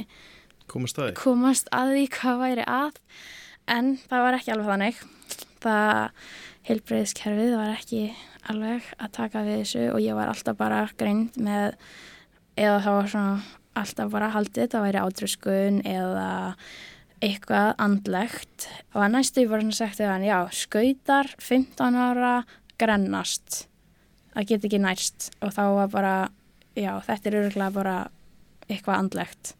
komast 0.71 0.99
að 0.99 1.09
því? 1.09 1.17
Komast 1.19 1.69
að 1.75 1.93
því 1.95 2.05
hvað 2.15 2.41
væri 2.43 2.65
að 2.69 2.99
en 3.69 3.93
það 4.09 4.25
var 4.25 4.37
ekki 4.39 4.53
alveg 4.55 4.71
þannig. 4.73 5.01
Það 5.59 6.01
heilbreyðskerfið 6.69 7.55
var 7.57 7.71
ekki 7.73 8.03
alveg 8.49 8.91
að 8.97 9.15
taka 9.17 9.45
við 9.45 9.63
þessu 9.63 9.85
og 9.93 10.03
ég 10.03 10.17
var 10.17 10.31
alltaf 10.31 10.57
bara 10.59 10.83
greind 10.99 11.37
með 11.41 11.75
eða 12.59 12.77
það 12.85 12.99
var 12.99 13.11
svona 13.13 13.57
alltaf 13.79 14.11
bara 14.11 14.31
haldið 14.33 14.71
það 14.73 14.85
væri 14.87 15.03
átröskun 15.03 15.81
eða 15.87 16.29
eitthvað 17.23 17.73
andlegt. 17.83 18.69
Og 18.93 19.03
að 19.03 19.13
næstu 19.15 19.45
var 19.49 19.63
hann 19.63 19.75
sagt 19.75 20.01
hann 20.03 20.25
já, 20.25 20.39
skautar 20.55 21.31
15 21.37 21.99
ára 21.99 22.33
grennast. 22.79 23.65
Það 24.33 24.49
get 24.51 24.69
ekki 24.69 24.81
næst 24.81 25.29
og 25.43 25.53
þá 25.55 25.63
var 25.75 25.91
bara 25.93 26.15
já, 26.77 26.93
þetta 27.05 27.29
er 27.29 27.39
öruglega 27.41 27.75
bara 27.75 27.97
eitthvað 28.69 29.03
andlegt. 29.03 29.53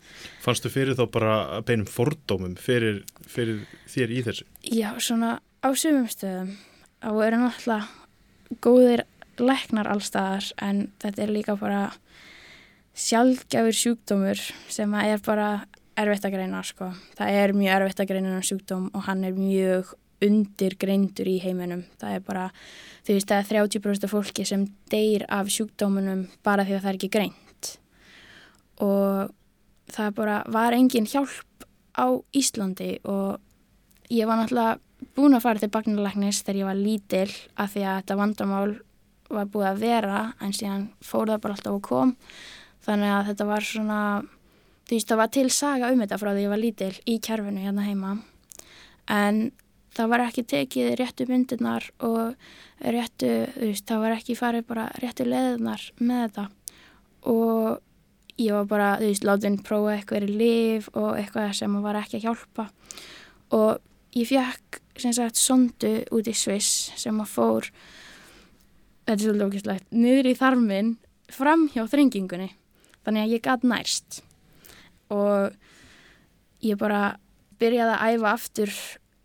Fannstu 0.43 0.71
fyrir 0.71 0.97
þá 0.97 1.05
bara 1.11 1.35
beinum 1.65 1.89
fordómum 1.89 2.55
fyrir, 2.59 3.01
fyrir 3.27 3.63
þér 3.89 4.13
í 4.13 4.25
þessu? 4.27 4.49
Já, 4.69 4.89
svona 5.01 5.39
á 5.65 5.69
sumum 5.73 6.07
stöðum. 6.11 6.53
Þá 6.99 7.09
eru 7.25 7.41
náttúrulega 7.41 8.59
góðir 8.63 9.05
leknar 9.39 9.89
allstaðar 9.89 10.49
en 10.65 10.87
þetta 11.01 11.23
er 11.23 11.33
líka 11.33 11.55
bara 11.59 11.83
sjálfgjafur 12.99 13.75
sjúkdómur 13.75 14.41
sem 14.71 14.95
er 14.99 15.21
bara 15.23 15.49
erfitt 15.99 16.27
að 16.27 16.35
greina 16.35 16.61
sko. 16.65 16.91
Það 17.17 17.39
er 17.41 17.55
mjög 17.55 17.75
erfitt 17.75 18.03
að 18.03 18.11
greina 18.11 18.35
um 18.35 18.45
sjúkdóm 18.45 18.87
og 18.93 19.03
hann 19.07 19.25
er 19.27 19.35
mjög 19.37 19.93
undirgreindur 20.23 21.29
í 21.31 21.37
heiminum. 21.43 21.85
Það 21.99 22.17
er 22.17 22.23
bara, 22.25 22.47
þú 23.07 23.15
veist, 23.15 23.29
það 23.29 23.39
er 23.39 23.69
30% 23.69 24.11
fólki 24.11 24.45
sem 24.47 24.65
deyr 24.91 25.25
af 25.31 25.51
sjúkdómunum 25.53 26.25
bara 26.43 26.67
því 26.67 26.75
að 26.77 26.83
það 26.83 26.91
er 26.91 26.99
ekki 26.99 27.13
greint. 27.13 27.45
Og 28.85 29.31
það 29.89 30.15
bara 30.19 30.37
var 30.47 30.75
engin 30.77 31.09
hjálp 31.09 31.65
á 31.97 32.07
Íslandi 32.35 32.99
og 33.03 33.39
ég 34.13 34.29
var 34.29 34.39
náttúrulega 34.39 34.79
búin 35.15 35.35
að 35.35 35.45
fara 35.45 35.61
til 35.61 35.71
bagnalæknis 35.73 36.43
þegar 36.43 36.59
ég 36.59 36.69
var 36.69 36.79
lítil 36.79 37.29
af 37.59 37.73
því 37.73 37.85
að 37.85 37.99
þetta 38.01 38.19
vandamál 38.19 38.71
var 39.29 39.49
búið 39.51 39.69
að 39.69 39.83
vera 39.83 40.19
en 40.41 40.55
síðan 40.55 40.89
fór 41.05 41.29
það 41.29 41.41
bara 41.43 41.57
alltaf 41.57 41.77
og 41.77 41.85
kom. 41.85 42.15
Þannig 42.85 43.13
að 43.13 43.25
þetta 43.29 43.49
var 43.49 43.67
svona 43.67 44.01
þú 44.89 44.95
veist 44.95 45.11
það 45.11 45.21
var 45.21 45.31
til 45.35 45.49
saga 45.53 45.91
um 45.93 46.03
þetta 46.03 46.19
frá 46.21 46.31
því 46.33 46.45
ég 46.45 46.53
var 46.53 46.63
lítil 46.63 46.93
í 47.05 47.17
kjærfinu 47.21 47.65
hérna 47.65 47.85
heima. 47.85 48.15
En 49.09 49.49
það 49.97 50.11
var 50.13 50.23
ekki 50.25 50.45
tekið 50.49 50.95
réttu 50.99 51.27
myndirnar 51.29 51.85
og 52.05 52.35
réttu, 52.79 53.29
þú 53.55 53.67
veist, 53.67 53.85
það 53.89 54.03
var 54.05 54.15
ekki 54.15 54.37
farið 54.39 54.65
bara 54.69 54.87
réttu 55.01 55.27
leðunar 55.27 55.85
með 55.99 56.23
þetta. 56.23 56.45
Og 57.29 57.79
ég 58.39 58.55
var 58.55 58.67
bara, 58.69 58.89
þú 59.01 59.09
veist, 59.11 59.25
látin 59.27 59.57
prófa 59.65 59.95
eitthvað 59.97 60.27
í 60.29 60.37
liv 60.39 60.89
og 60.93 61.17
eitthvað 61.19 61.53
sem 61.59 61.79
var 61.83 61.99
ekki 61.99 62.19
að 62.19 62.27
hjálpa. 62.27 62.69
Og 63.55 64.17
ég 64.17 64.29
fekk 64.29 64.79
sem 64.99 65.15
sagt 65.15 65.39
sondu 65.39 65.93
út 66.15 66.27
í 66.27 66.35
Sviss 66.35 66.89
sem 66.99 67.19
að 67.21 67.33
fór 67.33 67.69
þetta 69.07 69.15
er 69.15 69.25
svolítið 69.25 69.45
ógæslegt, 69.47 69.85
niður 69.95 70.29
í 70.29 70.37
þarminn 70.37 70.95
fram 71.33 71.67
hjá 71.73 71.83
þrengingunni. 71.89 72.51
Þannig 73.05 73.25
að 73.25 73.33
ég 73.33 73.45
gæt 73.45 73.65
nærst. 73.65 74.19
Og 75.09 75.53
ég 76.65 76.77
bara 76.79 77.17
byrjaði 77.59 77.95
að 77.95 78.17
æfa 78.17 78.33
aftur 78.35 78.73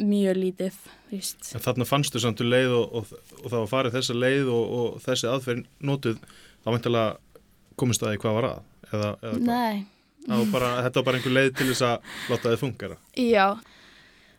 mjög 0.05 0.39
lítið 0.41 0.79
Þannig 1.15 1.87
fannstu 1.87 2.19
samt 2.19 2.41
um 2.43 2.49
leið 2.51 2.73
og, 2.75 2.95
og, 2.99 3.11
og 3.43 3.45
það 3.47 3.59
var 3.61 3.71
farið 3.71 3.97
þessa 3.99 4.17
leið 4.19 4.49
og, 4.51 4.73
og 4.79 5.03
þessi 5.05 5.29
aðferð 5.31 5.67
nótuð, 5.87 6.17
þá 6.65 6.69
mæntilega 6.75 7.43
komist 7.79 8.03
það 8.03 8.17
í 8.17 8.21
hvað 8.25 8.39
var 8.39 8.49
að 8.49 8.63
eða, 8.93 9.11
eða 9.23 9.39
Nei. 9.45 9.87
Var 10.25 10.47
bara, 10.53 10.69
Þetta 10.87 11.01
var 11.01 11.07
bara 11.11 11.19
einhver 11.21 11.35
leið 11.37 11.51
til 11.59 11.67
þess 11.71 11.85
að 11.85 12.13
láta 12.33 12.53
þið 12.55 12.61
fungera 12.63 12.97
Já. 13.21 13.47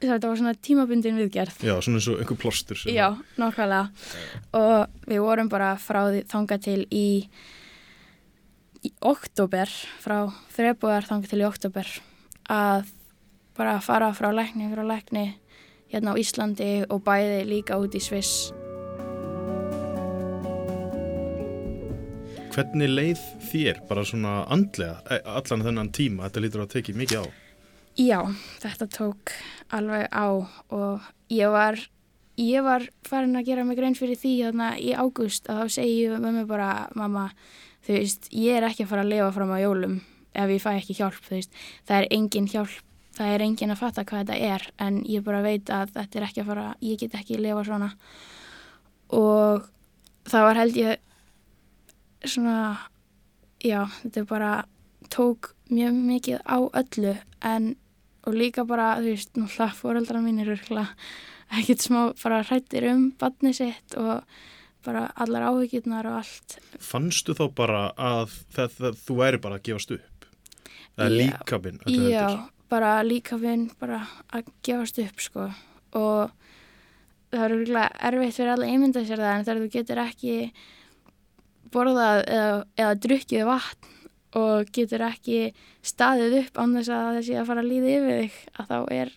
Þetta 0.05 0.27
var 0.29 0.37
svona 0.37 0.53
tímabundin 0.61 1.17
viðgerð. 1.17 1.61
Já, 1.65 1.75
svona 1.81 1.99
eins 2.01 2.07
og 2.11 2.19
einhver 2.21 2.39
plóstur 2.41 2.81
Já, 2.91 3.07
nokkvæmlega 3.41 3.85
og 4.59 5.05
við 5.09 5.21
vorum 5.23 5.49
bara 5.49 5.75
frá 5.81 6.01
því 6.09 6.25
þanga 6.33 6.59
til 6.65 6.81
í 6.91 7.05
í 8.85 8.91
oktober 9.01 9.71
frá 10.03 10.19
februar 10.53 11.07
þanga 11.07 11.31
til 11.31 11.41
í 11.41 11.47
oktober 11.47 11.89
að 12.51 12.91
bara 13.57 13.79
fara 13.81 14.11
frá 14.13 14.29
lækni 14.35 14.67
frá 14.73 14.83
lækni 14.85 15.25
hérna 15.93 16.13
á 16.13 16.19
Íslandi 16.21 16.69
og 16.89 17.01
bæði 17.07 17.41
líka 17.49 17.79
út 17.81 17.95
í 17.97 18.03
Sviss 18.03 18.51
Hvernig 22.55 22.87
leið 22.87 23.21
þér 23.49 23.79
bara 23.89 24.03
svona 24.07 24.33
andlega 24.47 25.01
e, 25.11 25.17
allan 25.27 25.63
þennan 25.65 25.89
tíma, 25.91 26.29
þetta 26.29 26.43
lítur 26.45 26.61
að 26.63 26.69
teki 26.77 26.93
mikið 26.95 27.25
á. 27.25 27.25
Já, 27.99 28.19
þetta 28.63 28.87
tók 28.95 29.33
alveg 29.75 30.05
á 30.07 30.27
og 30.71 31.09
ég 31.35 31.51
var, 31.51 31.75
ég 32.39 32.63
var 32.63 32.85
farin 33.03 33.35
að 33.35 33.49
gera 33.49 33.65
mig 33.67 33.75
grein 33.75 33.97
fyrir 33.99 34.15
því 34.21 34.31
þarna 34.45 34.69
í 34.79 34.93
águst 34.95 35.51
að 35.51 35.59
þá 35.65 35.75
segi 35.75 35.97
ég 36.05 36.15
með 36.23 36.37
mig 36.37 36.47
bara, 36.47 36.69
mamma, 36.95 37.25
þú 37.83 37.97
veist, 37.97 38.31
ég 38.31 38.55
er 38.55 38.69
ekki 38.69 38.85
að 38.85 38.91
fara 38.93 39.03
að 39.03 39.11
lifa 39.11 39.29
fram 39.35 39.51
á 39.51 39.59
jólum 39.59 39.97
ef 40.31 40.53
ég 40.55 40.63
fæ 40.63 40.71
ekki 40.77 40.95
hjálp, 41.01 41.19
þú 41.27 41.35
veist, 41.35 41.63
það 41.83 41.97
er 41.97 42.07
engin 42.15 42.51
hjálp, 42.53 42.77
það 43.19 43.33
er 43.33 43.43
engin 43.49 43.75
að 43.75 43.81
fatta 43.83 44.05
hvað 44.07 44.23
þetta 44.23 44.53
er 44.55 44.69
en 44.87 45.01
ég 45.11 45.27
bara 45.27 45.43
veit 45.43 45.75
að 45.75 45.91
þetta 45.97 46.21
er 46.21 46.29
ekki 46.29 46.45
að 46.45 46.53
fara, 46.53 46.69
ég 46.79 47.03
get 47.03 47.19
ekki 47.19 47.35
að 47.35 47.49
lifa 47.49 47.67
svona. 47.67 47.91
Og 49.11 49.67
það 50.31 50.47
var 50.47 50.63
held 50.63 50.79
ég 50.79 51.03
svona, 52.31 52.57
já, 53.63 53.85
þetta 54.03 54.25
bara 54.29 54.51
tók 55.13 55.53
mjög 55.69 55.97
mikið 56.09 56.41
á 56.45 56.57
öllu 56.61 57.15
en 57.45 57.75
og 58.25 58.33
líka 58.33 58.65
bara, 58.65 58.95
þú 58.99 59.13
veist, 59.13 59.35
náttúrulega 59.37 59.77
fóreldra 59.77 60.21
mín 60.23 60.41
eru 60.41 60.57
ekkert 61.53 61.83
smá 61.85 62.01
bara 62.23 62.41
hrættir 62.43 62.87
um 62.89 63.11
badni 63.19 63.53
sitt 63.53 63.95
og 64.01 64.23
bara 64.85 65.07
allar 65.15 65.49
áhyggjurnar 65.49 66.09
og 66.09 66.19
allt. 66.21 66.57
Fannstu 66.81 67.35
þá 67.37 67.45
bara 67.57 67.83
að 67.97 68.33
það, 68.53 68.75
það, 68.79 68.99
þú 69.05 69.17
væri 69.21 69.41
bara 69.41 69.59
að 69.59 69.67
gefast 69.69 69.93
upp? 69.95 70.27
Það 70.95 71.05
er 71.05 71.15
líkafinn? 71.19 71.79
Já, 71.89 72.27
bara 72.71 72.91
líkafinn 73.05 73.69
bara 73.81 74.01
að 74.33 74.51
gefast 74.65 75.01
upp, 75.01 75.21
sko. 75.21 75.49
Og 75.97 76.33
það 77.33 77.45
er 77.45 77.55
virkilega 77.59 78.05
erfitt 78.09 78.37
fyrir 78.37 78.53
alla 78.55 78.69
einmynda 78.69 79.05
sér 79.05 79.21
það 79.21 79.33
en 79.33 79.47
þegar 79.47 79.61
þú 79.61 79.71
getur 79.73 80.03
ekki 80.05 80.35
borðað 81.75 82.21
eða, 82.23 82.55
eða 82.79 82.95
drukkið 83.05 83.45
vatn 83.49 83.91
og 84.35 84.71
getur 84.75 85.03
ekki 85.07 85.39
staðið 85.85 86.39
upp 86.41 86.57
án 86.59 86.75
þess 86.75 86.91
að 86.91 87.05
það 87.07 87.21
sé 87.27 87.37
að 87.39 87.49
fara 87.49 87.63
að 87.63 87.69
líða 87.71 87.91
yfir 87.95 88.17
þig 88.21 88.39
að 88.55 88.71
þá 88.71 88.79
er 88.95 89.13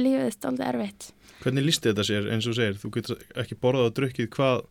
lífið 0.00 0.30
stálta 0.36 0.68
erfitt. 0.70 1.08
Hvernig 1.40 1.66
lísti 1.66 1.90
þetta 1.90 2.06
sér 2.06 2.28
eins 2.34 2.46
og 2.48 2.56
segir? 2.56 2.78
Þú 2.80 2.92
getur 2.96 3.24
ekki 3.42 3.58
borðað 3.60 3.90
og 3.90 3.96
drukkið 3.98 4.30
hvað, 4.36 4.62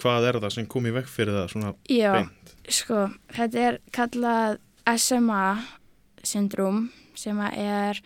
hvað 0.00 0.26
er 0.30 0.40
það 0.44 0.56
sem 0.56 0.70
kom 0.70 0.88
í 0.88 0.94
vekk 0.96 1.12
fyrir 1.12 1.36
það 1.36 1.52
svona 1.54 1.74
Já, 1.90 2.10
beint? 2.16 2.54
Já, 2.64 2.74
sko, 2.80 3.04
þetta 3.36 3.64
er 3.66 3.78
kallað 3.94 4.58
SMA 4.96 5.44
syndróm 6.26 6.84
sem 7.18 7.38
er 7.50 8.00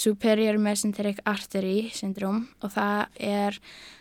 Superior 0.00 0.56
Mesenteric 0.62 1.20
Artery 1.28 1.90
syndróm 1.92 2.44
og 2.62 2.72
það 2.72 3.22
er 3.30 3.58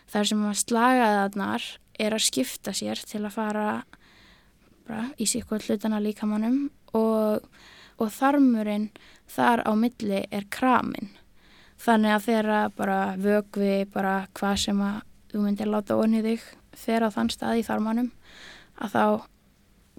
þar 0.09 0.29
sem 0.29 0.43
að 0.45 0.59
slagaðarnar 0.63 1.69
er 1.99 2.15
að 2.15 2.25
skipta 2.27 2.73
sér 2.75 3.01
til 3.05 3.23
að 3.25 3.35
fara 3.35 3.69
bara 4.87 5.05
í 5.21 5.27
síkvæð 5.29 5.67
hlutana 5.67 5.99
líkamannum 6.01 6.69
og, 6.97 7.45
og 7.99 8.13
þarmurinn 8.15 8.89
þar 9.29 9.63
á 9.67 9.71
milli 9.77 10.23
er 10.31 10.47
kramin. 10.51 11.11
Þannig 11.79 12.15
að 12.15 12.25
þeirra 12.27 12.61
bara 12.75 12.99
vögvi 13.19 13.73
bara 13.93 14.15
hvað 14.35 14.55
sem 14.65 14.79
að 14.83 15.03
þú 15.29 15.43
myndir 15.43 15.69
láta 15.69 15.99
onni 15.99 16.23
þig 16.25 16.47
fer 16.79 17.05
á 17.05 17.09
þann 17.13 17.29
stað 17.31 17.61
í 17.61 17.67
þarmannum 17.67 18.09
að 18.79 18.95
þá 18.95 19.03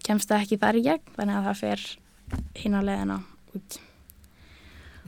kemst 0.04 0.30
það 0.30 0.44
ekki 0.44 0.58
þar 0.60 0.80
í 0.80 0.84
gegn 0.88 1.14
þannig 1.16 1.38
að 1.38 1.46
það 1.48 1.60
fer 1.60 1.86
hinn 2.60 2.76
að 2.78 2.88
leðina 2.88 3.20
út. 3.56 3.78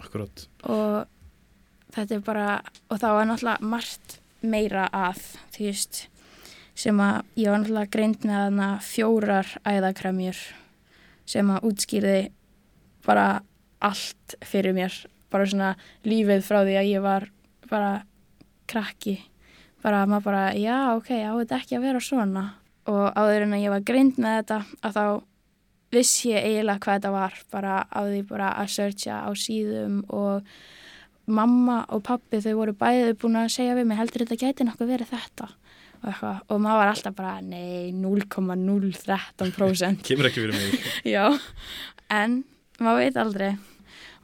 Akkurát. 0.02 0.46
Og 0.68 1.92
þetta 1.94 2.16
er 2.16 2.24
bara, 2.26 2.48
og 2.88 3.00
þá 3.02 3.08
er 3.10 3.28
náttúrulega 3.30 3.72
margt 3.74 4.18
meira 4.42 4.88
að, 4.92 5.20
þú 5.54 5.68
veist, 5.68 6.02
sem 6.78 7.00
að 7.02 7.22
ég 7.36 7.50
var 7.52 7.60
náttúrulega 7.60 7.92
greint 7.92 8.24
með 8.24 8.38
þarna 8.38 8.68
fjórar 8.86 9.50
æðakremjur 9.68 10.38
sem 11.28 11.50
að 11.52 11.66
útskýrði 11.68 12.20
bara 13.06 13.26
allt 13.82 14.36
fyrir 14.46 14.74
mér. 14.76 14.94
Bara 15.32 15.48
svona 15.48 15.74
lífið 16.06 16.44
frá 16.46 16.62
því 16.62 16.78
að 16.78 16.88
ég 16.90 17.04
var 17.04 17.28
bara 17.70 17.92
krakki. 18.70 19.18
Bara 19.82 20.04
maður 20.06 20.28
bara, 20.28 20.42
já 20.54 20.78
ok, 20.94 21.10
á 21.26 21.32
þetta 21.40 21.58
ekki 21.58 21.78
að 21.78 21.86
vera 21.88 22.02
svona? 22.02 22.44
Og 22.90 23.04
áður 23.14 23.46
en 23.46 23.56
að 23.56 23.64
ég 23.64 23.74
var 23.74 23.86
greint 23.86 24.18
með 24.20 24.38
þetta 24.40 24.58
að 24.82 24.96
þá 24.96 25.04
viss 25.92 26.12
ég 26.24 26.46
eiginlega 26.46 26.84
hvað 26.84 26.98
þetta 26.98 27.14
var. 27.16 27.40
Bara 27.52 27.80
á 27.90 28.00
því 28.06 28.20
bara 28.30 28.52
að 28.62 28.70
searcha 28.76 29.22
á 29.26 29.30
síðum 29.38 30.02
og 30.08 30.46
mamma 31.26 31.82
og 31.94 32.02
pappi 32.06 32.40
þau 32.42 32.54
voru 32.58 32.76
bæðið 32.76 33.18
búin 33.22 33.38
að 33.38 33.52
segja 33.54 33.76
við 33.78 33.88
mig 33.88 34.00
heldur 34.00 34.24
þetta 34.24 34.40
gæti 34.40 34.66
nokkuð 34.66 34.94
verið 34.94 35.12
þetta 35.12 35.50
eitthvað, 36.10 36.36
og 36.48 36.56
maður 36.62 36.78
var 36.80 36.88
alltaf 36.92 37.14
bara 37.18 37.34
nei 37.44 37.92
0,013% 37.96 40.02
kemur 40.08 40.26
ekki 40.30 40.44
verið 40.46 40.56
mig. 40.58 40.70
Já, 41.14 41.24
en 42.12 42.30
maður 42.82 43.00
veit 43.04 43.18
aldrei. 43.22 43.52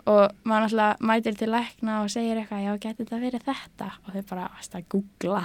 Og 0.09 0.25
maður 0.49 0.65
alltaf 0.71 0.93
mætir 1.05 1.35
til 1.37 1.51
lækna 1.53 1.93
og 2.01 2.09
segir 2.13 2.37
eitthvað, 2.41 2.65
já, 2.65 2.73
getur 2.81 3.05
þetta 3.05 3.19
verið 3.21 3.43
þetta? 3.45 3.89
Og 4.01 4.09
þau 4.15 4.25
bara 4.31 4.45
að 4.57 4.85
googla? 4.95 5.45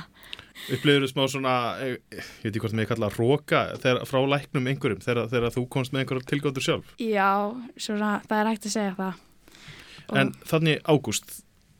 Upplifur 0.72 1.04
þú 1.04 1.10
smá 1.12 1.24
svona 1.34 1.56
ég, 1.84 1.94
ég 2.14 2.24
veit 2.46 2.54
ekki 2.54 2.64
hvort 2.64 2.80
ég 2.80 2.88
kalla 2.88 3.10
að 3.10 3.18
róka 3.20 3.60
frá 4.08 4.20
læknum 4.30 4.70
einhverjum 4.72 5.04
þegar, 5.04 5.28
þegar 5.34 5.56
þú 5.58 5.64
komst 5.76 5.92
með 5.92 6.02
einhverjum 6.04 6.30
tilgáttur 6.32 6.64
sjálf? 6.64 6.88
Já, 7.02 7.32
svona, 7.76 8.10
það 8.30 8.40
er 8.40 8.48
hægt 8.54 8.68
að 8.70 8.76
segja 8.78 8.94
það. 9.02 9.14
Og... 10.08 10.16
En 10.22 10.28
þannig 10.48 10.78
ágúst 10.88 11.28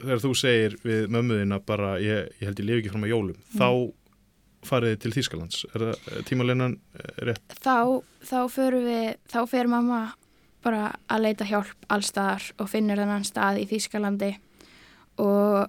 þegar 0.04 0.24
þú 0.24 0.32
segir 0.38 0.78
við 0.84 1.12
mömmuðina 1.14 1.60
bara 1.64 1.96
ég, 2.04 2.32
ég 2.40 2.50
held 2.50 2.62
ég 2.62 2.68
lifi 2.68 2.84
ekki 2.84 2.94
fram 2.94 3.06
á 3.08 3.14
jólum 3.14 3.38
mm. 3.38 3.60
þá 3.60 3.68
farið 4.68 4.98
til 5.04 5.14
Þýskalands 5.16 5.64
er 5.72 5.86
það 5.86 6.26
tímaleinan 6.30 6.76
rétt? 7.28 7.56
Þá, 7.64 8.04
þá 8.24 8.40
fyrir 8.52 8.86
við 8.88 9.08
þá 9.32 9.40
fyrir 9.52 9.72
mamma 9.72 10.02
bara 10.64 10.94
að 11.12 11.26
leita 11.26 11.48
hjálp 11.48 11.88
allstaðar 11.92 12.46
og 12.58 12.70
finnur 12.72 13.02
þennan 13.02 13.28
stað 13.28 13.64
í 13.64 13.68
Þýskalandi 13.72 14.32
og 15.22 15.68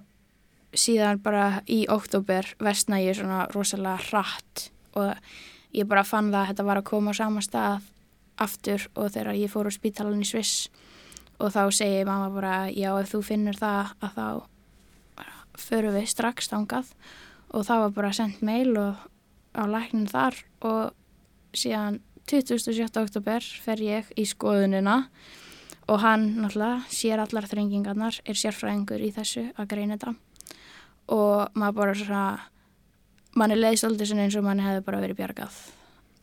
síðan 0.75 1.19
bara 1.23 1.61
í 1.71 1.83
oktober 1.91 2.47
vestna 2.63 3.01
ég 3.03 3.17
svona 3.19 3.45
rosalega 3.53 3.99
hratt 4.09 4.69
og 4.95 5.13
ég 5.75 5.87
bara 5.87 6.05
fann 6.07 6.31
það 6.31 6.41
að 6.41 6.49
þetta 6.51 6.67
var 6.69 6.81
að 6.81 6.89
koma 6.89 7.15
á 7.15 7.19
sama 7.19 7.43
stað 7.43 7.91
aftur 8.41 8.87
og 8.95 9.11
þegar 9.13 9.39
ég 9.39 9.51
fór 9.51 9.69
á 9.71 9.71
spítalan 9.71 10.23
í 10.23 10.27
Sviss 10.27 10.67
og 11.39 11.51
þá 11.51 11.63
segir 11.75 12.07
mamma 12.07 12.31
bara 12.31 12.55
já 12.71 12.91
ef 12.95 13.11
þú 13.11 13.21
finnur 13.27 13.59
það 13.59 13.93
að 14.03 14.19
þá 14.19 14.27
förum 15.59 15.95
við 15.95 16.09
strax 16.11 16.51
þangað 16.51 16.91
og 17.55 17.63
það 17.67 17.83
var 17.85 17.93
bara 17.95 18.11
sendt 18.15 18.41
mail 18.45 18.73
og 18.81 18.95
á 19.55 19.63
læknin 19.71 20.09
þar 20.11 20.35
og 20.67 20.91
síðan 21.55 22.01
27. 22.27 22.89
oktober 22.99 23.45
fer 23.63 23.81
ég 23.85 24.09
í 24.19 24.25
skoðunina 24.27 25.05
og 25.87 26.01
hann 26.01 26.31
náttúrulega 26.41 26.81
sér 26.89 27.21
allar 27.21 27.45
þrengingarnar, 27.47 28.17
er 28.25 28.33
sérfræðingur 28.39 29.03
í 29.05 29.11
þessu 29.15 29.45
að 29.55 29.69
greina 29.71 29.95
þetta 29.99 30.15
og 31.13 31.53
maður 31.55 31.77
bara 31.79 31.95
svona 31.99 32.23
manni 33.37 33.57
leiði 33.59 33.79
svolítið 33.83 34.09
svona 34.11 34.25
eins 34.25 34.37
og 34.39 34.45
manni 34.47 34.65
hefði 34.65 34.83
bara 34.87 35.01
verið 35.03 35.19
bjargað 35.21 35.59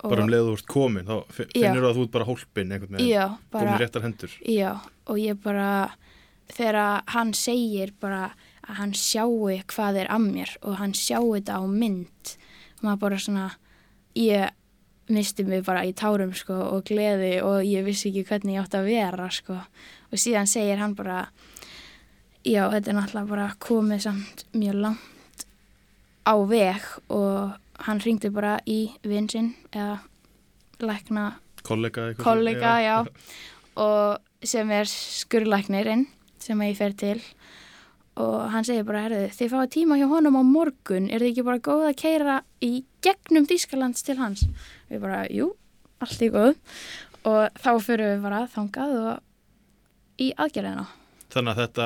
og, 0.03 0.09
Bara 0.11 0.25
um 0.25 0.31
leiðu 0.33 0.53
ert 0.57 0.65
komin, 0.67 1.05
þá 1.07 1.15
fi- 1.31 1.45
Já. 1.55 1.69
finnur 1.71 1.85
þú 1.85 1.89
að 1.89 1.95
þú 1.97 2.03
ert 2.03 2.11
bara 2.17 2.25
hólpin 2.27 2.73
einhvern 2.75 2.97
veginn, 2.97 3.09
Já, 3.13 3.25
bara- 3.53 3.63
komin 3.63 3.77
í 3.79 3.83
réttar 3.85 4.03
hendur. 4.03 4.33
Já, 4.43 4.71
og 5.07 5.17
ég 5.23 5.39
bara 5.41 5.69
þegar 6.51 7.03
hann 7.07 7.31
segir 7.33 7.93
bara 8.03 8.33
að 8.63 8.79
hann 8.79 8.93
sjáu 8.97 9.51
hvað 9.69 10.01
er 10.03 10.11
að 10.13 10.27
mér 10.27 10.51
og 10.61 10.77
hann 10.79 10.95
sjáu 10.97 11.33
þetta 11.35 11.59
á 11.59 11.63
mynd. 11.67 12.35
Og 12.79 12.85
maður 12.87 13.01
bara 13.05 13.21
svona 13.21 13.47
ég 14.17 14.53
misti 15.11 15.43
mig 15.43 15.65
bara 15.67 15.83
í 15.83 15.91
tárum 15.93 16.31
sko 16.35 16.55
og 16.71 16.85
gleði 16.87 17.35
og 17.43 17.65
ég 17.67 17.83
vissi 17.85 18.09
ekki 18.09 18.23
hvernig 18.29 18.57
ég 18.57 18.63
átti 18.63 18.79
að 18.79 18.89
vera 18.91 19.29
sko. 19.33 19.57
Og 20.11 20.21
síðan 20.21 20.47
segir 20.47 20.79
hann 20.79 20.95
bara 20.95 21.25
já, 22.43 22.67
þetta 22.71 22.91
er 22.91 22.97
náttúrulega 22.97 23.29
bara 23.29 23.49
komið 23.63 24.05
samt 24.07 24.45
mjög 24.55 24.79
langt 24.83 25.45
á 26.27 26.35
veg 26.47 26.87
og 27.11 27.55
hann 27.87 28.01
ringdi 28.03 28.31
bara 28.33 28.57
í 28.69 28.93
vinn 29.03 29.29
sinn 29.31 29.53
eða 29.71 29.99
lækna 30.83 31.33
Kollega 31.63 32.09
kollega, 32.19 32.71
já, 32.83 32.97
og 33.79 34.19
sem 34.43 34.67
er 34.75 34.89
skurlæknirinn 34.89 36.09
sem 36.43 36.59
ég 36.65 36.75
fer 36.75 36.95
til 36.99 37.21
og 38.21 38.39
hann 38.53 38.65
segir 38.67 38.85
bara, 38.85 39.05
herðu, 39.07 39.27
þið 39.33 39.53
fáið 39.55 39.69
tíma 39.77 39.97
hjá 39.97 40.07
honum 40.11 40.37
á 40.37 40.43
morgun, 40.45 41.09
er 41.09 41.23
þið 41.23 41.31
ekki 41.31 41.45
bara 41.47 41.63
góð 41.65 41.85
að 41.89 41.99
keira 42.03 42.39
í 42.61 42.71
gegnum 43.05 43.47
Þýskalands 43.49 44.05
til 44.05 44.17
hans 44.19 44.45
ég 44.91 45.01
bara, 45.01 45.23
jú, 45.33 45.53
allt 46.03 46.21
í 46.21 46.29
góð 46.33 46.57
og 47.23 47.61
þá 47.63 47.71
fyrir 47.81 48.13
við 48.13 48.27
bara 48.27 48.43
þangað 48.53 48.99
og 48.99 50.21
í 50.21 50.33
aðgerðina 50.37 50.85
Þannig 51.33 51.55
að 51.55 51.61
þetta, 51.63 51.85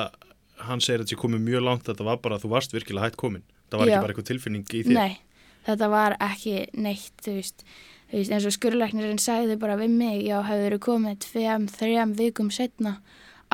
hann 0.67 0.81
segir 0.83 1.01
að 1.01 1.05
þetta 1.05 1.21
komið 1.21 1.43
mjög 1.45 1.61
langt, 1.63 1.85
þetta 1.87 2.07
var 2.07 2.17
bara 2.23 2.37
að 2.37 2.43
þú 2.43 2.49
varst 2.51 2.73
virkilega 2.75 3.07
hætt 3.07 3.19
komin. 3.19 3.45
Það 3.71 3.79
var 3.79 3.87
Já. 3.87 3.91
ekki 3.91 4.03
bara 4.03 4.13
eitthvað 4.13 4.27
tilfinning 4.27 4.65
í 4.67 4.81
þér. 4.83 4.97
Nei, 4.97 5.45
þetta 5.67 5.89
var 5.93 6.15
ekki 6.27 6.55
neitt, 6.75 7.13
þú 7.23 7.35
veist, 7.37 7.63
þú 8.11 8.19
veist 8.19 8.33
eins 8.35 8.47
og 8.49 8.55
skurlæknirinn 8.57 9.21
sagði 9.23 9.55
bara 9.61 9.77
við 9.79 9.95
mig, 9.95 10.25
já, 10.27 10.35
hefur 10.43 10.65
verið 10.65 10.83
komið 10.87 11.21
tveim, 11.27 11.69
þrejum 11.71 12.13
vikum 12.19 12.51
setna 12.51 12.97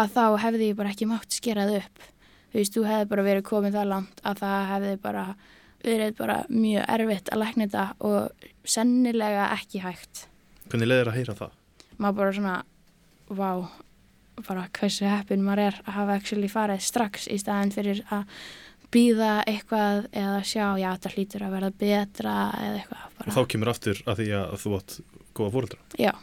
að 0.02 0.16
þá 0.16 0.24
hefði 0.48 0.72
ég 0.72 0.80
bara 0.80 0.94
ekki 0.96 1.10
mátt 1.10 1.38
skerað 1.38 1.76
upp. 1.84 2.10
Þú 2.54 2.62
veist, 2.62 2.76
þú 2.76 2.86
hefði 2.86 3.10
bara 3.10 3.26
verið 3.26 3.46
komið 3.48 3.78
það 3.80 3.88
langt 3.90 4.20
að 4.22 4.42
það 4.44 4.66
hefði 4.70 4.98
bara 5.02 5.24
verið 5.84 6.12
bara 6.20 6.36
mjög 6.54 6.84
erfitt 6.94 7.32
að 7.34 7.42
lækna 7.42 7.66
þetta 7.66 7.86
og 8.08 8.46
sennilega 8.76 9.48
ekki 9.56 9.82
hægt. 9.84 10.28
Hvernig 10.70 10.90
leiðir 10.90 11.10
að 11.10 11.18
heyra 11.18 11.36
það? 11.40 11.56
Maður 11.98 12.20
bara 12.20 12.36
svona, 12.38 12.54
vá, 13.34 13.50
bara 14.48 14.68
hversu 14.78 15.10
heppin 15.10 15.44
maður 15.46 15.64
er 15.66 15.80
að 15.84 15.98
hafa 15.98 16.20
actually 16.20 16.52
farið 16.52 16.86
strax 16.86 17.26
í 17.26 17.40
staðin 17.42 17.74
fyrir 17.74 18.04
að 18.14 18.38
býða 18.94 19.32
eitthvað 19.50 20.06
eða 20.14 20.38
sjá, 20.46 20.66
já, 20.78 20.88
þetta 20.94 21.14
hlýtur 21.16 21.48
að 21.48 21.58
verða 21.58 21.74
betra 21.82 22.38
eða 22.62 22.80
eitthvað. 22.84 23.04
Og 23.26 23.34
þá 23.34 23.42
kemur 23.56 23.74
aftur 23.74 24.02
að 24.06 24.22
því 24.22 24.30
að 24.38 24.56
þú 24.62 24.74
átt 24.78 24.98
góða 25.34 25.54
fóreldra. 25.58 25.84
Já, 25.98 26.14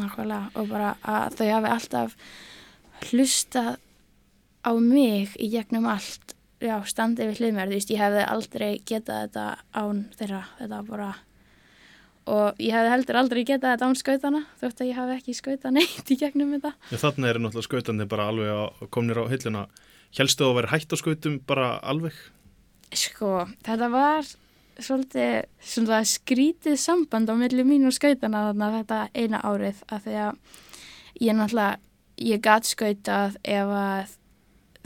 nákvæmlega 0.00 0.42
og 0.58 0.70
bara 0.74 0.92
að 1.06 1.38
þau 1.38 1.46
hafi 1.54 1.72
alltaf 1.76 2.16
hlustað 3.06 3.76
á 4.66 4.72
mig 4.82 5.36
í 5.38 5.50
gegnum 5.52 5.86
allt 5.90 6.34
já, 6.62 6.76
standið 6.88 7.30
við 7.30 7.40
hlið 7.40 7.56
mér, 7.56 7.70
þú 7.70 7.78
veist, 7.78 7.92
ég 7.92 8.02
hefði 8.02 8.26
aldrei 8.32 8.70
getað 8.88 9.22
þetta 9.26 9.46
án 9.76 10.04
þeirra 10.18 10.42
þetta 10.58 10.82
bara 10.88 11.10
og 12.26 12.62
ég 12.62 12.74
hefði 12.74 12.92
heldur 12.92 13.18
aldrei 13.20 13.42
getað 13.46 13.74
þetta 13.74 13.88
án 13.90 13.98
skautana 14.00 14.40
þótt 14.60 14.80
að 14.82 14.88
ég 14.90 14.98
hafi 14.98 15.18
ekki 15.20 15.36
skautað 15.36 15.76
neitt 15.76 16.10
í 16.10 16.18
gegnum 16.18 16.56
þetta 16.56 16.72
En 16.90 17.02
þannig 17.02 17.30
er 17.30 17.40
náttúrulega 17.42 17.68
skautandi 17.68 18.08
bara 18.10 18.30
alveg 18.32 18.50
að 18.54 18.88
komnir 18.94 19.20
á 19.22 19.24
hilluna. 19.30 19.66
Helstu 20.16 20.44
þú 20.44 20.50
að 20.50 20.58
vera 20.60 20.72
hætt 20.72 20.94
á 20.94 20.96
skautum 20.98 21.38
bara 21.46 21.70
alveg? 21.86 22.18
Sko, 22.96 23.30
þetta 23.66 23.88
var 23.92 24.28
svolítið 24.76 25.46
svona 25.62 26.02
skrítið 26.06 26.76
samband 26.80 27.30
á 27.30 27.34
milli 27.38 27.64
mín 27.66 27.88
og 27.88 27.94
skautana 27.96 28.48
þarna 28.48 28.72
þetta 28.80 29.00
eina 29.14 29.40
árið 29.44 29.82
af 29.88 30.04
því 30.04 30.16
að 30.26 30.62
ég 31.26 31.36
náttúrulega, 31.36 31.80
ég 32.26 32.42
gat 32.44 32.68
skautað 32.68 33.38
ef 33.44 33.72
að 33.76 34.16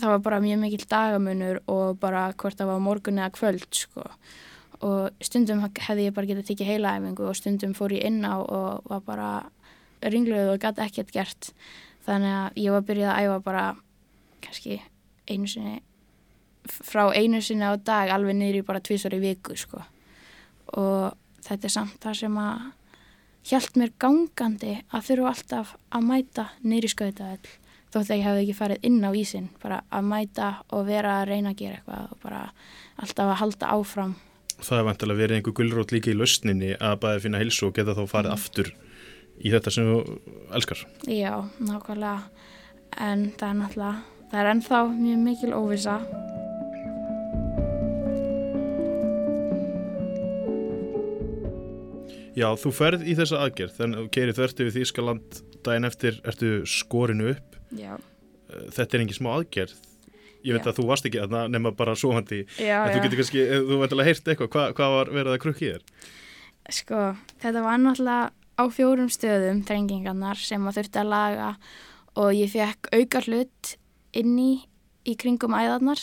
það 0.00 0.14
var 0.14 0.22
bara 0.26 0.40
mjög 0.44 0.62
mikill 0.62 0.86
dagamunur 0.90 1.60
og 1.70 1.98
bara 2.00 2.30
hvort 2.32 2.58
það 2.58 2.72
var 2.72 2.84
morgun 2.84 3.20
eða 3.20 3.34
kvöld 3.36 3.68
sko. 3.76 4.06
Og 4.80 5.24
stundum 5.24 5.62
hefði 5.66 6.08
ég 6.08 6.16
bara 6.16 6.30
getað 6.30 6.48
tekið 6.50 6.72
heilaæfingu 6.72 7.28
og 7.28 7.36
stundum 7.36 7.76
fór 7.76 7.92
ég 7.96 8.06
inn 8.08 8.24
á 8.24 8.40
og 8.40 8.88
var 8.88 9.04
bara 9.04 9.30
ringluð 10.00 10.54
og 10.54 10.62
gat 10.62 10.80
ekkert 10.80 11.12
gert. 11.12 11.52
Þannig 12.06 12.36
að 12.38 12.60
ég 12.64 12.74
var 12.76 12.86
byrjuð 12.88 13.12
að 13.12 13.22
æfa 13.26 13.38
bara 13.44 13.64
kannski 14.40 14.80
einu 15.28 15.48
sinni 15.50 15.80
frá 16.68 17.08
einu 17.16 17.40
sinni 17.44 17.64
á 17.64 17.76
dag 17.76 18.12
alveg 18.12 18.36
niður 18.36 18.60
í 18.60 18.66
bara 18.66 18.82
tvísar 18.84 19.16
í 19.16 19.22
viku 19.22 19.56
sko. 19.56 19.82
og 20.76 21.16
þetta 21.42 21.66
er 21.66 21.72
samt 21.74 21.96
það 22.04 22.18
sem 22.20 22.36
að 22.38 22.66
hjælt 23.50 23.78
mér 23.80 23.92
gangandi 23.98 24.74
að 24.92 25.06
þurfa 25.08 25.32
alltaf 25.32 25.72
að 25.90 26.06
mæta 26.06 26.44
niður 26.62 26.86
í 26.86 26.90
skautaðall 26.92 27.54
þótt 27.90 28.10
að 28.10 28.16
ég 28.16 28.26
hefði 28.26 28.42
ekki 28.44 28.58
farið 28.58 28.86
inn 28.90 29.00
á 29.02 29.10
ísin 29.16 29.48
bara 29.62 29.80
að 29.90 30.10
mæta 30.10 30.50
og 30.70 30.84
vera 30.88 31.16
að 31.20 31.30
reyna 31.32 31.54
að 31.54 31.62
gera 31.62 31.78
eitthvað 31.78 32.12
og 32.14 32.22
bara 32.22 32.42
alltaf 33.00 33.32
að 33.32 33.40
halda 33.42 33.72
áfram. 33.76 34.14
Það 34.60 34.78
er 34.78 34.86
vantilega 34.90 35.22
verið 35.22 35.38
einhver 35.38 35.56
gullrót 35.56 35.92
líka 35.94 36.12
í 36.12 36.16
lausninni 36.18 36.74
að 36.76 37.00
bæði 37.02 37.24
finna 37.24 37.42
hilsu 37.42 37.68
og 37.70 37.76
geta 37.78 37.96
þá 37.96 38.04
farið 38.10 38.36
aftur 38.36 38.72
í 39.40 39.52
þetta 39.52 39.72
sem 39.72 39.88
þú 39.88 40.00
elskar. 40.56 40.86
já, 41.08 41.34
nákvæmlega. 41.58 42.16
En 43.00 43.30
það 43.38 43.48
er 43.48 43.60
náttúrulega 43.60 44.18
það 44.30 44.40
er 44.40 44.50
ennþá 44.54 44.80
mjög 44.94 45.22
mikil 45.26 45.54
óvisa 45.54 46.00
Já, 52.38 52.46
þú 52.56 52.70
ferð 52.72 53.02
í 53.10 53.14
þessa 53.18 53.40
aðgerð, 53.42 53.72
þannig 53.76 53.98
að 53.98 54.04
þú 54.04 54.10
keirir 54.14 54.36
þvert 54.36 54.60
yfir 54.62 54.74
Þýskaland 54.76 55.40
daginn 55.66 55.88
eftir, 55.88 56.20
ertu 56.24 56.50
skorinu 56.64 57.32
upp. 57.34 57.49
Já. 57.76 57.94
Þetta 58.50 58.96
er 58.96 59.04
engin 59.04 59.18
smá 59.18 59.30
aðgerð. 59.36 59.76
Ég 60.40 60.56
veit 60.56 60.64
Já. 60.64 60.70
að 60.70 60.78
þú 60.80 60.86
varst 60.88 61.06
ekki 61.06 61.20
þarna 61.20 61.42
nema 61.52 61.72
bara 61.76 61.94
svoandi. 61.98 62.44
Já, 62.56 62.78
en 62.86 62.94
þú 62.94 63.02
getur 63.04 63.20
kannski, 63.20 63.42
eh, 63.44 63.60
þú 63.68 63.80
veit 63.82 63.92
alveg 63.94 64.08
heyrt 64.08 64.30
eitthvað, 64.32 64.50
hvað, 64.54 64.72
hvað 64.78 64.94
var 64.96 65.12
verið 65.18 65.34
að 65.34 65.42
krukki 65.44 65.68
þér? 65.68 65.82
Sko, 66.70 67.02
þetta 67.42 67.62
var 67.64 67.78
náttúrulega 67.82 68.30
á 68.60 68.64
fjórum 68.72 69.10
stöðum 69.12 69.62
þrengingarnar 69.68 70.40
sem 70.40 70.60
maður 70.62 70.80
þurfti 70.80 71.00
að 71.00 71.12
laga 71.12 71.50
og 72.20 72.32
ég 72.36 72.50
fekk 72.52 72.90
auka 72.92 73.22
hlut 73.26 73.76
inn 74.16 74.34
í, 74.38 74.50
í 75.06 75.14
kringum 75.16 75.54
æðarnar 75.56 76.00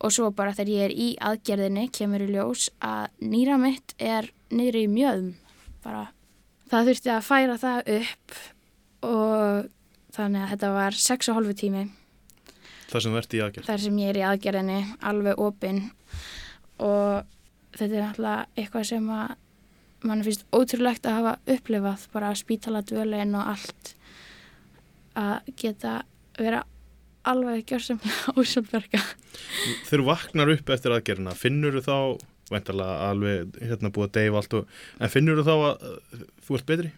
og 0.00 0.14
svo 0.14 0.30
bara 0.32 0.54
þegar 0.56 0.72
ég 0.72 0.86
er 0.86 0.94
í 0.94 1.08
aðgerðinni 1.20 1.90
kemur 1.92 2.24
í 2.24 2.30
ljós 2.32 2.68
að 2.80 3.10
nýra 3.20 3.58
mitt 3.60 3.94
er 3.98 4.30
niður 4.50 4.80
í 4.80 4.86
mjöðum 4.88 5.34
bara. 5.84 6.06
Það 6.70 6.90
þurfti 6.90 7.12
að 7.12 7.26
færa 7.26 7.58
það 7.60 7.92
upp 7.98 8.40
og 9.10 9.70
þannig 10.14 10.44
að 10.44 10.52
þetta 10.54 10.70
var 10.76 10.98
6,5 10.98 11.52
tími 11.60 11.84
Það 12.90 13.02
sem 13.04 13.12
þú 13.14 13.18
ert 13.20 13.34
í 13.36 13.40
aðgerð. 13.44 13.66
þar 13.68 13.82
sem 13.84 13.98
ég 14.02 14.08
er 14.10 14.18
í 14.18 14.26
aðgerðinni 14.26 14.78
alveg 15.10 15.42
opinn 15.44 15.80
og 16.82 17.28
þetta 17.76 17.92
er 17.94 18.02
náttúrulega 18.02 18.46
eitthvað 18.58 18.88
sem 18.90 19.06
að 19.14 19.36
mann 20.08 20.24
finnst 20.24 20.46
ótrúlegt 20.56 21.06
að 21.06 21.18
hafa 21.18 21.34
upplifað 21.54 22.06
bara 22.14 22.32
spítala 22.38 22.80
dvölin 22.88 23.36
og 23.36 23.50
allt 23.52 23.92
að 25.20 25.50
geta 25.60 26.00
vera 26.38 26.62
alveg 27.28 27.66
gjörsamlega 27.68 28.32
ósjálfverka 28.40 29.00
Þegar 29.86 30.04
vaknar 30.06 30.50
upp 30.54 30.72
eftir 30.72 30.94
aðgerðina, 30.96 31.34
finnur 31.36 31.76
þú 31.78 31.82
þá, 31.84 32.26
veintalega 32.50 33.10
alveg 33.10 33.60
hérna 33.60 33.92
búið 33.92 34.08
að 34.08 34.16
deyfa 34.16 34.40
allt 34.40 34.56
og, 34.58 34.74
en 34.98 35.12
finnur 35.12 35.38
þú 35.38 35.46
þá 35.46 35.54
að 35.54 35.84
uh, 35.92 36.24
þú 36.46 36.58
ert 36.58 36.68
betri? 36.72 36.90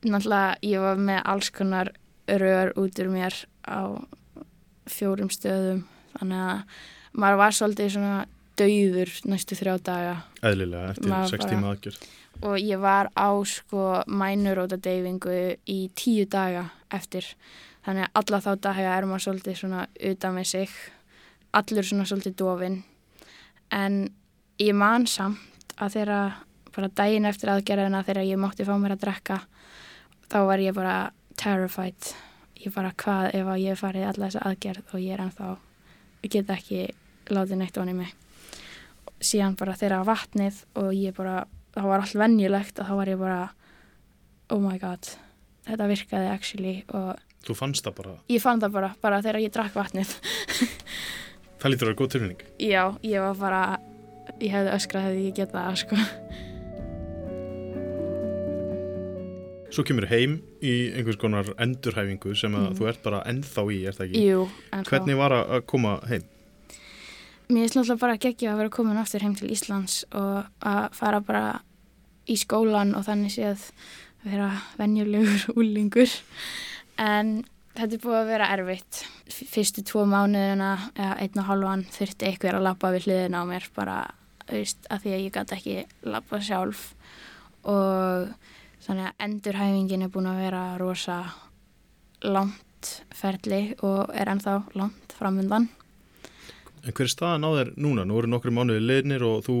náttúrulega 0.00 0.52
ég 0.64 0.84
var 0.84 1.00
með 1.08 1.18
alls 1.32 1.50
konar 1.56 1.90
rör 2.38 2.72
út 2.78 2.98
úr 3.02 3.08
mér 3.10 3.34
á 3.66 3.80
fjórum 4.90 5.30
stöðum. 5.30 5.84
Þannig 6.18 6.42
að 6.46 6.62
maður 7.20 7.36
var 7.40 7.50
svolítið 7.56 7.90
svona 7.94 8.26
dauður 8.60 9.12
næstu 9.30 9.56
þrjá 9.56 9.74
daga. 9.82 10.14
Eðlilega, 10.42 10.90
eftir 10.94 11.08
Maður 11.10 11.30
sex 11.30 11.44
bara- 11.44 11.52
tíma 11.54 11.74
aðgerð. 11.74 12.08
og 12.42 12.56
ég 12.58 12.78
var 12.80 13.10
á 13.16 13.28
sko 13.44 14.02
mænuróta 14.06 14.76
deyfingu 14.80 15.56
í 15.66 15.90
tíu 15.94 16.26
daga 16.28 16.70
eftir. 16.90 17.24
Þannig 17.86 18.04
að 18.04 18.10
alla 18.14 18.40
þá 18.40 18.60
daga 18.60 18.96
er 18.98 19.02
maður 19.04 19.24
svolítið 19.26 19.56
svona 19.56 19.86
utan 20.10 20.34
með 20.34 20.46
sig. 20.46 20.68
Allur 21.54 21.82
svona 21.82 22.04
svolítið 22.04 22.36
dofin 22.36 22.82
en 23.72 24.10
ég 24.58 24.74
man 24.74 25.06
samt 25.06 25.38
að 25.78 25.94
þeirra 25.94 26.32
bara 26.76 26.88
daginn 26.88 27.24
eftir 27.26 27.48
aðgerðina 27.50 28.04
þegar 28.04 28.24
ég 28.26 28.38
mátti 28.38 28.64
fá 28.64 28.76
mér 28.78 28.92
að 28.96 29.00
drekka 29.00 29.40
þá 30.30 30.46
var 30.46 30.58
ég 30.58 30.74
bara 30.74 31.10
terrified 31.40 32.12
ég 32.60 32.74
bara 32.74 32.92
hvað 33.00 33.30
ef 33.38 33.48
að 33.48 33.62
ég 33.62 33.72
hef 33.74 33.82
farið 33.84 34.06
alla 34.10 34.28
þessa 34.28 34.42
aðgerð 34.50 34.92
og 34.92 35.00
ég 35.00 35.14
er 35.14 35.22
ennþá, 35.24 35.48
ég 36.24 36.34
get 36.34 36.52
ekki 36.52 36.80
látið 37.30 37.60
neitt 37.60 37.80
onni 37.80 37.94
mig. 37.96 38.12
Síðan 39.20 39.56
bara 39.60 39.76
þeirra 39.78 40.02
vatnið 40.08 40.60
og 40.80 40.90
ég 40.96 41.16
bara, 41.16 41.44
það 41.76 41.88
var 41.92 42.04
allt 42.04 42.18
venjulegt 42.20 42.80
og 42.80 42.88
þá 42.88 42.94
var 43.00 43.12
ég 43.12 43.20
bara, 43.20 43.40
oh 44.52 44.60
my 44.60 44.76
god, 44.82 45.08
þetta 45.68 45.90
virkaði 45.94 46.30
actually 46.34 46.76
og 46.92 47.26
Þú 47.40 47.54
fannst 47.56 47.86
það 47.86 47.94
bara, 47.96 48.10
ég 48.28 48.42
fann 48.44 48.60
það 48.60 48.74
bara, 48.74 48.88
bara 49.00 49.22
þegar 49.24 49.40
ég 49.40 49.52
drakk 49.54 49.72
vatnið. 49.78 50.10
það 51.60 51.72
lítur 51.72 51.86
að 51.86 51.88
vera 51.88 51.96
góð 52.02 52.10
tilfinning. 52.12 52.42
Já, 52.60 52.82
ég 53.00 53.24
var 53.24 53.38
bara, 53.40 53.62
ég 54.36 54.52
hefði 54.52 54.74
öskrað 54.76 55.06
hefði 55.08 55.22
ég 55.30 55.38
getað 55.38 55.64
það, 55.64 55.78
sko. 55.80 56.49
Svo 59.70 59.84
kemur 59.86 60.06
heim 60.10 60.38
í 60.66 60.90
einhvers 60.98 61.18
konar 61.20 61.46
endurhæfingu 61.62 62.32
sem 62.36 62.52
að 62.58 62.70
Mhm. 62.70 62.76
þú 62.78 62.88
ert 62.88 63.02
bara 63.04 63.22
ennþá 63.24 63.62
í, 63.70 63.78
er 63.86 63.92
það 63.92 64.06
ekki? 64.10 64.22
Jú, 64.26 64.48
ennþá. 64.72 64.90
Hvernig 64.90 65.16
var 65.16 65.30
að 65.30 65.50
að 65.56 65.66
koma 65.66 66.00
heim? 66.08 66.22
Mér 67.50 67.66
finnst 67.66 67.76
náttúrulega 67.76 67.98
bara 68.00 68.16
geggja 68.18 68.52
að 68.52 68.56
vera 68.58 68.68
komin 68.70 68.96
aftur 68.98 69.20
heim 69.22 69.34
til 69.34 69.48
Íslands 69.50 70.04
og 70.12 70.44
að 70.62 70.92
fara 70.94 71.20
bara 71.20 71.60
í 72.28 72.36
skólan 72.38 72.94
og 72.96 73.04
þannig 73.06 73.32
séð 73.34 73.70
vera 74.24 74.50
venjulegur 74.78 75.46
úlingur. 75.58 76.10
En 76.98 77.44
þetta 77.74 77.92
er 77.94 77.98
búið 78.04 78.20
að 78.20 78.26
vera 78.26 78.48
erfitt. 78.56 79.04
Fyrstu 79.30 79.82
tvo 79.86 80.04
mánuðina, 80.06 80.90
eða 80.94 81.16
einn 81.22 81.38
og 81.38 81.44
halvan, 81.46 81.84
þurfti 81.90 82.26
einhver 82.28 82.54
að 82.58 82.62
lappa 82.66 82.90
við 82.92 83.06
hliðina 83.06 83.42
á 83.42 83.44
mér 83.46 83.68
bara, 83.74 84.10
veist, 84.50 84.78
að 84.90 85.02
því 85.02 85.10
að 85.14 85.24
ég 85.24 85.32
gæti 85.32 85.56
ekki 85.56 85.86
lappa 86.10 86.38
sjálf. 86.42 86.94
Og 87.64 88.34
þannig 88.84 89.06
að 89.10 89.24
endurhæfingin 89.26 90.02
er 90.06 90.12
búin 90.14 90.28
að 90.30 90.40
vera 90.44 90.62
rosa 90.80 91.18
langt 92.24 92.90
ferli 93.14 93.62
og 93.84 94.10
er 94.16 94.30
ennþá 94.32 94.54
langt 94.78 95.14
framundan. 95.18 95.68
En 96.80 96.92
hver 96.96 97.04
er 97.06 97.12
staðan 97.12 97.44
á 97.44 97.50
þér 97.58 97.72
núna? 97.76 98.06
Nú 98.08 98.16
eru 98.20 98.30
nokkru 98.32 98.52
mánuði 98.56 98.80
leirnir 98.84 99.24
og 99.26 99.42
þú 99.44 99.56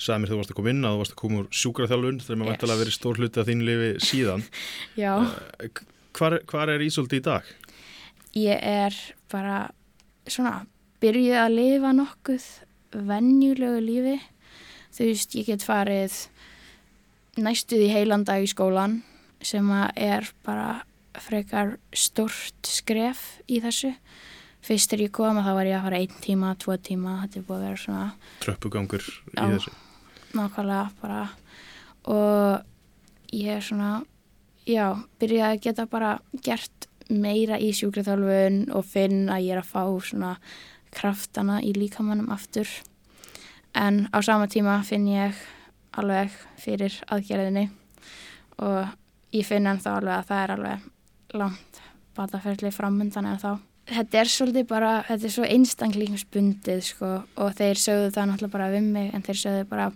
sagði 0.00 0.20
mér 0.20 0.28
þegar 0.30 0.34
þú 0.36 0.40
varst 0.40 0.52
að 0.52 0.58
koma 0.58 0.72
inn 0.74 0.84
að 0.84 0.92
þú 0.94 1.00
varst 1.00 1.14
að 1.14 1.20
koma 1.22 1.40
úr 1.40 1.48
sjúkraþjálfun 1.60 2.20
þegar 2.24 2.38
maður 2.40 2.52
Yes. 2.52 2.62
yes. 2.70 2.80
verið 2.80 2.96
stór 2.96 3.20
hluti 3.20 3.40
af 3.40 3.48
þín 3.48 3.64
lifi 3.68 3.90
síðan. 4.04 4.44
Já. 5.02 5.12
Eh, 5.60 5.70
Hvar, 6.20 6.36
hvar 6.50 6.68
er 6.72 6.82
Ísoldi 6.82 7.20
í 7.20 7.24
dag? 7.24 7.46
Ég 8.34 8.58
er 8.66 8.96
bara 9.30 9.58
svona 10.26 10.66
byrjuð 11.00 11.36
að 11.38 11.54
lifa 11.54 11.92
nokkuð 11.96 12.46
venjulegu 13.08 13.80
lífi. 13.84 14.16
Þú 14.90 15.06
veist, 15.06 15.36
ég 15.38 15.46
get 15.52 15.62
farið 15.64 16.16
næstuð 17.40 17.86
í 17.86 17.92
heilan 17.92 18.24
dag 18.28 18.44
í 18.44 18.50
skólan 18.50 19.00
sem 19.44 19.66
er 19.96 20.28
bara 20.46 20.82
frekar 21.20 21.76
stort 21.96 22.68
skref 22.68 23.40
í 23.50 23.60
þessu. 23.64 23.94
Fyrst 24.60 24.92
þegar 24.92 25.06
ég 25.06 25.14
kom 25.16 25.38
að 25.40 25.46
þá 25.48 25.54
var 25.56 25.68
ég 25.70 25.78
að 25.78 25.86
fara 25.86 26.00
einn 26.02 26.18
tíma, 26.20 26.50
tvo 26.60 26.76
tíma, 26.76 27.14
þetta 27.22 27.38
er 27.40 27.46
búið 27.48 27.56
að 27.56 27.64
vera 27.64 27.80
svona 27.80 28.08
Tröppugangur 28.44 29.06
í 29.32 29.46
þessu. 29.54 29.72
nákvæmlega 30.36 30.82
bara 31.00 31.22
og 32.10 33.32
ég 33.32 33.56
er 33.56 33.64
svona 33.64 33.92
já, 34.68 35.00
byrjaði 35.20 35.56
að 35.56 35.64
geta 35.64 35.86
bara 35.90 36.18
gert 36.44 36.88
meira 37.10 37.58
í 37.58 37.72
sjúkraþjálfun 37.74 38.68
og 38.76 38.84
finn 38.86 39.30
að 39.32 39.46
ég 39.48 39.56
er 39.56 39.62
að 39.64 39.72
fá 39.72 39.82
svona 40.04 40.34
kraftana 40.94 41.60
í 41.62 41.72
líkamannum 41.74 42.30
aftur 42.34 42.68
en 43.74 44.08
á 44.10 44.18
sama 44.22 44.46
tíma 44.50 44.80
finn 44.86 45.08
ég 45.08 45.38
alveg 45.98 46.34
fyrir 46.60 46.96
aðgerðinni 47.10 47.66
og 48.62 48.92
ég 49.34 49.46
finn 49.46 49.68
ennþá 49.70 49.96
alveg 49.98 50.16
að 50.16 50.28
það 50.30 50.42
er 50.44 50.54
alveg 50.56 50.86
langt 51.40 51.82
bataferðli 52.18 52.72
framundan 52.74 53.28
en 53.30 53.40
þá 53.40 53.50
þetta 53.90 54.20
er 54.20 54.30
svolítið 54.30 54.66
bara, 54.70 54.90
þetta 55.08 55.26
er 55.26 55.34
svo 55.34 55.46
einstaklingsbundið 55.48 56.82
sko 56.86 57.12
og 57.40 57.54
þeir 57.58 57.80
sögðu 57.80 58.12
það 58.14 58.30
náttúrulega 58.30 58.54
bara 58.56 58.70
við 58.74 58.90
mig 58.96 59.14
en 59.14 59.24
þeir 59.26 59.40
sögðu 59.44 59.66
bara 59.70 59.88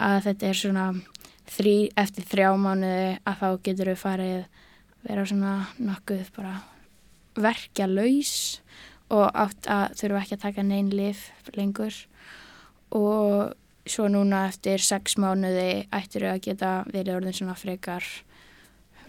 að 0.00 0.18
þetta 0.26 0.48
er 0.48 0.60
svona 0.60 0.86
þrý, 1.50 1.76
eftir 1.98 2.26
þrjá 2.30 2.50
mánuði 2.60 3.06
að 3.26 3.40
þá 3.40 3.48
getur 3.66 3.92
við 3.92 4.02
farið 4.04 4.60
vera 5.06 5.24
svona 5.26 5.54
nokkuð 5.80 6.28
bara 6.36 6.54
verkja 7.40 7.88
laus 7.88 8.34
og 9.10 9.26
átt 9.34 9.68
að 9.70 9.96
þurfa 10.00 10.22
ekki 10.22 10.36
að 10.36 10.44
taka 10.44 10.64
neinn 10.66 10.90
lif 10.94 11.24
lengur. 11.56 11.94
Og 12.94 13.54
svo 13.90 14.08
núna 14.12 14.46
eftir 14.48 14.82
sex 14.82 15.16
mánuði 15.20 15.86
ættir 15.92 16.26
við 16.26 16.32
að 16.32 16.42
geta 16.46 16.72
verið 16.90 17.16
orðin 17.18 17.36
svona 17.36 17.56
frekar 17.58 18.06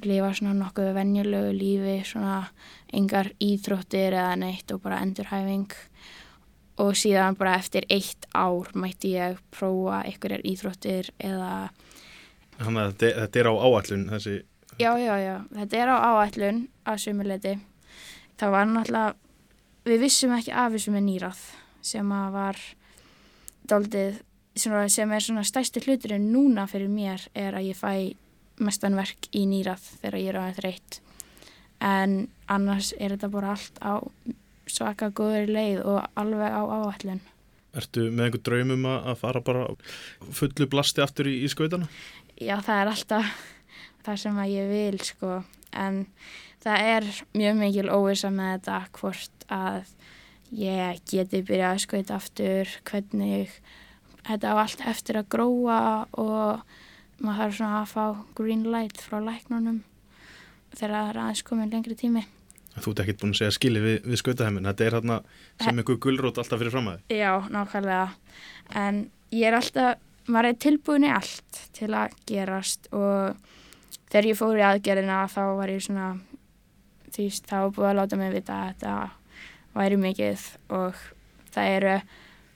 lifa 0.01 0.31
svona 0.33 0.55
nokkuð 0.57 0.93
venjulegu 0.97 1.53
lífi 1.53 1.95
svona 2.09 2.39
engar 2.93 3.31
íþróttir 3.41 4.15
eða 4.17 4.35
neitt 4.41 4.73
og 4.73 4.81
bara 4.81 5.01
endurhæfing 5.05 5.69
og 6.81 6.95
síðan 6.97 7.37
bara 7.37 7.59
eftir 7.61 7.85
eitt 7.93 8.25
ár 8.33 8.71
mætti 8.73 9.13
ég 9.13 9.37
prófa 9.53 10.01
einhverjar 10.07 10.45
íþróttir 10.47 11.11
eða 11.21 11.69
Þannig 12.61 12.81
að 12.81 12.91
þetta, 12.91 13.11
þetta 13.21 13.39
er 13.41 13.47
á 13.49 13.53
áallun 13.57 14.03
þessi, 14.11 14.33
já, 14.77 14.91
já, 15.01 15.13
já, 15.21 15.35
þetta 15.57 15.79
er 15.81 15.91
á 15.91 15.97
áætlun 16.11 16.59
að 16.85 16.99
sumuleiti. 17.01 17.53
Það 18.37 18.53
var 18.55 18.67
náttúrulega, 18.69 19.15
við 19.89 20.03
vissum 20.05 20.35
ekki 20.35 20.53
af 20.53 20.75
þessu 20.75 20.93
með 20.93 21.05
nýrað 21.07 21.41
sem 21.85 22.13
að 22.13 22.35
var 22.35 22.61
svona, 23.69 24.21
sem 24.55 25.11
er 25.11 25.23
svona 25.23 25.43
stærsti 25.47 25.83
hluturinn 25.85 26.31
núna 26.33 26.67
fyrir 26.67 26.91
mér 26.91 27.23
er 27.35 27.55
að 27.55 27.71
ég 27.71 27.79
fæ 27.79 28.15
mestanverk 28.61 29.29
í 29.33 29.45
nýrað 29.49 29.83
þegar 30.01 30.19
ég 30.19 30.29
er 30.31 30.39
á 30.39 30.43
þetta 30.49 30.65
reitt. 30.65 30.99
En 31.81 32.15
annars 32.51 32.91
er 32.99 33.15
þetta 33.15 33.31
bara 33.33 33.55
allt 33.55 33.79
á 33.81 34.03
svaka 34.69 35.09
góður 35.09 35.49
leið 35.49 35.81
og 35.87 36.03
alveg 36.19 36.51
á 36.53 36.61
áætlun. 36.61 37.21
ertu 37.71 38.09
með 38.11 38.25
einhver 38.25 38.43
draumum 38.43 38.85
að 38.91 39.15
fara 39.21 39.41
bara 39.41 39.63
fullu 40.35 40.67
blasti 40.67 41.01
aftur 41.01 41.29
í, 41.31 41.37
í 41.45 41.47
skautana? 41.47 41.87
Já, 42.35 42.57
það 42.59 42.81
er 42.81 42.91
alltaf 42.91 43.29
það 44.05 44.21
sem 44.25 44.39
að 44.43 44.51
ég 44.51 44.71
vil, 44.71 44.99
sko. 45.07 45.37
En 45.71 46.05
það 46.63 46.87
er 46.95 47.07
mjög 47.37 47.59
mikil 47.61 47.87
óvisa 47.89 48.31
með 48.33 48.51
þetta 48.57 48.79
hvort 48.99 49.45
að 49.47 49.93
ég 50.51 50.99
geti 51.07 51.43
byrjað 51.47 51.77
að 51.77 51.83
skauta 51.85 52.17
aftur, 52.19 52.73
hvernig 52.89 53.55
þetta 54.27 54.53
á 54.53 54.55
allt 54.61 54.83
eftir 54.91 55.19
að 55.19 55.29
gróa 55.33 55.79
og 56.19 56.61
maður 57.21 57.41
þarf 57.41 57.57
svona 57.57 57.79
að 57.81 57.89
fá 57.91 58.05
green 58.37 58.67
light 58.73 59.01
frá 59.01 59.17
læknunum 59.21 59.81
þegar 60.75 60.93
það 60.95 61.09
er 61.09 61.19
aðeins 61.23 61.43
komin 61.47 61.73
lengri 61.73 61.97
tími. 61.99 62.23
Þú 62.71 62.93
ert 62.93 63.01
ekkert 63.03 63.21
búin 63.21 63.33
að 63.33 63.41
segja 63.41 63.55
skili 63.57 63.81
við, 63.83 63.97
við 64.07 64.21
skautaheimin, 64.21 64.67
þetta 64.69 64.85
er 64.85 64.95
hérna 64.95 65.17
sem 65.59 65.81
einhver 65.81 65.99
gulrót 66.01 66.39
alltaf 66.39 66.61
fyrir 66.61 66.71
fram 66.71 66.87
að 66.87 67.01
þið. 67.01 67.17
Já, 67.19 67.31
nákvæmlega. 67.51 68.05
En 68.79 69.01
ég 69.35 69.47
er 69.49 69.57
alltaf, 69.57 70.05
maður 70.31 70.51
er 70.53 70.59
tilbúin 70.63 71.07
í 71.07 71.11
allt 71.11 71.61
til 71.75 71.89
að 71.97 72.15
gerast 72.29 72.87
og 72.95 73.35
þegar 74.11 74.29
ég 74.29 74.39
fór 74.39 74.61
í 74.61 74.65
aðgerðina 74.69 75.19
þá 75.33 75.41
var 75.59 75.73
ég 75.73 75.83
svona, 75.83 76.13
því 77.11 77.27
þá 77.43 77.57
búið 77.75 77.89
að 77.89 77.97
láta 77.99 78.21
mig 78.21 78.33
vita 78.37 78.61
að 78.61 78.71
þetta 78.71 78.95
væri 79.75 79.99
mikið 79.99 80.47
og 80.77 81.05
það 81.51 81.75
eru 81.75 81.95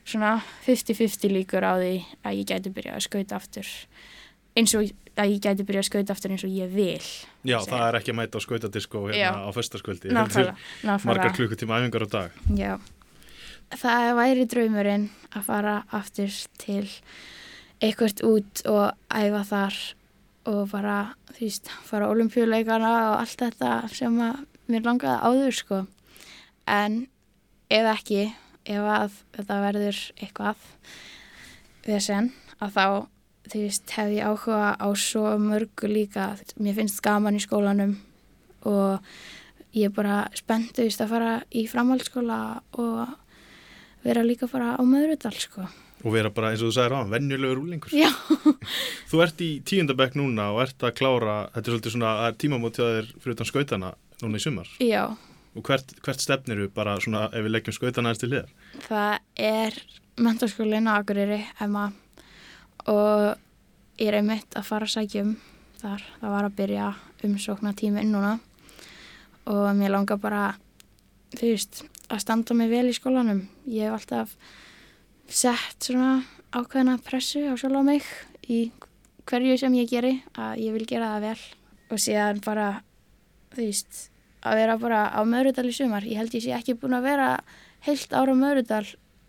svona 0.05 0.35
50-50 0.65 1.33
líkur 1.33 1.65
á 1.65 1.73
því 1.81 1.95
að 2.25 2.37
ég 2.39 2.51
gæti 2.51 2.71
byrjað 2.75 2.99
að 2.99 3.05
skauta 3.07 3.39
aftur 3.39 3.71
eins 4.55 4.75
og 4.77 4.91
að 5.15 5.31
ég 5.33 5.39
gæti 5.43 5.65
byrjað 5.67 5.83
að 5.83 5.89
skauta 5.89 6.15
aftur 6.15 6.35
eins 6.35 6.45
og 6.47 6.53
ég 6.55 6.71
vil. 6.71 7.07
Já, 7.47 7.57
það 7.65 7.85
er 7.87 7.97
ekki 7.99 8.13
að 8.13 8.19
mæta 8.19 8.39
á 8.39 8.45
skautadisko 8.45 9.01
hérna 9.09 9.47
á 9.47 9.49
föstaskvöldi. 9.55 10.13
Margar 11.07 11.35
klukkutíma 11.35 11.79
æfingar 11.81 12.05
á 12.05 12.09
dag. 12.15 12.37
Já, 12.55 12.73
það 13.75 14.11
væri 14.19 14.47
draumurinn 14.51 15.09
að 15.33 15.47
fara 15.49 15.75
aftur 15.95 16.31
til 16.61 16.85
eitthvað 17.83 18.23
út 18.27 18.63
og 18.71 18.93
æfa 19.11 19.43
þar 19.49 19.79
og 20.45 20.69
bara, 20.69 20.97
þú 21.33 21.41
veist, 21.41 21.69
fara 21.89 22.09
olimpíuleikana 22.13 22.91
og 23.09 23.15
allt 23.23 23.41
þetta 23.41 23.71
sem 23.91 24.15
að 24.21 24.43
mér 24.69 24.85
langaði 24.85 25.17
áður, 25.25 25.55
sko. 25.57 25.79
En 26.69 27.07
ef 27.73 27.87
ekki, 27.95 28.27
ef 28.65 28.87
að 28.97 29.19
þetta 29.37 29.59
verður 29.63 29.99
eitthvað 30.17 30.69
vesen, 31.85 32.31
að 32.59 32.75
þá, 32.75 32.85
þú 33.51 33.61
veist, 33.61 33.95
hef 33.97 34.11
ég 34.15 34.29
áhuga 34.31 34.73
á 34.81 34.87
svo 34.97 35.35
mörgu 35.41 35.89
líka. 35.91 36.33
Mér 36.57 36.79
finnst 36.79 37.03
gaman 37.05 37.37
í 37.37 37.43
skólanum 37.43 37.97
og 38.65 39.05
ég 39.75 39.89
er 39.89 39.95
bara 39.95 40.23
spennt, 40.37 40.79
að 40.79 41.11
fara 41.11 41.33
í 41.53 41.65
framhaldsskóla 41.69 42.39
og 42.81 43.05
vera 44.05 44.23
líka 44.25 44.49
bara 44.49 44.75
á 44.77 44.81
möðrudal, 44.85 45.35
sko. 45.37 45.67
Og 46.05 46.13
vera 46.13 46.29
bara 46.29 46.51
eins 46.53 46.61
og 46.61 46.69
þú 46.69 46.75
sagðir 46.75 46.97
á, 47.01 47.09
venjulegur 47.09 47.61
úlingur. 47.63 47.93
Já. 47.95 48.11
Þú 49.09 49.21
ert 49.25 49.39
í 49.41 49.51
tíundabæk 49.65 50.17
núna 50.19 50.51
og 50.53 50.61
ert 50.67 50.83
að 50.85 50.97
klára, 50.99 51.37
þetta 51.55 51.63
er 51.63 51.73
svolítið 51.73 51.95
svona 51.95 52.11
það 52.19 52.27
er 52.27 52.35
tímamót 52.43 52.77
hjá 52.77 52.85
þér 52.85 53.07
fyrir 53.15 53.37
utan 53.37 53.49
skautana 53.49 53.89
núna 54.21 54.37
í 54.37 54.43
sumar. 54.43 54.69
Já, 54.83 55.01
Og 55.55 55.63
hvert, 55.63 55.93
hvert 56.03 56.19
stefnir 56.19 56.59
þú 56.59 56.69
bara 56.75 56.97
svona 56.99 57.29
ef 57.31 57.45
við 57.45 57.53
leggjum 57.53 57.75
skautana 57.77 58.11
aðeins 58.11 58.23
til 58.23 58.31
liðar? 58.33 58.49
það 58.87 59.13
er 59.39 59.77
mentarskólinn 60.19 60.89
á 60.91 60.99
Akureyri, 60.99 61.41
Emma, 61.63 61.89
og 62.91 63.35
ég 63.99 64.09
er 64.09 64.19
einmitt 64.19 64.55
að 64.55 64.67
fara 64.67 64.87
að 64.87 64.93
sækja 64.95 65.23
um 65.23 65.33
þar. 65.79 66.03
Það 66.19 66.35
var 66.35 66.47
að 66.47 66.57
byrja 66.59 66.91
umsókna 67.25 67.73
tíminn 67.77 68.11
núna 68.13 68.37
og 69.49 69.65
mér 69.77 69.93
langar 69.93 70.19
bara, 70.21 70.55
þú 71.35 71.51
veist, 71.53 71.83
að 72.09 72.23
standa 72.23 72.55
mig 72.57 72.71
vel 72.71 72.87
í 72.89 72.95
skólanum. 72.95 73.45
Ég 73.69 73.87
hef 73.87 73.99
alltaf 73.99 74.35
sett 75.29 75.87
svona 75.87 76.23
ákveðna 76.55 76.97
pressu 77.03 77.45
á 77.49 77.53
sjálf 77.57 77.79
á 77.79 77.83
mig 77.85 78.09
í 78.47 78.69
hverju 79.25 79.57
sem 79.59 79.77
ég 79.79 79.89
geri 79.89 80.19
að 80.37 80.59
ég 80.65 80.75
vil 80.75 80.85
gera 80.89 81.15
það 81.15 81.25
vel 81.29 81.39
og 81.95 82.01
síðan 82.01 82.41
bara, 82.45 82.67
þú 83.53 83.63
veist, 83.63 84.05
að 84.45 84.59
vera 84.61 84.77
bara 84.81 85.01
á 85.11 85.21
Möðrudal 85.25 85.67
í 85.69 85.75
sumar. 85.75 86.05
Ég 86.07 86.21
held 86.21 86.35
ég 86.37 86.45
sé 86.45 86.55
ekki 86.55 86.77
búin 86.79 86.97
að 86.97 87.07
vera 87.09 87.29
heilt 87.87 88.13
ára 88.13 88.33
á 88.33 88.41
Möðrudal, 88.41 88.85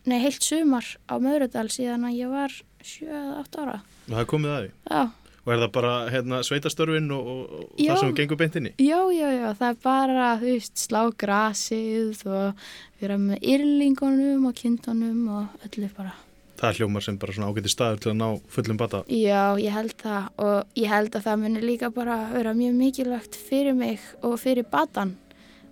nei 0.07 0.19
heilt 0.23 0.45
sumar 0.45 0.89
á 1.09 1.15
Möðrudal 1.17 1.69
síðan 1.73 2.09
að 2.09 2.19
ég 2.21 2.33
var 2.33 2.57
7-8 2.87 3.63
ára. 3.65 3.79
Og 4.07 4.19
það 4.19 4.29
komið 4.33 4.53
að 4.57 4.67
því? 4.67 4.75
Já. 4.91 5.05
Og 5.47 5.53
er 5.55 5.61
það 5.63 5.73
bara 5.77 5.91
hérna, 6.11 6.39
sveitastörfin 6.43 7.13
og, 7.15 7.27
og, 7.31 7.67
það 7.79 8.01
sem 8.01 8.15
gengur 8.19 8.39
beint 8.41 8.57
inn 8.59 8.67
í? 8.67 8.73
Já, 8.83 8.99
já, 9.15 9.27
já, 9.31 9.47
það 9.55 9.69
er 9.69 9.77
bara, 9.85 10.31
veist, 10.41 10.73
slá 10.83 11.01
grasið 11.23 12.25
og 12.27 12.65
vera 12.99 13.19
með 13.23 13.47
yrlingunum 13.55 14.49
og 14.51 14.57
kindunum 14.59 15.21
og 15.39 15.69
öllu 15.69 15.91
bara. 15.95 16.17
Það 16.57 16.69
er 16.69 16.79
hljómar 16.81 17.05
sem 17.05 17.19
bara 17.21 17.37
svona 17.37 17.51
ágæti 17.53 17.71
staður 17.73 18.03
til 18.03 18.11
að 18.13 18.19
ná 18.21 18.29
fullum 18.53 18.81
bata. 18.81 19.03
Já, 19.13 19.57
ég 19.61 19.75
held 19.77 19.95
það 20.01 20.29
og 20.47 20.79
ég 20.81 20.93
held 20.93 21.19
að 21.19 21.27
það 21.29 21.43
muni 21.43 21.65
líka 21.65 21.91
bara 21.93 22.19
vera 22.33 22.55
mjög 22.57 22.79
mikilvægt 22.81 23.37
fyrir 23.37 23.77
mig 23.77 24.01
og 24.25 24.39
fyrir 24.41 24.69
batan 24.73 25.17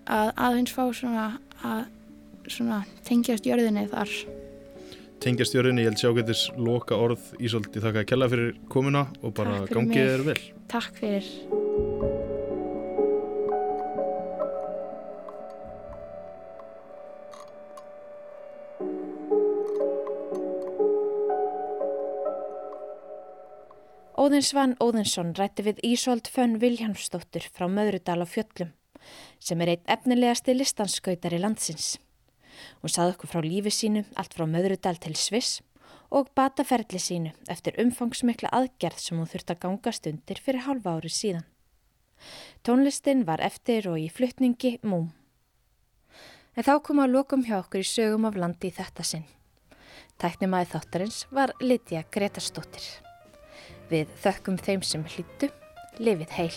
að 0.05 0.33
aðeins 0.37 0.75
fá 0.77 0.85
svona 0.93 1.29
að 1.65 1.87
svona 2.53 2.83
tengjast 3.09 3.49
jörðinni 3.49 3.87
þar. 3.93 4.13
Tengjast 5.25 5.57
jörðinni, 5.57 5.87
ég 5.87 5.93
held 5.93 6.03
sé 6.03 6.13
ágætis 6.13 6.45
loka 6.61 6.99
orð 7.01 7.33
Ísolt, 7.41 7.73
ég 7.73 7.87
þakka 7.87 8.05
að 8.05 8.11
kella 8.13 8.29
fyrir 8.35 8.53
komuna 8.69 9.07
og 9.23 9.33
bara 9.39 9.65
gangið 9.71 10.13
þér 10.13 10.29
vel. 10.29 10.39
Takk 10.75 11.01
fyrir. 11.01 12.33
Óðinsvann 24.25 24.73
Óðinsson 24.81 25.35
rætti 25.37 25.65
við 25.67 25.81
Ísolt 25.85 26.31
Fönn 26.33 26.55
Viljámsdóttur 26.63 27.45
frá 27.53 27.67
Möðrudal 27.69 28.23
á 28.25 28.27
Fjöllum 28.31 28.71
sem 29.43 29.61
er 29.61 29.73
einn 29.75 29.91
efnilegasti 29.95 30.55
listanskautari 30.55 31.37
landsins. 31.43 31.99
Hún 32.81 32.95
saði 32.95 33.13
okkur 33.13 33.33
frá 33.35 33.43
lífi 33.45 33.75
sínu 33.75 34.05
allt 34.17 34.33
frá 34.39 34.47
Möðrudal 34.49 34.97
til 35.03 35.13
Sviss 35.21 35.61
og 36.09 36.33
bataferli 36.39 37.03
sínu 37.03 37.35
eftir 37.53 37.77
umfangsmikla 37.85 38.49
aðgerð 38.49 39.05
sem 39.05 39.21
hún 39.21 39.29
þurfti 39.29 39.59
að 39.59 39.63
gangast 39.67 40.09
undir 40.09 40.41
fyrir 40.41 40.65
hálfa 40.71 40.97
ári 40.97 41.13
síðan. 41.13 41.45
Tónlistin 42.65 43.27
var 43.29 43.45
eftir 43.45 43.91
og 43.93 44.01
í 44.01 44.09
fluttningi 44.09 44.79
múm. 44.89 45.11
En 46.57 46.65
þá 46.65 46.79
kom 46.87 47.05
að 47.05 47.19
lokum 47.19 47.45
hjá 47.45 47.59
okkur 47.61 47.85
í 47.85 47.93
sögum 47.93 48.31
af 48.31 48.41
landi 48.41 48.73
í 48.73 48.79
þetta 48.79 49.05
sinn. 49.05 49.29
Tæknimaði 50.17 50.73
þáttarins 50.73 51.27
var 51.35 51.53
Lydia 51.61 52.07
Gretarsdóttir. 52.09 52.95
Við 53.91 54.13
þökkum 54.23 54.57
þeim 54.61 54.85
sem 54.87 55.05
hlýttu, 55.15 55.51
lifið 56.01 56.31
heil. 56.39 56.57